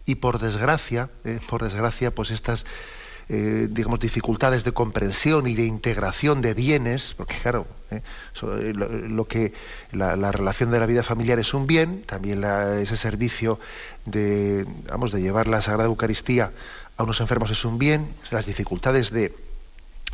y 0.06 0.16
por 0.16 0.38
desgracia, 0.38 1.10
eh, 1.24 1.40
por 1.48 1.62
desgracia, 1.62 2.14
pues 2.14 2.30
estas, 2.30 2.66
eh, 3.28 3.68
digamos, 3.70 4.00
dificultades 4.00 4.64
de 4.64 4.72
comprensión 4.72 5.46
y 5.46 5.54
de 5.54 5.64
integración 5.64 6.42
de 6.42 6.52
bienes, 6.52 7.14
porque 7.14 7.36
claro, 7.36 7.66
eh, 7.90 8.02
lo, 8.74 9.26
que 9.26 9.54
la, 9.92 10.30
relación 10.30 10.70
de 10.70 10.78
la 10.78 10.86
vida 10.86 11.02
familiar 11.02 11.38
es 11.38 11.54
un 11.54 11.66
bien, 11.66 12.02
también 12.02 12.44
ese 12.44 12.96
servicio 12.96 13.58
de, 14.04 14.66
vamos, 14.88 15.10
de 15.10 15.22
llevar 15.22 15.48
la 15.48 15.62
Sagrada 15.62 15.88
Eucaristía 15.88 16.52
a 16.96 17.02
unos 17.02 17.20
enfermos 17.20 17.50
es 17.50 17.64
un 17.64 17.78
bien, 17.78 18.14
las 18.30 18.46
dificultades 18.46 19.10
de, 19.10 19.36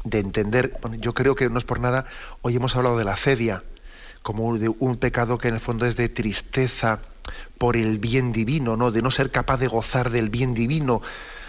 de 0.05 0.19
entender, 0.19 0.79
yo 0.99 1.15
creo 1.15 1.35
que 1.35 1.49
no 1.49 1.59
es 1.59 1.65
por 1.65 1.81
nada, 1.81 2.07
hoy 2.43 2.57
hemos 2.57 2.77
hablado 2.77 2.99
de 2.99 3.05
la 3.05 3.17
cedia 3.17 3.63
como 4.23 4.59
de 4.59 4.69
un 4.69 4.97
pecado 4.97 5.39
que 5.39 5.49
en 5.49 5.55
el 5.55 5.61
fondo 5.61 5.87
es 5.87 5.97
de 5.97 6.09
tristeza 6.09 7.01
por 7.59 7.77
el 7.77 7.99
bien 7.99 8.33
divino, 8.33 8.77
¿no? 8.77 8.91
De 8.91 9.03
no 9.03 9.11
ser 9.11 9.31
capaz 9.31 9.59
de 9.59 9.67
gozar 9.67 10.11
del 10.11 10.29
bien 10.29 10.55
divino 10.55 11.01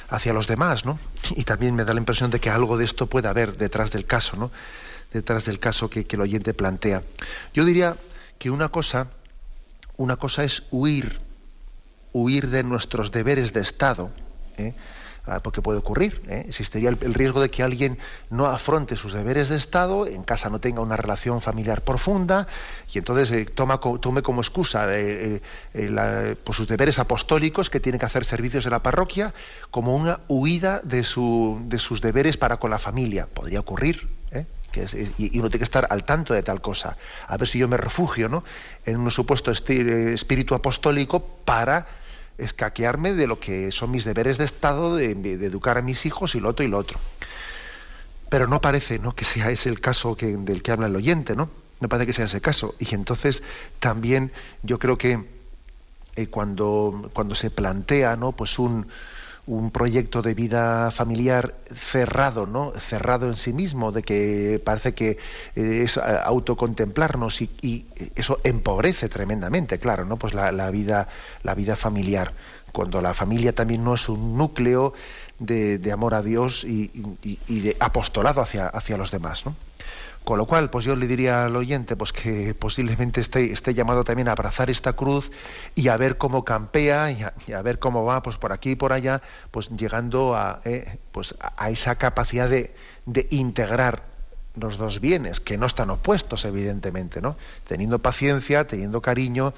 hacia 0.09 0.34
los 0.34 0.47
demás, 0.47 0.86
¿no? 0.86 0.99
Y 1.36 1.43
también 1.43 1.75
me 1.75 1.86
da 1.86 1.93
la 1.93 1.99
impresión 1.99 2.32
de 2.32 2.39
que 2.39 2.49
algo 2.49 2.77
de 2.77 2.86
esto 2.86 3.07
puede 3.07 3.27
haber 3.27 3.57
detrás 3.57 3.91
del 3.91 4.05
caso, 4.05 4.38
¿no? 4.38 4.51
Detrás 5.11 5.45
del 5.45 5.59
caso 5.59 5.89
que, 5.89 6.05
que 6.05 6.15
el 6.15 6.21
oyente 6.21 6.53
plantea. 6.53 7.03
Yo 7.53 7.65
diría 7.65 7.97
que 8.38 8.49
una 8.49 8.69
cosa, 8.69 9.07
una 9.97 10.15
cosa 10.15 10.43
es 10.43 10.63
huir, 10.71 11.19
huir 12.13 12.49
de 12.49 12.63
nuestros 12.63 13.11
deberes 13.11 13.53
de 13.53 13.61
Estado, 13.61 14.11
¿eh? 14.57 14.73
Ah, 15.28 15.39
porque 15.39 15.61
puede 15.61 15.78
ocurrir. 15.78 16.19
¿eh? 16.28 16.45
Existiría 16.47 16.89
el, 16.89 17.13
riesgo 17.13 17.41
de 17.41 17.51
que 17.51 17.61
alguien 17.61 17.99
no 18.32 18.47
afronte 18.47 18.95
sus 18.95 19.13
deberes 19.13 19.49
de 19.49 19.55
Estado, 19.55 20.07
en 20.07 20.24
casa 20.24 20.49
no 20.49 20.59
tenga 20.59 20.82
una 20.82 20.97
relación 20.97 21.41
familiar 21.41 21.84
profunda 21.84 22.47
y 22.91 22.97
entonces 22.97 23.30
eh, 23.32 23.45
tome 23.45 24.24
como 24.24 24.41
excusa 24.41 24.88
eh, 24.89 25.41
por 26.43 26.55
sus 26.55 26.67
deberes 26.67 26.97
apostólicos 26.97 27.69
que 27.69 27.80
tiene 27.80 27.99
que 27.99 28.05
hacer 28.07 28.26
servicios 28.26 28.63
de 28.63 28.72
la 28.72 28.82
parroquia 28.82 29.36
como 29.69 29.95
una 29.95 30.22
huida 30.28 30.82
de, 30.84 31.03
su, 31.03 31.61
de 31.65 31.78
sus 31.78 32.01
deberes 32.01 32.38
para 32.38 32.57
con 32.57 32.72
la 32.72 32.80
familia. 32.80 33.28
Podría 33.32 33.59
ocurrir. 33.59 34.07
Y, 35.17 35.38
uno 35.38 35.49
tiene 35.49 35.59
que 35.59 35.65
estar 35.65 35.88
al 35.89 36.03
tanto 36.03 36.34
de 36.34 36.43
tal 36.43 36.61
cosa. 36.61 36.97
A 37.28 37.38
ver 37.38 37.47
si 37.47 37.59
yo 37.59 37.67
me 37.67 37.78
refugio 37.78 38.30
¿no? 38.30 38.43
en 38.86 38.97
un 38.97 39.11
supuesto 39.11 39.51
espíritu 39.51 40.55
apostólico 40.55 41.24
para 41.45 42.01
escaquearme 42.38 43.13
de 43.13 43.27
lo 43.27 43.39
que 43.39 43.71
son 43.71 43.91
mis 43.91 44.05
deberes 44.05 44.38
de 44.38 44.45
Estado, 44.45 44.95
de, 44.95 45.11
educar 45.11 45.77
a 45.77 45.82
mis 45.82 46.05
hijos 46.05 46.36
y 46.36 46.39
lo 46.39 46.49
otro 46.49 46.65
y 46.65 46.69
lo 46.69 46.77
otro. 46.77 46.99
Pero 48.29 48.47
no 48.47 48.61
parece 48.61 48.99
¿no? 48.99 49.13
que 49.15 49.25
sea 49.25 49.51
ese 49.51 49.69
el 49.69 49.82
caso 49.82 50.15
del 50.19 50.63
que 50.63 50.71
habla 50.71 50.88
el 50.88 50.95
oyente, 50.95 51.36
¿no? 51.36 51.49
No 51.79 51.89
parece 51.89 52.07
que 52.07 52.13
sea 52.13 52.25
ese 52.25 52.41
caso. 52.41 52.75
Y 52.79 52.93
entonces 52.95 53.43
también 53.79 54.32
yo 54.63 54.79
creo 54.79 54.97
que 54.97 55.25
eh, 56.15 56.27
cuando, 56.27 57.09
cuando 57.13 57.36
se 57.36 57.49
plantea 57.49 58.15
¿no? 58.15 58.32
pues 58.34 58.59
un, 58.59 58.88
un 59.52 59.70
proyecto 59.70 60.22
de 60.22 60.34
vida 60.34 60.91
familiar 60.91 61.56
cerrado, 61.76 62.47
¿no? 62.47 62.72
Cerrado 62.80 63.28
en 63.28 63.36
sí 63.36 63.52
mismo, 63.52 63.91
de 63.91 64.02
que 64.02 64.62
parece 64.64 64.93
que 64.93 65.18
eh, 65.58 65.82
es 65.84 65.97
autocontemplarnos 65.97 67.41
y, 67.41 67.86
eso 68.16 68.39
empobrece 68.45 69.10
tremendamente, 69.10 69.78
claro, 69.78 70.06
¿no? 70.06 70.16
Pues 70.16 70.34
la, 70.34 70.72
vida, 70.72 71.10
la 71.43 71.54
vida 71.54 71.76
familiar. 71.76 72.32
Cuando 72.72 73.02
la 73.02 73.14
familia 73.14 73.54
también 73.54 73.84
no 73.84 73.95
es 73.95 74.08
un 74.08 74.38
núcleo 74.38 74.93
de, 75.38 75.91
amor 75.91 76.14
a 76.14 76.22
Dios 76.22 76.64
y, 76.64 76.88
de 77.47 77.76
apostolado 77.78 78.39
hacia, 78.39 78.68
hacia 78.68 78.95
los 78.95 79.12
demás, 79.12 79.45
¿no? 79.45 79.54
Con 80.24 80.38
lo 80.38 80.45
cual, 80.45 80.69
pues 80.69 80.86
yo 80.86 80.95
le 80.95 81.07
diría 81.07 81.45
al 81.45 81.55
oyente 81.55 81.95
pues 81.95 82.13
que 82.13 82.53
posiblemente 82.53 83.22
esté, 83.22 83.51
esté 83.51 83.74
llamado 83.74 84.03
también 84.03 84.28
a 84.28 84.34
abrazar 84.34 84.69
esta 84.69 84.93
cruz 84.93 85.32
y 85.74 85.88
a 85.88 85.97
ver 85.97 86.17
cómo 86.17 86.45
campea 86.45 87.11
y 87.11 87.53
a, 87.53 87.61
ver 87.63 87.80
cómo 87.80 88.05
va 88.05 88.22
pues 88.22 88.38
por 88.38 88.51
aquí 88.51 88.72
y 88.72 88.76
por 88.76 88.93
allá, 88.93 89.22
pues 89.49 89.69
llegando 89.69 90.36
a, 90.36 90.61
eh, 90.63 90.99
pues 91.11 91.36
a 91.39 91.69
esa 91.72 91.95
capacidad 91.95 92.47
de, 92.47 92.76
de 93.05 93.28
integrar 93.32 94.03
los 94.55 94.78
dos 94.78 94.99
bienes, 94.99 95.39
que 95.39 95.57
no 95.57 95.65
están 95.65 95.89
opuestos, 95.89 96.45
evidentemente, 96.45 97.22
¿no? 97.22 97.36
Teniendo 97.65 97.99
paciencia, 97.99 98.67
teniendo 98.67 99.01
cariño, 99.01 99.53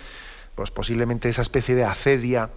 pues 0.55 0.71
posiblemente 0.71 1.29
esa 1.29 1.41
especie 1.41 1.75
de 1.75 1.83
acedia 1.83 2.49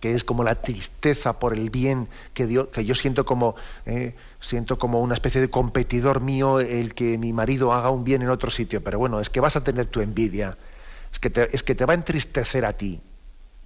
que 0.00 0.12
es 0.12 0.24
como 0.24 0.42
la 0.42 0.56
tristeza 0.56 1.38
por 1.38 1.52
el 1.52 1.70
bien 1.70 2.08
que, 2.32 2.66
que 2.72 2.84
yo 2.84 2.94
siento 2.94 3.24
como, 3.24 3.54
eh, 3.84 4.14
siento 4.40 4.78
como 4.78 5.00
una 5.00 5.14
especie 5.14 5.40
de 5.40 5.50
competidor 5.50 6.20
mío 6.20 6.58
el 6.58 6.94
que 6.94 7.18
mi 7.18 7.32
marido 7.32 7.72
haga 7.72 7.90
un 7.90 8.02
bien 8.02 8.22
en 8.22 8.30
otro 8.30 8.50
sitio. 8.50 8.82
Pero 8.82 8.98
bueno, 8.98 9.20
es 9.20 9.28
que 9.28 9.40
vas 9.40 9.56
a 9.56 9.62
tener 9.62 9.86
tu 9.86 10.00
envidia, 10.00 10.56
es 11.12 11.18
que 11.18 11.28
te, 11.28 11.54
es 11.54 11.62
que 11.62 11.74
te 11.74 11.84
va 11.84 11.92
a 11.92 11.96
entristecer 11.96 12.64
a 12.64 12.72
ti 12.72 13.00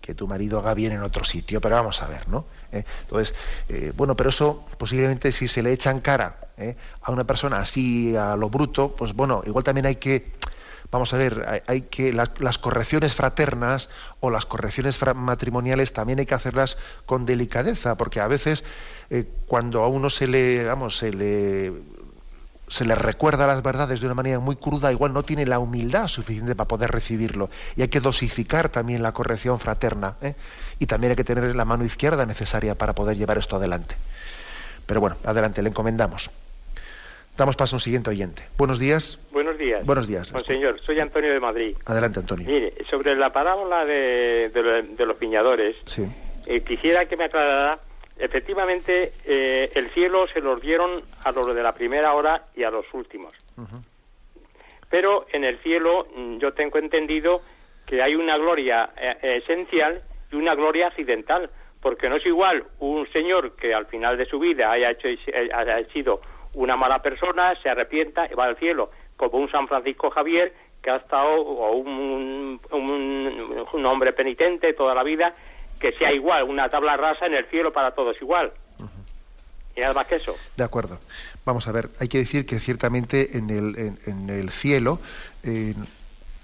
que 0.01 0.15
tu 0.15 0.27
marido 0.27 0.59
haga 0.59 0.75
bien 0.75 0.93
en 0.93 1.03
otro 1.03 1.25
sitio, 1.25 1.63
pero 1.63 1.77
vamos 1.77 2.03
a 2.03 2.09
ver, 2.09 2.29
¿no? 2.29 2.45
Eh, 2.73 2.85
entonces, 3.03 3.35
eh, 3.71 3.93
bueno, 3.97 4.15
pero 4.15 4.29
eso 4.29 4.67
posiblemente 4.77 5.33
si 5.33 5.49
se 5.49 5.63
le 5.63 5.73
echan 5.73 6.01
cara 6.01 6.41
a 7.03 7.11
una 7.11 7.25
persona 7.25 7.59
así 7.59 8.15
a 8.15 8.37
lo 8.37 8.49
bruto, 8.51 8.95
pues 8.95 9.13
bueno, 9.15 9.43
igual 9.47 9.65
también 9.65 9.87
hay 9.87 9.97
que 9.97 10.33
vamos 10.91 11.13
a 11.15 11.17
ver, 11.17 11.63
hay, 11.67 11.83
que 11.83 12.13
las, 12.13 12.59
correcciones 12.59 13.15
fraternas 13.15 13.89
o 14.21 14.31
las 14.31 14.47
correcciones 14.47 14.99
matrimoniales 15.15 15.93
también 15.93 16.19
hay 16.21 16.27
que 16.27 16.35
hacerlas 16.35 16.79
con 17.07 17.27
delicadeza, 17.27 17.97
porque 17.97 18.21
a 18.21 18.29
veces 18.29 18.65
eh, 19.11 19.29
cuando 19.47 19.83
a 19.83 19.89
uno 19.89 20.11
se 20.11 20.27
le, 20.27 20.65
vamos, 20.65 20.97
se 20.97 21.13
le 21.13 22.95
recuerda 22.95 23.47
las 23.47 23.63
verdades 23.63 24.01
de 24.01 24.07
una 24.07 24.15
manera 24.15 24.39
muy 24.39 24.57
cruda, 24.57 24.93
igual 24.93 25.13
no 25.13 25.23
tiene 25.23 25.47
la 25.47 25.59
humildad 25.59 26.09
suficiente 26.09 26.55
para 26.55 26.69
poder 26.69 26.91
recibirlo. 26.91 27.51
Y 27.77 27.83
hay 27.83 27.89
que 27.89 28.01
dosificar 28.01 28.69
también 28.69 29.03
la 29.03 29.13
corrección 29.13 29.61
fraterna. 29.61 30.17
¿eh? 30.23 30.35
Y 30.79 30.87
también 30.87 31.11
hay 31.11 31.17
que 31.17 31.25
tener 31.25 31.55
la 31.55 31.65
mano 31.65 31.85
izquierda 31.85 32.27
necesaria 32.27 32.77
para 32.77 32.95
poder 32.95 33.17
llevar 33.17 33.39
esto 33.39 33.57
adelante. 33.57 33.97
Pero 34.87 35.01
bueno, 35.01 35.17
adelante, 35.25 35.63
le 35.63 35.71
encomendamos. 35.71 36.31
Damos 37.37 37.57
paso 37.57 37.75
a 37.75 37.79
un 37.79 37.81
siguiente 37.81 38.11
oyente. 38.11 38.45
Buenos 38.57 38.79
días. 38.79 39.19
Buenos 39.33 39.59
días. 39.59 39.85
Buenos 39.85 40.07
días. 40.07 40.33
Monseñor, 40.33 40.81
soy 40.81 41.01
Antonio 41.01 41.33
de 41.33 41.41
Madrid. 41.41 41.77
Adelante, 41.85 42.21
Antonio. 42.21 42.47
Mire, 42.47 42.75
sobre 42.89 43.17
la 43.17 43.31
parábola 43.31 43.85
de, 43.85 44.51
los 44.99 45.17
piñadores, 45.17 45.77
sí. 45.85 46.05
Eh, 46.47 46.61
quisiera 46.61 47.07
que 47.07 47.17
me 47.17 47.25
aclarara, 47.25 47.81
efectivamente, 48.19 49.15
eh, 49.25 49.69
el 49.75 49.91
cielo 49.91 50.29
se 50.33 50.41
los 50.41 50.61
dieron 50.61 51.03
a 51.25 51.33
los 51.33 51.53
de 51.55 51.63
la 51.63 51.73
primera 51.73 52.15
hora 52.15 52.45
y 52.55 52.63
a 52.63 52.71
los 52.71 52.87
últimos. 52.93 53.35
Pero 54.89 55.27
en 55.33 55.43
el 55.43 55.59
cielo 55.59 56.07
mm, 56.15 56.39
yo 56.39 56.53
tengo 56.53 56.79
entendido 56.79 57.41
que 57.85 58.01
hay 58.01 58.15
una 58.15 58.37
gloria 58.37 58.91
eh, 58.97 59.41
esencial 59.43 60.03
y 60.31 60.37
una 60.37 60.55
gloria 60.55 60.87
accidental, 60.87 61.51
porque 61.81 62.09
no 62.09 62.17
es 62.17 62.27
igual 62.27 62.65
un 62.79 63.11
señor 63.13 63.57
que 63.57 63.75
al 63.75 63.87
final 63.87 64.17
de 64.17 64.27
su 64.27 64.39
vida 64.39 64.71
haya, 64.71 64.93
hecho, 64.93 65.09
haya 65.53 65.85
sido 65.93 66.21
una 66.55 66.77
mala 66.77 67.03
persona 67.03 67.55
se 67.63 67.69
arrepienta 67.69 68.27
y 68.31 68.35
va 68.35 68.45
al 68.47 68.57
cielo, 68.57 68.91
como 69.17 69.39
un 69.39 69.51
San 69.51 69.69
Francisco 69.69 70.11
Javier 70.11 70.53
que 70.83 70.91
ha 70.91 70.97
estado, 70.97 71.41
o 71.41 71.77
un, 71.77 72.61
un, 72.71 73.87
hombre 73.87 74.13
penitente 74.13 74.75
toda 74.75 74.95
la 74.95 75.03
vida, 75.03 75.35
que 75.81 75.93
sea 75.93 76.13
igual, 76.13 76.45
una 76.45 76.69
tabla 76.69 76.97
rasa 76.97 77.27
en 77.27 77.35
el 77.35 77.47
cielo 77.47 77.73
para 77.73 77.93
todos 77.93 78.21
igual. 78.21 78.53
Y 79.77 79.81
nada 79.81 79.95
más 79.95 80.07
que 80.07 80.17
eso. 80.17 80.37
De 80.57 80.63
acuerdo. 80.63 80.99
Vamos 81.45 81.67
a 81.67 81.73
ver, 81.73 81.91
hay 81.99 82.09
que 82.09 82.19
decir 82.19 82.47
que 82.47 82.61
ciertamente 82.61 83.37
en 83.37 83.51
el, 83.51 83.99
en, 84.07 84.31
el 84.31 84.51
cielo, 84.51 85.01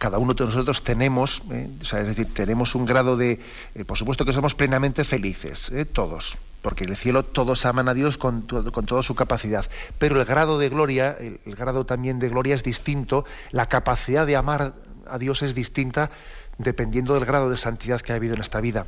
cada 0.01 0.17
uno 0.17 0.33
de 0.33 0.47
nosotros 0.47 0.83
tenemos, 0.83 1.43
eh, 1.53 1.69
es 1.83 2.07
decir, 2.07 2.33
tenemos 2.33 2.75
un 2.75 2.87
grado 2.87 3.19
de, 3.19 3.39
eh, 3.75 3.85
por 3.85 3.99
supuesto 3.99 4.25
que 4.25 4.33
somos 4.33 4.55
plenamente 4.55 5.05
felices, 5.05 5.69
eh, 5.69 5.85
todos, 5.85 6.39
porque 6.63 6.85
en 6.85 6.91
el 6.91 6.97
cielo 6.97 7.23
todos 7.23 7.67
aman 7.67 7.87
a 7.87 7.93
Dios 7.93 8.17
con, 8.17 8.41
con 8.41 8.87
toda 8.87 9.03
su 9.03 9.15
capacidad, 9.15 9.67
pero 9.99 10.19
el 10.19 10.25
grado 10.25 10.59
de 10.59 10.71
gloria, 10.71 11.19
el, 11.21 11.55
grado 11.55 11.85
también 11.85 12.19
de 12.19 12.31
gloria 12.31 12.55
es 12.55 12.63
distinto, 12.63 13.27
la 13.51 13.69
capacidad 13.69 14.27
de 14.27 14.37
amar 14.37 14.73
a 15.07 15.19
Dios 15.19 15.43
es 15.43 15.55
distinta 15.55 16.11
dependiendo 16.57 17.13
del 17.13 17.27
grado 17.27 17.51
de 17.51 17.59
santidad 17.59 18.01
que 18.01 18.13
ha 18.13 18.17
habido 18.17 18.35
en 18.35 18.41
esta 18.41 18.63
vida. 18.63 18.87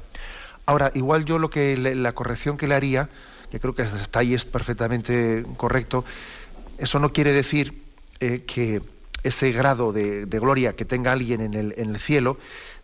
Ahora, 0.64 0.92
igual 0.94 1.26
yo 1.26 1.38
lo 1.38 1.50
que 1.50 1.76
la 1.76 2.12
corrección 2.14 2.56
que 2.56 2.68
le 2.68 2.74
haría, 2.74 3.10
que 3.50 3.60
creo 3.60 3.74
que 3.74 3.82
hasta 3.82 4.18
ahí 4.18 4.32
es 4.32 4.46
perfectamente 4.46 5.44
correcto, 5.58 6.06
eso 6.78 6.98
no 6.98 7.12
quiere 7.12 7.34
decir 7.34 7.82
que 8.18 8.80
ese 9.22 9.52
grado 9.52 9.92
de, 9.92 10.26
gloria 10.26 10.74
que 10.74 10.84
tenga 10.84 11.12
alguien 11.12 11.40
en 11.40 11.54
el, 11.54 11.74
en 11.76 11.90
el, 11.90 12.00
cielo 12.00 12.38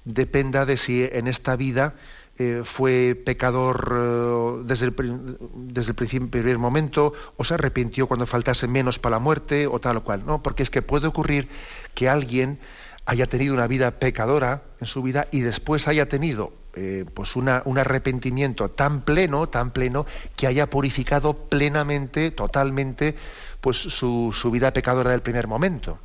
dependa 0.05 0.65
de 0.65 0.77
si 0.77 1.05
en 1.05 1.27
esta 1.27 1.57
vida 1.57 1.95
eh, 2.41 2.63
fue 2.65 3.17
pecador 3.17 3.93
eh, 3.93 4.63
desde, 4.65 4.87
el, 4.87 5.39
desde 5.55 5.91
el 5.91 5.95
principio, 5.97 6.31
primer 6.31 6.57
momento, 6.59 7.13
o 7.37 7.43
se 7.43 7.55
arrepintió 7.55 8.07
cuando 8.07 8.27
faltase 8.27 8.69
menos 8.69 9.01
para 9.01 9.17
la 9.17 9.19
muerte, 9.19 9.67
o 9.67 9.81
tal 9.81 9.97
o 9.97 10.05
cual. 10.05 10.25
No, 10.25 10.41
porque 10.41 10.63
es 10.63 10.71
que 10.71 10.81
puede 10.81 11.09
ocurrir 11.09 11.49
que 11.95 12.09
alguien 12.09 12.61
haya 13.07 13.27
tenido 13.27 13.55
una 13.55 13.67
vida 13.67 13.91
pecadora 13.99 14.63
en 14.81 14.87
su 14.87 15.03
vida 15.03 15.27
y 15.33 15.41
después 15.41 15.89
haya 15.89 16.09
tenido 16.09 16.53
eh, 16.75 17.07
pues 17.13 17.35
una, 17.35 17.63
un 17.65 17.77
arrepentimiento 17.77 18.71
tan 18.71 19.01
pleno, 19.01 19.49
tan 19.49 19.73
pleno, 19.73 20.07
que 20.37 20.47
haya 20.47 20.71
purificado 20.71 21.35
plenamente, 21.35 22.31
totalmente, 22.31 23.17
pues 23.61 23.79
su, 23.79 24.33
su 24.33 24.51
vida 24.53 24.73
pecadora 24.73 25.11
del 25.11 25.23
primer 25.23 25.49
momento. 25.49 25.99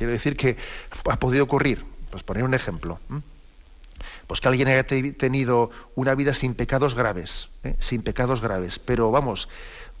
Quiero 0.00 0.14
decir 0.14 0.34
que 0.34 0.56
ha 1.10 1.18
podido 1.18 1.44
ocurrir, 1.44 1.84
pues 2.10 2.22
poner 2.22 2.42
un 2.42 2.54
ejemplo. 2.54 2.98
pues 4.26 4.40
que 4.40 4.48
alguien 4.48 4.68
haya 4.68 4.86
tenido 4.86 5.70
una 5.94 6.14
vida 6.14 6.32
sin 6.32 6.54
pecados 6.54 6.94
graves, 6.94 7.50
¿eh? 7.64 7.76
sin 7.80 8.00
pecados 8.00 8.40
graves, 8.40 8.78
pero 8.78 9.10
vamos, 9.10 9.50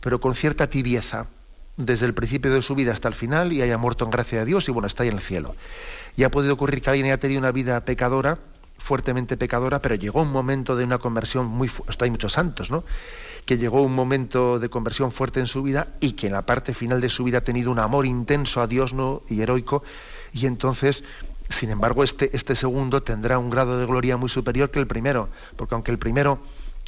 pero 0.00 0.18
con 0.18 0.34
cierta 0.34 0.70
tibieza 0.70 1.26
desde 1.76 2.06
el 2.06 2.14
principio 2.14 2.50
de 2.50 2.62
su 2.62 2.74
vida 2.74 2.94
hasta 2.94 3.08
el 3.08 3.14
final 3.14 3.52
y 3.52 3.60
haya 3.60 3.76
muerto 3.76 4.06
en 4.06 4.10
gracia 4.10 4.38
de 4.38 4.46
Dios 4.46 4.66
y 4.70 4.72
bueno, 4.72 4.86
está 4.86 5.02
ahí 5.02 5.10
en 5.10 5.16
el 5.16 5.20
cielo. 5.20 5.54
Y 6.16 6.22
ha 6.22 6.30
podido 6.30 6.54
ocurrir 6.54 6.80
que 6.80 6.88
alguien 6.88 7.04
haya 7.04 7.20
tenido 7.20 7.38
una 7.38 7.52
vida 7.52 7.84
pecadora, 7.84 8.38
fuertemente 8.80 9.36
pecadora, 9.36 9.80
pero 9.80 9.94
llegó 9.94 10.22
un 10.22 10.32
momento 10.32 10.74
de 10.74 10.84
una 10.84 10.98
conversión 10.98 11.46
muy, 11.46 11.70
esto 11.88 12.04
hay 12.04 12.10
muchos 12.10 12.32
santos, 12.32 12.70
¿no? 12.70 12.82
Que 13.44 13.58
llegó 13.58 13.82
un 13.82 13.94
momento 13.94 14.58
de 14.58 14.68
conversión 14.68 15.12
fuerte 15.12 15.38
en 15.38 15.46
su 15.46 15.62
vida 15.62 15.88
y 16.00 16.12
que 16.12 16.26
en 16.26 16.32
la 16.32 16.42
parte 16.42 16.74
final 16.74 17.00
de 17.00 17.08
su 17.08 17.24
vida 17.24 17.38
ha 17.38 17.44
tenido 17.44 17.70
un 17.70 17.78
amor 17.78 18.06
intenso 18.06 18.60
a 18.60 18.66
Dios 18.66 18.92
¿no? 18.92 19.22
y 19.28 19.40
heroico 19.40 19.82
y 20.32 20.46
entonces 20.46 21.04
sin 21.50 21.70
embargo, 21.70 22.04
este, 22.04 22.34
este 22.34 22.54
segundo 22.54 23.02
tendrá 23.02 23.38
un 23.38 23.50
grado 23.50 23.78
de 23.78 23.84
gloria 23.84 24.16
muy 24.16 24.28
superior 24.28 24.70
que 24.70 24.78
el 24.78 24.86
primero, 24.86 25.28
porque 25.56 25.74
aunque 25.74 25.90
el 25.90 25.98
primero, 25.98 26.38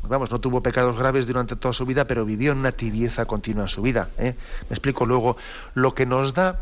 vamos, 0.05 0.31
no 0.31 0.41
tuvo 0.41 0.63
pecados 0.63 0.97
graves 0.97 1.27
durante 1.27 1.57
toda 1.57 1.75
su 1.75 1.85
vida, 1.85 2.07
pero 2.07 2.25
vivió 2.25 2.53
en 2.53 2.59
una 2.59 2.71
tibieza 2.71 3.25
continua 3.25 3.65
en 3.65 3.69
su 3.69 3.83
vida. 3.83 4.11
¿eh? 4.19 4.37
Me 4.69 4.75
explico 4.75 5.05
luego, 5.05 5.37
lo 5.75 5.95
que 5.95 6.07
nos 6.07 6.33
da, 6.33 6.61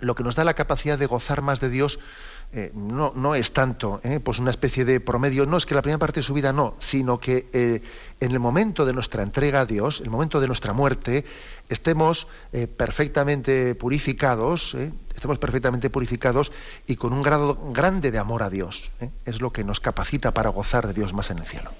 lo 0.00 0.14
que 0.14 0.24
nos 0.24 0.34
da 0.34 0.44
la 0.44 0.54
capacidad 0.54 0.98
de 0.98 1.04
gozar 1.04 1.42
más 1.42 1.60
de 1.60 1.68
Dios 1.68 1.98
eh, 2.52 2.72
no, 2.74 3.12
no, 3.14 3.36
es 3.36 3.52
tanto 3.52 4.00
¿eh? 4.02 4.18
pues 4.18 4.40
una 4.40 4.50
especie 4.50 4.84
de 4.84 4.98
promedio, 4.98 5.46
no 5.46 5.56
es 5.56 5.66
que 5.66 5.74
la 5.76 5.82
primera 5.82 6.00
parte 6.00 6.18
de 6.18 6.24
su 6.24 6.34
vida 6.34 6.52
no, 6.52 6.74
sino 6.80 7.20
que 7.20 7.46
eh, 7.52 7.80
en 8.18 8.32
el 8.32 8.40
momento 8.40 8.84
de 8.84 8.92
nuestra 8.92 9.22
entrega 9.22 9.60
a 9.60 9.66
Dios, 9.66 10.00
el 10.00 10.10
momento 10.10 10.40
de 10.40 10.48
nuestra 10.48 10.72
muerte, 10.72 11.24
estemos 11.68 12.26
perfectamente 12.76 13.76
purificados, 13.76 14.76
estemos 15.14 15.38
perfectamente 15.38 15.88
purificados 15.88 16.50
y 16.88 16.96
con 16.96 17.12
un 17.12 17.22
grado 17.22 17.56
grande 17.72 18.10
de 18.10 18.18
amor 18.18 18.42
a 18.42 18.50
Dios. 18.50 18.90
Es 19.24 19.40
lo 19.40 19.52
que 19.52 19.62
nos 19.62 19.78
capacita 19.78 20.34
para 20.34 20.50
gozar 20.50 20.88
de 20.88 20.92
Dios 20.92 21.12
más 21.12 21.30
en 21.30 21.38
el 21.38 21.46
cielo. 21.46 21.70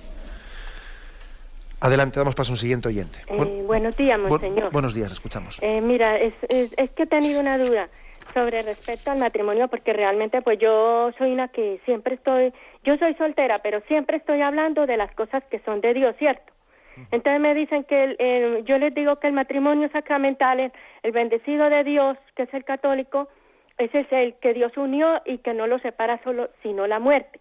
Adelante, 1.81 2.21
damos 2.21 2.37
paso 2.37 2.53
a 2.53 2.55
un 2.55 2.59
siguiente 2.59 2.89
oyente. 2.89 3.19
buenos 3.67 3.97
días, 3.97 4.19
monseñor. 4.21 4.71
buenos 4.71 4.95
días, 4.95 5.11
escuchamos. 5.11 5.61
mira, 5.83 6.17
es, 6.19 6.35
es, 6.49 6.71
es 6.77 6.91
que 6.93 7.03
he 7.03 7.07
tenido 7.07 7.41
una 7.41 7.59
duda 7.59 7.89
sobre 8.35 8.63
respecto 8.63 9.11
al 9.11 9.19
matrimonio 9.19 9.69
porque 9.69 9.93
realmente 9.93 10.43
pues 10.43 10.59
yo 10.59 11.11
soy 11.19 11.33
una 11.33 11.49
que 11.49 11.81
siempre 11.85 12.15
estoy 12.15 12.53
yo 12.85 12.97
soy 12.97 13.15
soltera 13.15 13.59
pero 13.59 13.81
siempre 13.89 14.17
estoy 14.17 14.41
hablando 14.43 14.87
de 14.87 14.97
las 14.97 15.13
cosas 15.15 15.43
que 15.51 15.61
son 15.61 15.81
de 15.81 15.95
Dios 15.95 16.15
cierto 16.19 16.53
entonces 17.13 17.41
me 17.41 17.55
dicen 17.55 17.85
que 17.85 18.17
el, 18.19 18.65
yo 18.65 18.77
les 18.79 18.95
digo 18.95 19.17
que 19.17 19.29
el 19.29 19.33
matrimonio 19.33 19.89
sacramental 19.91 20.61
el, 20.61 20.73
el 21.03 21.13
bendecido 21.13 21.71
de 21.71 21.85
Dios 21.85 22.17
que 22.35 22.45
es 22.45 22.55
el 22.55 22.65
católico 22.65 23.29
ese 23.79 24.01
es 24.01 24.13
el 24.13 24.35
que 24.35 24.53
Dios 24.53 24.77
unió 24.77 25.23
y 25.25 25.39
que 25.39 25.55
no 25.55 25.67
lo 25.67 25.79
separa 25.79 26.23
solo 26.23 26.51
sino 26.63 26.87
la 26.87 26.99
muerte. 26.99 27.41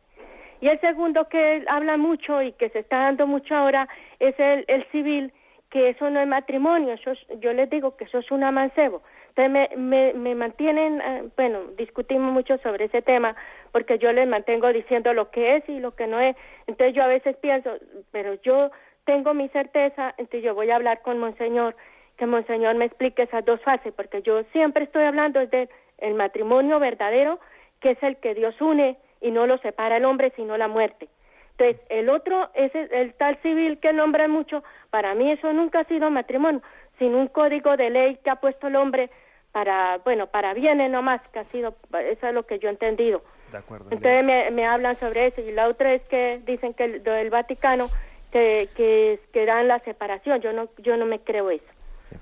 Y 0.61 0.69
el 0.69 0.79
segundo 0.79 1.27
que 1.27 1.63
habla 1.67 1.97
mucho 1.97 2.41
y 2.41 2.53
que 2.53 2.69
se 2.69 2.79
está 2.79 2.99
dando 2.99 3.27
mucho 3.27 3.55
ahora 3.55 3.89
es 4.19 4.39
el, 4.39 4.63
el 4.67 4.85
civil 4.91 5.33
que 5.69 5.89
eso 5.89 6.09
no 6.09 6.19
es 6.19 6.27
matrimonio 6.27 6.93
eso 6.93 7.11
yo 7.39 7.53
les 7.53 7.69
digo 7.69 7.95
que 7.95 8.05
eso 8.05 8.19
es 8.19 8.31
un 8.31 8.43
amancebo 8.43 9.03
me, 9.47 9.69
me, 9.77 10.13
me 10.13 10.35
mantienen, 10.35 10.99
eh, 10.99 11.29
bueno, 11.37 11.59
discutimos 11.77 12.33
mucho 12.33 12.57
sobre 12.57 12.85
ese 12.85 13.01
tema 13.01 13.35
porque 13.71 13.97
yo 13.99 14.11
les 14.11 14.27
mantengo 14.27 14.73
diciendo 14.73 15.13
lo 15.13 15.29
que 15.31 15.57
es 15.57 15.69
y 15.69 15.79
lo 15.79 15.95
que 15.95 16.07
no 16.07 16.19
es. 16.19 16.35
Entonces 16.67 16.95
yo 16.95 17.03
a 17.03 17.07
veces 17.07 17.37
pienso, 17.37 17.71
pero 18.11 18.33
yo 18.41 18.71
tengo 19.05 19.33
mi 19.33 19.47
certeza, 19.49 20.13
entonces 20.17 20.43
yo 20.43 20.53
voy 20.55 20.71
a 20.71 20.75
hablar 20.75 21.01
con 21.01 21.19
Monseñor, 21.19 21.75
que 22.17 22.25
Monseñor 22.25 22.75
me 22.75 22.85
explique 22.85 23.23
esas 23.23 23.45
dos 23.45 23.61
fases, 23.61 23.93
porque 23.93 24.21
yo 24.21 24.43
siempre 24.51 24.83
estoy 24.83 25.03
hablando 25.03 25.45
de 25.45 25.69
el 25.99 26.15
matrimonio 26.15 26.79
verdadero, 26.79 27.39
que 27.79 27.91
es 27.91 28.03
el 28.03 28.17
que 28.17 28.33
Dios 28.33 28.59
une 28.59 28.97
y 29.21 29.31
no 29.31 29.47
lo 29.47 29.57
separa 29.59 29.97
el 29.97 30.05
hombre, 30.05 30.33
sino 30.35 30.57
la 30.57 30.67
muerte. 30.67 31.07
Entonces, 31.51 31.81
el 31.89 32.09
otro 32.09 32.49
es 32.53 32.73
el, 32.73 33.13
tal 33.15 33.37
civil 33.41 33.79
que 33.79 33.91
nombra 33.91 34.27
mucho, 34.27 34.63
para 34.91 35.13
mí 35.13 35.31
eso 35.31 35.51
nunca 35.53 35.79
ha 35.79 35.83
sido 35.85 36.09
matrimonio, 36.09 36.61
sino 36.97 37.17
un 37.17 37.27
código 37.27 37.75
de 37.75 37.89
ley 37.89 38.19
que 38.23 38.29
ha 38.29 38.37
puesto 38.37 38.67
el 38.67 38.75
hombre 38.75 39.09
para, 39.51 39.97
bueno, 39.99 40.27
para 40.27 40.53
bienes 40.53 40.91
nomás, 40.91 41.21
que 41.33 41.39
ha 41.39 41.45
sido, 41.45 41.75
eso 41.99 42.27
es 42.27 42.33
lo 42.33 42.45
que 42.45 42.59
yo 42.59 42.69
he 42.69 42.71
entendido. 42.71 43.23
De 43.51 43.57
acuerdo, 43.57 43.87
Entonces 43.91 44.23
me, 44.23 44.51
me, 44.51 44.65
hablan 44.65 44.95
sobre 44.99 45.27
eso 45.27 45.41
y 45.41 45.51
la 45.51 45.67
otra 45.67 45.93
es 45.93 46.03
que 46.03 46.41
dicen 46.45 46.73
que 46.73 46.85
el, 46.85 47.03
del 47.03 47.29
Vaticano 47.31 47.87
que, 48.31 48.69
que, 48.75 49.19
que, 49.33 49.45
dan 49.45 49.67
la 49.67 49.79
separación, 49.79 50.39
yo 50.41 50.53
no, 50.53 50.69
yo 50.77 50.97
no 50.97 51.05
me 51.05 51.19
creo 51.19 51.49
eso, 51.49 51.65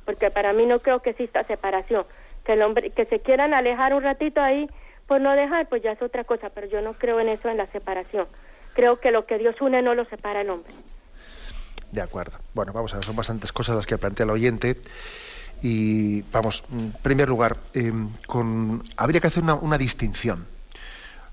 porque 0.05 0.31
para 0.31 0.53
mí 0.53 0.65
no 0.65 0.79
creo 0.79 1.01
que 1.01 1.09
exista 1.09 1.43
separación, 1.43 2.05
que 2.45 2.53
el 2.53 2.61
hombre, 2.61 2.91
que 2.91 3.05
se 3.05 3.19
quieran 3.19 3.53
alejar 3.53 3.93
un 3.93 4.03
ratito 4.03 4.41
ahí 4.41 4.69
por 5.05 5.19
no 5.19 5.35
dejar, 5.35 5.67
pues 5.67 5.83
ya 5.83 5.91
es 5.91 6.01
otra 6.01 6.23
cosa, 6.23 6.49
pero 6.49 6.67
yo 6.67 6.81
no 6.81 6.93
creo 6.93 7.19
en 7.19 7.29
eso, 7.29 7.49
en 7.49 7.57
la 7.57 7.67
separación. 7.67 8.27
Creo 8.73 8.99
que 8.99 9.11
lo 9.11 9.25
que 9.25 9.37
Dios 9.37 9.59
une 9.59 9.81
no 9.81 9.95
lo 9.95 10.05
separa 10.05 10.41
el 10.41 10.49
hombre. 10.49 10.71
De 11.91 12.01
acuerdo. 12.01 12.37
Bueno, 12.53 12.73
vamos 12.73 12.93
a 12.93 12.97
ver, 12.97 13.05
son 13.05 13.15
bastantes 13.15 13.51
cosas 13.51 13.75
las 13.75 13.85
que 13.85 13.97
plantea 13.97 14.25
el 14.25 14.29
oyente. 14.29 14.77
Y 15.61 16.21
vamos, 16.31 16.63
en 16.71 16.91
primer 17.01 17.29
lugar, 17.29 17.57
eh, 17.73 17.91
con, 18.27 18.83
habría 18.95 19.21
que 19.21 19.27
hacer 19.27 19.43
una, 19.43 19.77
distinción. 19.77 20.45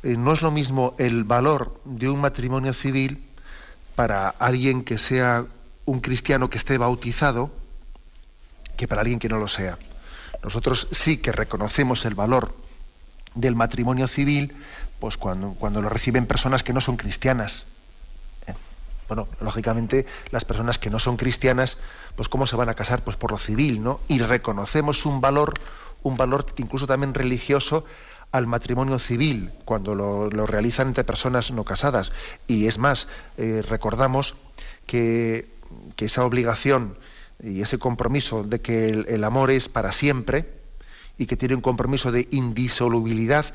Eh, 0.03 0.17
no 0.17 0.33
es 0.33 0.43
lo 0.43 0.51
mismo 0.51 0.95
el 0.99 1.25
valor 1.25 1.81
de 1.85 2.09
un 2.09 2.21
matrimonio 2.21 2.73
civil 2.73 3.27
para 3.95 4.29
alguien 4.29 4.83
que 4.83 4.99
sea 4.99 5.47
un 5.85 6.01
cristiano 6.01 6.49
que 6.49 6.59
esté 6.59 6.79
bautizado 6.79 7.51
que 8.77 8.89
para 8.89 9.03
alguien 9.03 9.19
que 9.19 9.29
no 9.29 9.39
lo 9.39 9.47
sea. 9.47 9.79
Nosotros 10.43 10.89
sí 10.91 11.19
que 11.19 11.33
reconocemos 11.33 12.05
el 12.05 12.15
valor 12.15 12.57
del 13.35 13.55
matrimonio 13.55 14.09
civil, 14.09 14.55
pues 14.99 15.17
cuando, 15.17 15.51
cuando 15.55 15.81
lo 15.81 15.89
reciben 15.89 16.27
personas 16.27 16.63
que 16.63 16.73
no 16.73 16.81
son 16.81 16.97
cristianas 16.97 17.67
bueno, 19.15 19.29
lógicamente 19.41 20.07
las 20.31 20.45
personas 20.45 20.79
que 20.79 20.91
no 20.91 20.99
son 20.99 21.17
cristianas, 21.17 21.79
pues 22.17 22.29
cómo 22.29 22.47
se 22.47 22.57
van 22.57 22.69
a 22.69 22.75
casar, 22.75 23.05
pues 23.05 23.17
por 23.17 23.31
lo 23.31 23.39
civil, 23.39 23.81
¿no? 23.81 24.01
Y 24.09 24.19
reconocemos 24.19 25.07
un 25.07 25.21
valor, 25.21 25.55
un 26.03 26.17
valor 26.17 26.47
incluso 26.57 26.89
también 26.89 27.15
religioso 27.15 27.85
al 28.33 28.49
matrimonio 28.49 28.99
civil 28.99 29.53
cuando 29.65 29.95
lo, 29.95 30.47
realizan 30.47 30.89
entre 30.89 31.05
personas 31.05 31.53
no 31.53 31.65
casadas. 31.65 32.11
Y 32.49 32.67
es 32.67 32.79
más, 32.79 33.07
eh, 33.37 33.63
recordamos 33.69 34.35
que, 34.87 35.55
esa 35.97 36.25
obligación 36.25 36.99
y 37.43 37.63
ese 37.63 37.79
compromiso 37.79 38.43
de 38.43 38.61
que 38.61 38.89
el, 38.89 39.25
amor 39.25 39.53
es 39.53 39.69
para 39.69 39.93
siempre 39.93 40.47
y 41.17 41.27
que 41.27 41.37
tiene 41.37 41.55
un 41.55 41.61
compromiso 41.61 42.11
de 42.11 42.27
indisolubilidad, 42.33 43.47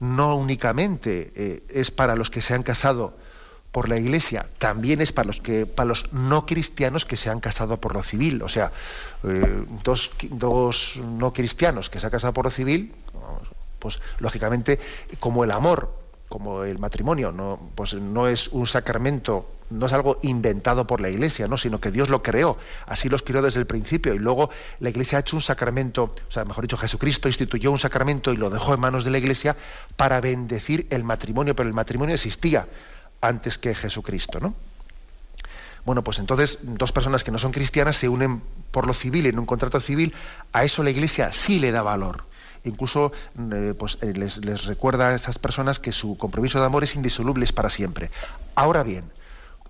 no 0.00 0.34
únicamente 0.34 1.32
eh, 1.36 1.62
es 1.68 1.92
para 1.92 2.16
los 2.16 2.30
que 2.30 2.42
se 2.42 2.52
han 2.54 2.64
casado 2.64 3.16
por 3.74 3.88
la 3.88 3.98
Iglesia 3.98 4.46
también 4.58 5.00
es 5.00 5.10
para 5.10 5.26
los 5.26 5.40
que 5.40 5.66
para 5.66 5.88
los 5.88 6.12
no 6.12 6.46
cristianos 6.46 7.04
que 7.04 7.16
se 7.16 7.28
han 7.28 7.40
casado 7.40 7.80
por 7.80 7.92
lo 7.92 8.04
civil. 8.04 8.40
O 8.42 8.48
sea, 8.48 8.70
eh, 9.24 9.64
dos, 9.82 10.12
dos, 10.30 11.00
no 11.02 11.32
cristianos 11.32 11.90
que 11.90 11.98
se 11.98 12.06
han 12.06 12.12
casado 12.12 12.32
por 12.32 12.44
lo 12.44 12.52
civil, 12.52 12.94
pues 13.80 13.98
lógicamente 14.20 14.78
como 15.18 15.42
el 15.42 15.50
amor, 15.50 15.92
como 16.28 16.62
el 16.62 16.78
matrimonio, 16.78 17.32
no, 17.32 17.58
pues 17.74 17.94
no 17.94 18.28
es 18.28 18.46
un 18.46 18.68
sacramento, 18.68 19.50
no 19.70 19.86
es 19.86 19.92
algo 19.92 20.20
inventado 20.22 20.86
por 20.86 21.00
la 21.00 21.10
Iglesia, 21.10 21.48
¿no? 21.48 21.58
sino 21.58 21.80
que 21.80 21.90
Dios 21.90 22.08
lo 22.08 22.22
creó, 22.22 22.56
así 22.86 23.08
los 23.08 23.22
creó 23.22 23.42
desde 23.42 23.58
el 23.58 23.66
principio 23.66 24.14
y 24.14 24.20
luego 24.20 24.50
la 24.78 24.90
Iglesia 24.90 25.18
ha 25.18 25.22
hecho 25.22 25.34
un 25.34 25.42
sacramento, 25.42 26.14
o 26.28 26.30
sea, 26.30 26.44
mejor 26.44 26.62
dicho, 26.62 26.76
Jesucristo 26.76 27.26
instituyó 27.26 27.72
un 27.72 27.78
sacramento 27.78 28.32
y 28.32 28.36
lo 28.36 28.50
dejó 28.50 28.72
en 28.72 28.78
manos 28.78 29.04
de 29.04 29.10
la 29.10 29.18
Iglesia 29.18 29.56
para 29.96 30.20
bendecir 30.20 30.86
el 30.90 31.02
matrimonio, 31.02 31.56
pero 31.56 31.68
el 31.68 31.74
matrimonio 31.74 32.14
existía 32.14 32.68
antes 33.28 33.58
que 33.58 33.74
Jesucristo, 33.74 34.40
¿no? 34.40 34.54
Bueno, 35.84 36.02
pues 36.02 36.18
entonces 36.18 36.58
dos 36.62 36.92
personas 36.92 37.24
que 37.24 37.30
no 37.30 37.38
son 37.38 37.52
cristianas 37.52 37.96
se 37.96 38.08
unen 38.08 38.42
por 38.70 38.86
lo 38.86 38.94
civil 38.94 39.26
en 39.26 39.38
un 39.38 39.46
contrato 39.46 39.80
civil, 39.80 40.14
a 40.52 40.64
eso 40.64 40.82
la 40.82 40.90
Iglesia 40.90 41.32
sí 41.32 41.58
le 41.58 41.72
da 41.72 41.82
valor. 41.82 42.24
Incluso 42.64 43.12
eh, 43.52 43.74
pues, 43.78 43.98
eh, 44.00 44.14
les, 44.14 44.64
recuerda 44.64 45.08
a 45.08 45.14
esas 45.14 45.38
personas 45.38 45.78
que 45.78 45.92
su 45.92 46.16
compromiso 46.16 46.58
de 46.58 46.66
amor 46.66 46.84
es 46.84 46.94
indisoluble, 46.94 47.46
para 47.54 47.68
siempre. 47.68 48.10
Ahora 48.54 48.82
bien, 48.82 49.12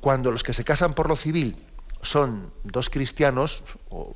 cuando 0.01 0.31
los 0.31 0.45
que 0.45 0.53
se 0.53 0.65
casan 0.65 0.95
por 0.95 1.09
lo 1.09 1.17
civil 1.17 1.57
son 2.03 2.53
dos 2.63 2.91
cristianos, 2.91 3.65
o 3.91 4.15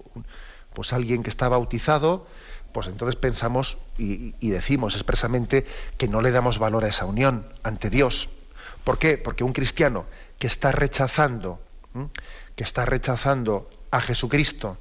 pues 0.72 0.92
alguien 0.92 1.24
que 1.24 1.30
está 1.30 1.48
bautizado, 1.48 2.28
pues 2.72 2.86
entonces 2.86 3.16
pensamos 3.16 3.78
y 3.96 4.50
decimos 4.50 4.94
expresamente 4.94 5.66
que 5.96 6.06
no 6.06 6.20
le 6.20 6.30
damos 6.30 6.60
valor 6.60 6.84
a 6.84 6.88
esa 6.88 7.06
unión 7.06 7.46
ante 7.64 7.90
Dios. 7.90 8.30
¿Por 8.88 8.98
qué? 8.98 9.18
Porque 9.18 9.44
un 9.44 9.52
cristiano 9.52 10.06
que 10.38 10.46
está 10.46 10.72
rechazando, 10.72 11.60
que 12.56 12.64
está 12.64 12.86
rechazando 12.86 13.68
a 13.90 14.00
Jesucristo 14.00 14.78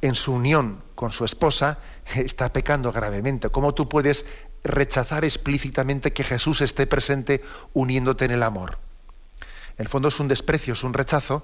en 0.00 0.14
su 0.14 0.34
unión 0.34 0.80
con 0.94 1.10
su 1.10 1.24
esposa, 1.24 1.78
está 2.14 2.52
pecando 2.52 2.92
gravemente. 2.92 3.48
¿Cómo 3.48 3.74
tú 3.74 3.88
puedes 3.88 4.26
rechazar 4.62 5.24
explícitamente 5.24 6.12
que 6.12 6.22
Jesús 6.22 6.60
esté 6.60 6.86
presente 6.86 7.42
uniéndote 7.72 8.26
en 8.26 8.30
el 8.30 8.44
amor? 8.44 8.78
En 9.76 9.86
el 9.86 9.88
fondo 9.88 10.06
es 10.06 10.20
un 10.20 10.28
desprecio, 10.28 10.74
es 10.74 10.84
un 10.84 10.94
rechazo. 10.94 11.42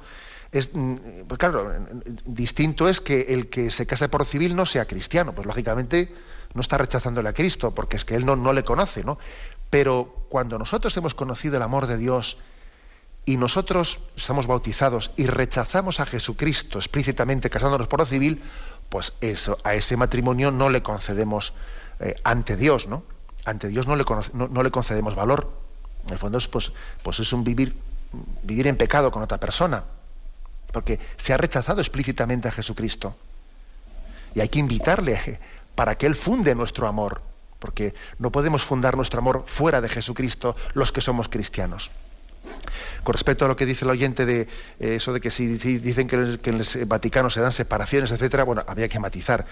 Es, 0.52 0.70
mm, 0.72 1.26
pues 1.26 1.38
claro, 1.40 1.74
distinto 2.24 2.88
es 2.88 3.00
que 3.00 3.22
el 3.30 3.50
que 3.50 3.72
se 3.72 3.88
case 3.88 4.08
por 4.08 4.24
civil 4.24 4.54
no 4.54 4.66
sea 4.66 4.84
cristiano. 4.84 5.34
Pues 5.34 5.48
lógicamente 5.48 6.14
no 6.54 6.60
está 6.60 6.78
rechazándole 6.78 7.28
a 7.28 7.32
Cristo, 7.32 7.74
porque 7.74 7.96
es 7.96 8.04
que 8.04 8.14
él 8.14 8.24
no, 8.24 8.36
no 8.36 8.52
le 8.52 8.62
conoce, 8.62 9.02
¿no? 9.02 9.18
Pero 9.70 10.24
cuando 10.28 10.58
nosotros 10.58 10.96
hemos 10.96 11.14
conocido 11.14 11.56
el 11.56 11.62
amor 11.62 11.86
de 11.86 11.96
Dios 11.96 12.38
y 13.24 13.36
nosotros 13.36 13.98
estamos 14.16 14.46
bautizados 14.46 15.10
y 15.16 15.26
rechazamos 15.26 16.00
a 16.00 16.06
Jesucristo 16.06 16.78
explícitamente 16.78 17.50
casándonos 17.50 17.86
por 17.86 18.00
lo 18.00 18.06
civil, 18.06 18.42
pues 18.88 19.12
eso, 19.20 19.58
a 19.64 19.74
ese 19.74 19.96
matrimonio 19.96 20.50
no 20.50 20.70
le 20.70 20.82
concedemos 20.82 21.52
eh, 22.00 22.14
ante 22.24 22.56
Dios, 22.56 22.86
¿no? 22.86 23.02
Ante 23.44 23.68
Dios 23.68 23.86
no 23.86 23.96
le, 23.96 24.70
concedemos 24.70 25.14
valor. 25.14 25.50
En 26.06 26.12
el 26.12 26.18
fondo 26.18 26.38
es, 26.38 26.48
pues, 26.48 26.72
pues 27.02 27.20
es 27.20 27.32
un 27.32 27.44
vivir, 27.44 27.76
vivir 28.42 28.66
en 28.66 28.76
pecado 28.76 29.10
con 29.10 29.22
otra 29.22 29.38
persona, 29.38 29.84
porque 30.72 30.98
se 31.16 31.32
ha 31.32 31.36
rechazado 31.36 31.80
explícitamente 31.80 32.48
a 32.48 32.50
Jesucristo. 32.50 33.16
Y 34.34 34.40
hay 34.40 34.48
que 34.48 34.58
invitarle 34.58 35.38
para 35.74 35.96
que 35.96 36.06
Él 36.06 36.14
funde 36.14 36.54
nuestro 36.54 36.86
amor, 36.86 37.22
porque 37.58 37.94
no 38.18 38.30
podemos 38.30 38.62
fundar 38.62 38.96
nuestro 38.96 39.20
amor 39.20 39.44
fuera 39.46 39.80
de 39.80 39.88
Jesucristo 39.88 40.56
los 40.74 40.92
que 40.92 41.00
somos 41.00 41.28
cristianos. 41.28 41.90
Con 43.02 43.12
respecto 43.12 43.44
a 43.44 43.48
lo 43.48 43.56
que 43.56 43.66
dice 43.66 43.84
el 43.84 43.90
oyente 43.90 44.26
de 44.26 44.42
eh, 44.80 44.96
eso 44.96 45.12
de 45.12 45.20
que 45.20 45.30
si, 45.30 45.46
dicen 45.78 46.08
que 46.08 46.16
en, 46.16 46.54
el, 46.54 46.86
Vaticano 46.86 47.30
se 47.30 47.40
dan 47.40 47.52
separaciones, 47.52 48.10
etcétera, 48.12 48.44
bueno, 48.44 48.62
habría 48.66 48.88
que 48.88 49.00
matizar. 49.00 49.46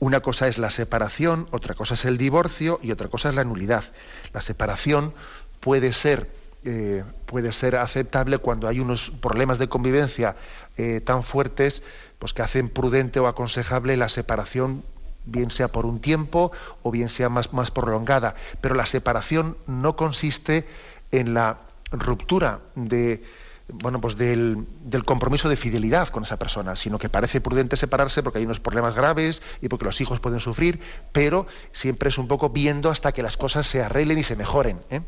Una 0.00 0.20
cosa 0.20 0.46
es 0.46 0.58
la 0.58 0.70
separación, 0.70 1.48
otra 1.50 1.74
cosa 1.74 1.94
es 1.94 2.04
el 2.04 2.18
divorcio 2.18 2.78
y 2.82 2.92
otra 2.92 3.08
cosa 3.08 3.30
es 3.30 3.34
la 3.34 3.44
nulidad. 3.44 3.84
La 4.32 4.40
separación 4.40 5.14
puede 5.60 5.92
ser, 5.92 6.30
eh, 6.64 7.04
puede 7.26 7.52
ser 7.52 7.76
aceptable 7.76 8.38
cuando 8.38 8.68
hay 8.68 8.80
unos 8.80 9.10
problemas 9.10 9.58
de 9.58 9.68
convivencia 9.68 10.36
eh, 10.76 11.00
tan 11.00 11.22
fuertes 11.22 11.82
pues 12.18 12.32
que 12.32 12.42
hacen 12.42 12.68
prudente 12.68 13.20
o 13.20 13.26
aconsejable 13.26 13.96
la 13.96 14.08
separación 14.08 14.84
bien 15.30 15.50
sea 15.50 15.68
por 15.68 15.86
un 15.86 16.00
tiempo 16.00 16.52
o 16.82 16.90
bien 16.90 17.08
sea 17.08 17.28
más, 17.28 17.52
más 17.52 17.70
prolongada. 17.70 18.34
Pero 18.60 18.74
la 18.74 18.86
separación 18.86 19.56
no 19.66 19.96
consiste 19.96 20.66
en 21.10 21.34
la 21.34 21.58
ruptura 21.90 22.60
de, 22.74 23.22
bueno, 23.68 24.00
pues 24.00 24.16
del, 24.16 24.66
compromiso 25.04 25.48
de 25.48 25.56
fidelidad 25.56 26.08
con 26.08 26.22
esa 26.22 26.38
persona, 26.38 26.76
sino 26.76 26.98
que 26.98 27.08
parece 27.08 27.40
prudente 27.40 27.76
separarse 27.76 28.22
porque 28.22 28.38
hay 28.38 28.44
unos 28.44 28.60
problemas 28.60 28.94
graves 28.94 29.42
y 29.60 29.68
porque 29.68 29.84
los 29.84 30.00
hijos 30.00 30.20
pueden 30.20 30.40
sufrir, 30.40 30.80
pero 31.12 31.46
siempre 31.72 32.08
es 32.08 32.18
un 32.18 32.28
poco 32.28 32.50
viendo 32.50 32.90
hasta 32.90 33.12
que 33.12 33.22
las 33.22 33.36
cosas 33.36 33.66
se 33.66 33.82
arreglen 33.82 34.18
y 34.18 34.22
se 34.22 34.36
mejoren. 34.36 34.80
¿eh? 34.90 35.02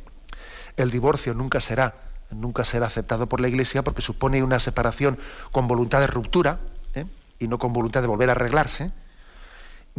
El 0.76 0.90
divorcio 0.90 1.34
nunca 1.34 1.60
será, 1.60 1.94
nunca 2.30 2.64
será 2.64 2.86
aceptado 2.86 3.28
por 3.28 3.40
la 3.40 3.48
Iglesia 3.48 3.82
porque 3.82 4.02
supone 4.02 4.42
una 4.42 4.60
separación 4.60 5.18
con 5.52 5.66
voluntad 5.66 6.00
de 6.00 6.06
ruptura 6.06 6.60
¿eh? 6.94 7.06
y 7.38 7.48
no 7.48 7.58
con 7.58 7.72
voluntad 7.72 8.02
de 8.02 8.08
volver 8.08 8.28
a 8.28 8.32
arreglarse, 8.32 8.92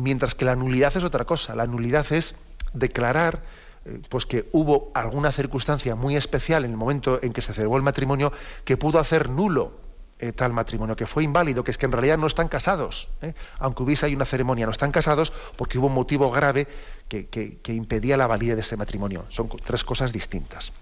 mientras 0.01 0.35
que 0.35 0.45
la 0.45 0.55
nulidad 0.55 0.95
es 0.95 1.03
otra 1.03 1.25
cosa. 1.25 1.55
La 1.55 1.67
nulidad 1.67 2.11
es 2.11 2.35
declarar 2.73 3.43
eh, 3.85 4.01
pues 4.09 4.25
que 4.25 4.47
hubo 4.51 4.91
alguna 4.93 5.31
circunstancia 5.31 5.95
muy 5.95 6.15
especial 6.15 6.65
en 6.65 6.71
el 6.71 6.77
momento 6.77 7.19
en 7.21 7.33
que 7.33 7.41
se 7.41 7.53
celebró 7.53 7.77
el 7.77 7.83
matrimonio 7.83 8.31
que 8.63 8.77
pudo 8.77 8.99
hacer 8.99 9.29
nulo 9.29 9.79
eh, 10.19 10.33
tal 10.33 10.53
matrimonio, 10.53 10.95
que 10.95 11.07
fue 11.07 11.23
inválido, 11.23 11.63
que 11.63 11.71
es 11.71 11.79
que 11.79 11.87
en 11.87 11.91
realidad 11.91 12.19
no 12.19 12.27
están 12.27 12.47
casados, 12.47 13.09
¿eh? 13.23 13.33
aunque 13.57 13.81
hubiese 13.81 14.05
ahí 14.05 14.13
una 14.13 14.25
ceremonia, 14.25 14.67
no 14.67 14.71
están 14.71 14.91
casados 14.91 15.33
porque 15.55 15.79
hubo 15.79 15.87
un 15.87 15.95
motivo 15.95 16.29
grave 16.29 16.67
que, 17.09 17.25
que 17.25 17.73
impedía 17.73 18.17
la 18.17 18.27
validez 18.27 18.55
de 18.55 18.61
ese 18.61 18.77
matrimonio. 18.77 19.25
Son 19.29 19.49
tres 19.49 19.83
cosas 19.83 20.13
distintas. 20.13 20.73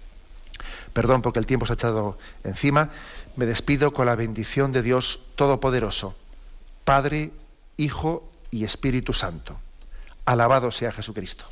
Perdón 0.91 1.21
porque 1.21 1.39
el 1.39 1.45
tiempo 1.45 1.65
se 1.65 1.73
ha 1.73 1.75
echado 1.75 2.17
encima. 2.43 2.89
Me 3.37 3.45
despido 3.45 3.93
con 3.93 4.07
la 4.07 4.15
bendición 4.15 4.73
de 4.73 4.81
Dios 4.81 5.21
Todopoderoso, 5.35 6.15
Padre, 6.83 7.31
Hijo 7.77 8.28
y 8.51 8.63
Espíritu 8.63 9.13
Santo. 9.13 9.59
Alabado 10.25 10.71
sea 10.71 10.91
Jesucristo. 10.91 11.45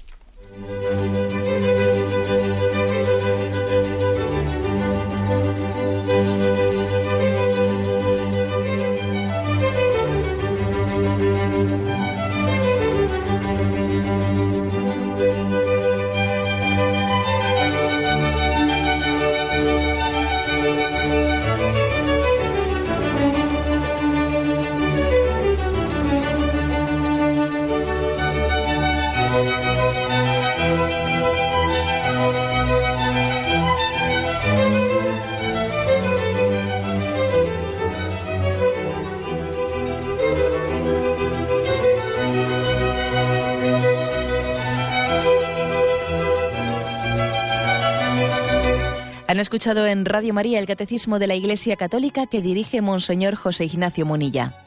Han 49.38 49.42
escuchado 49.42 49.86
en 49.86 50.06
Radio 50.06 50.34
María 50.34 50.58
el 50.58 50.66
Catecismo 50.66 51.20
de 51.20 51.28
la 51.28 51.36
Iglesia 51.36 51.76
Católica 51.76 52.26
que 52.26 52.42
dirige 52.42 52.82
Monseñor 52.82 53.36
José 53.36 53.66
Ignacio 53.66 54.04
Monilla. 54.04 54.67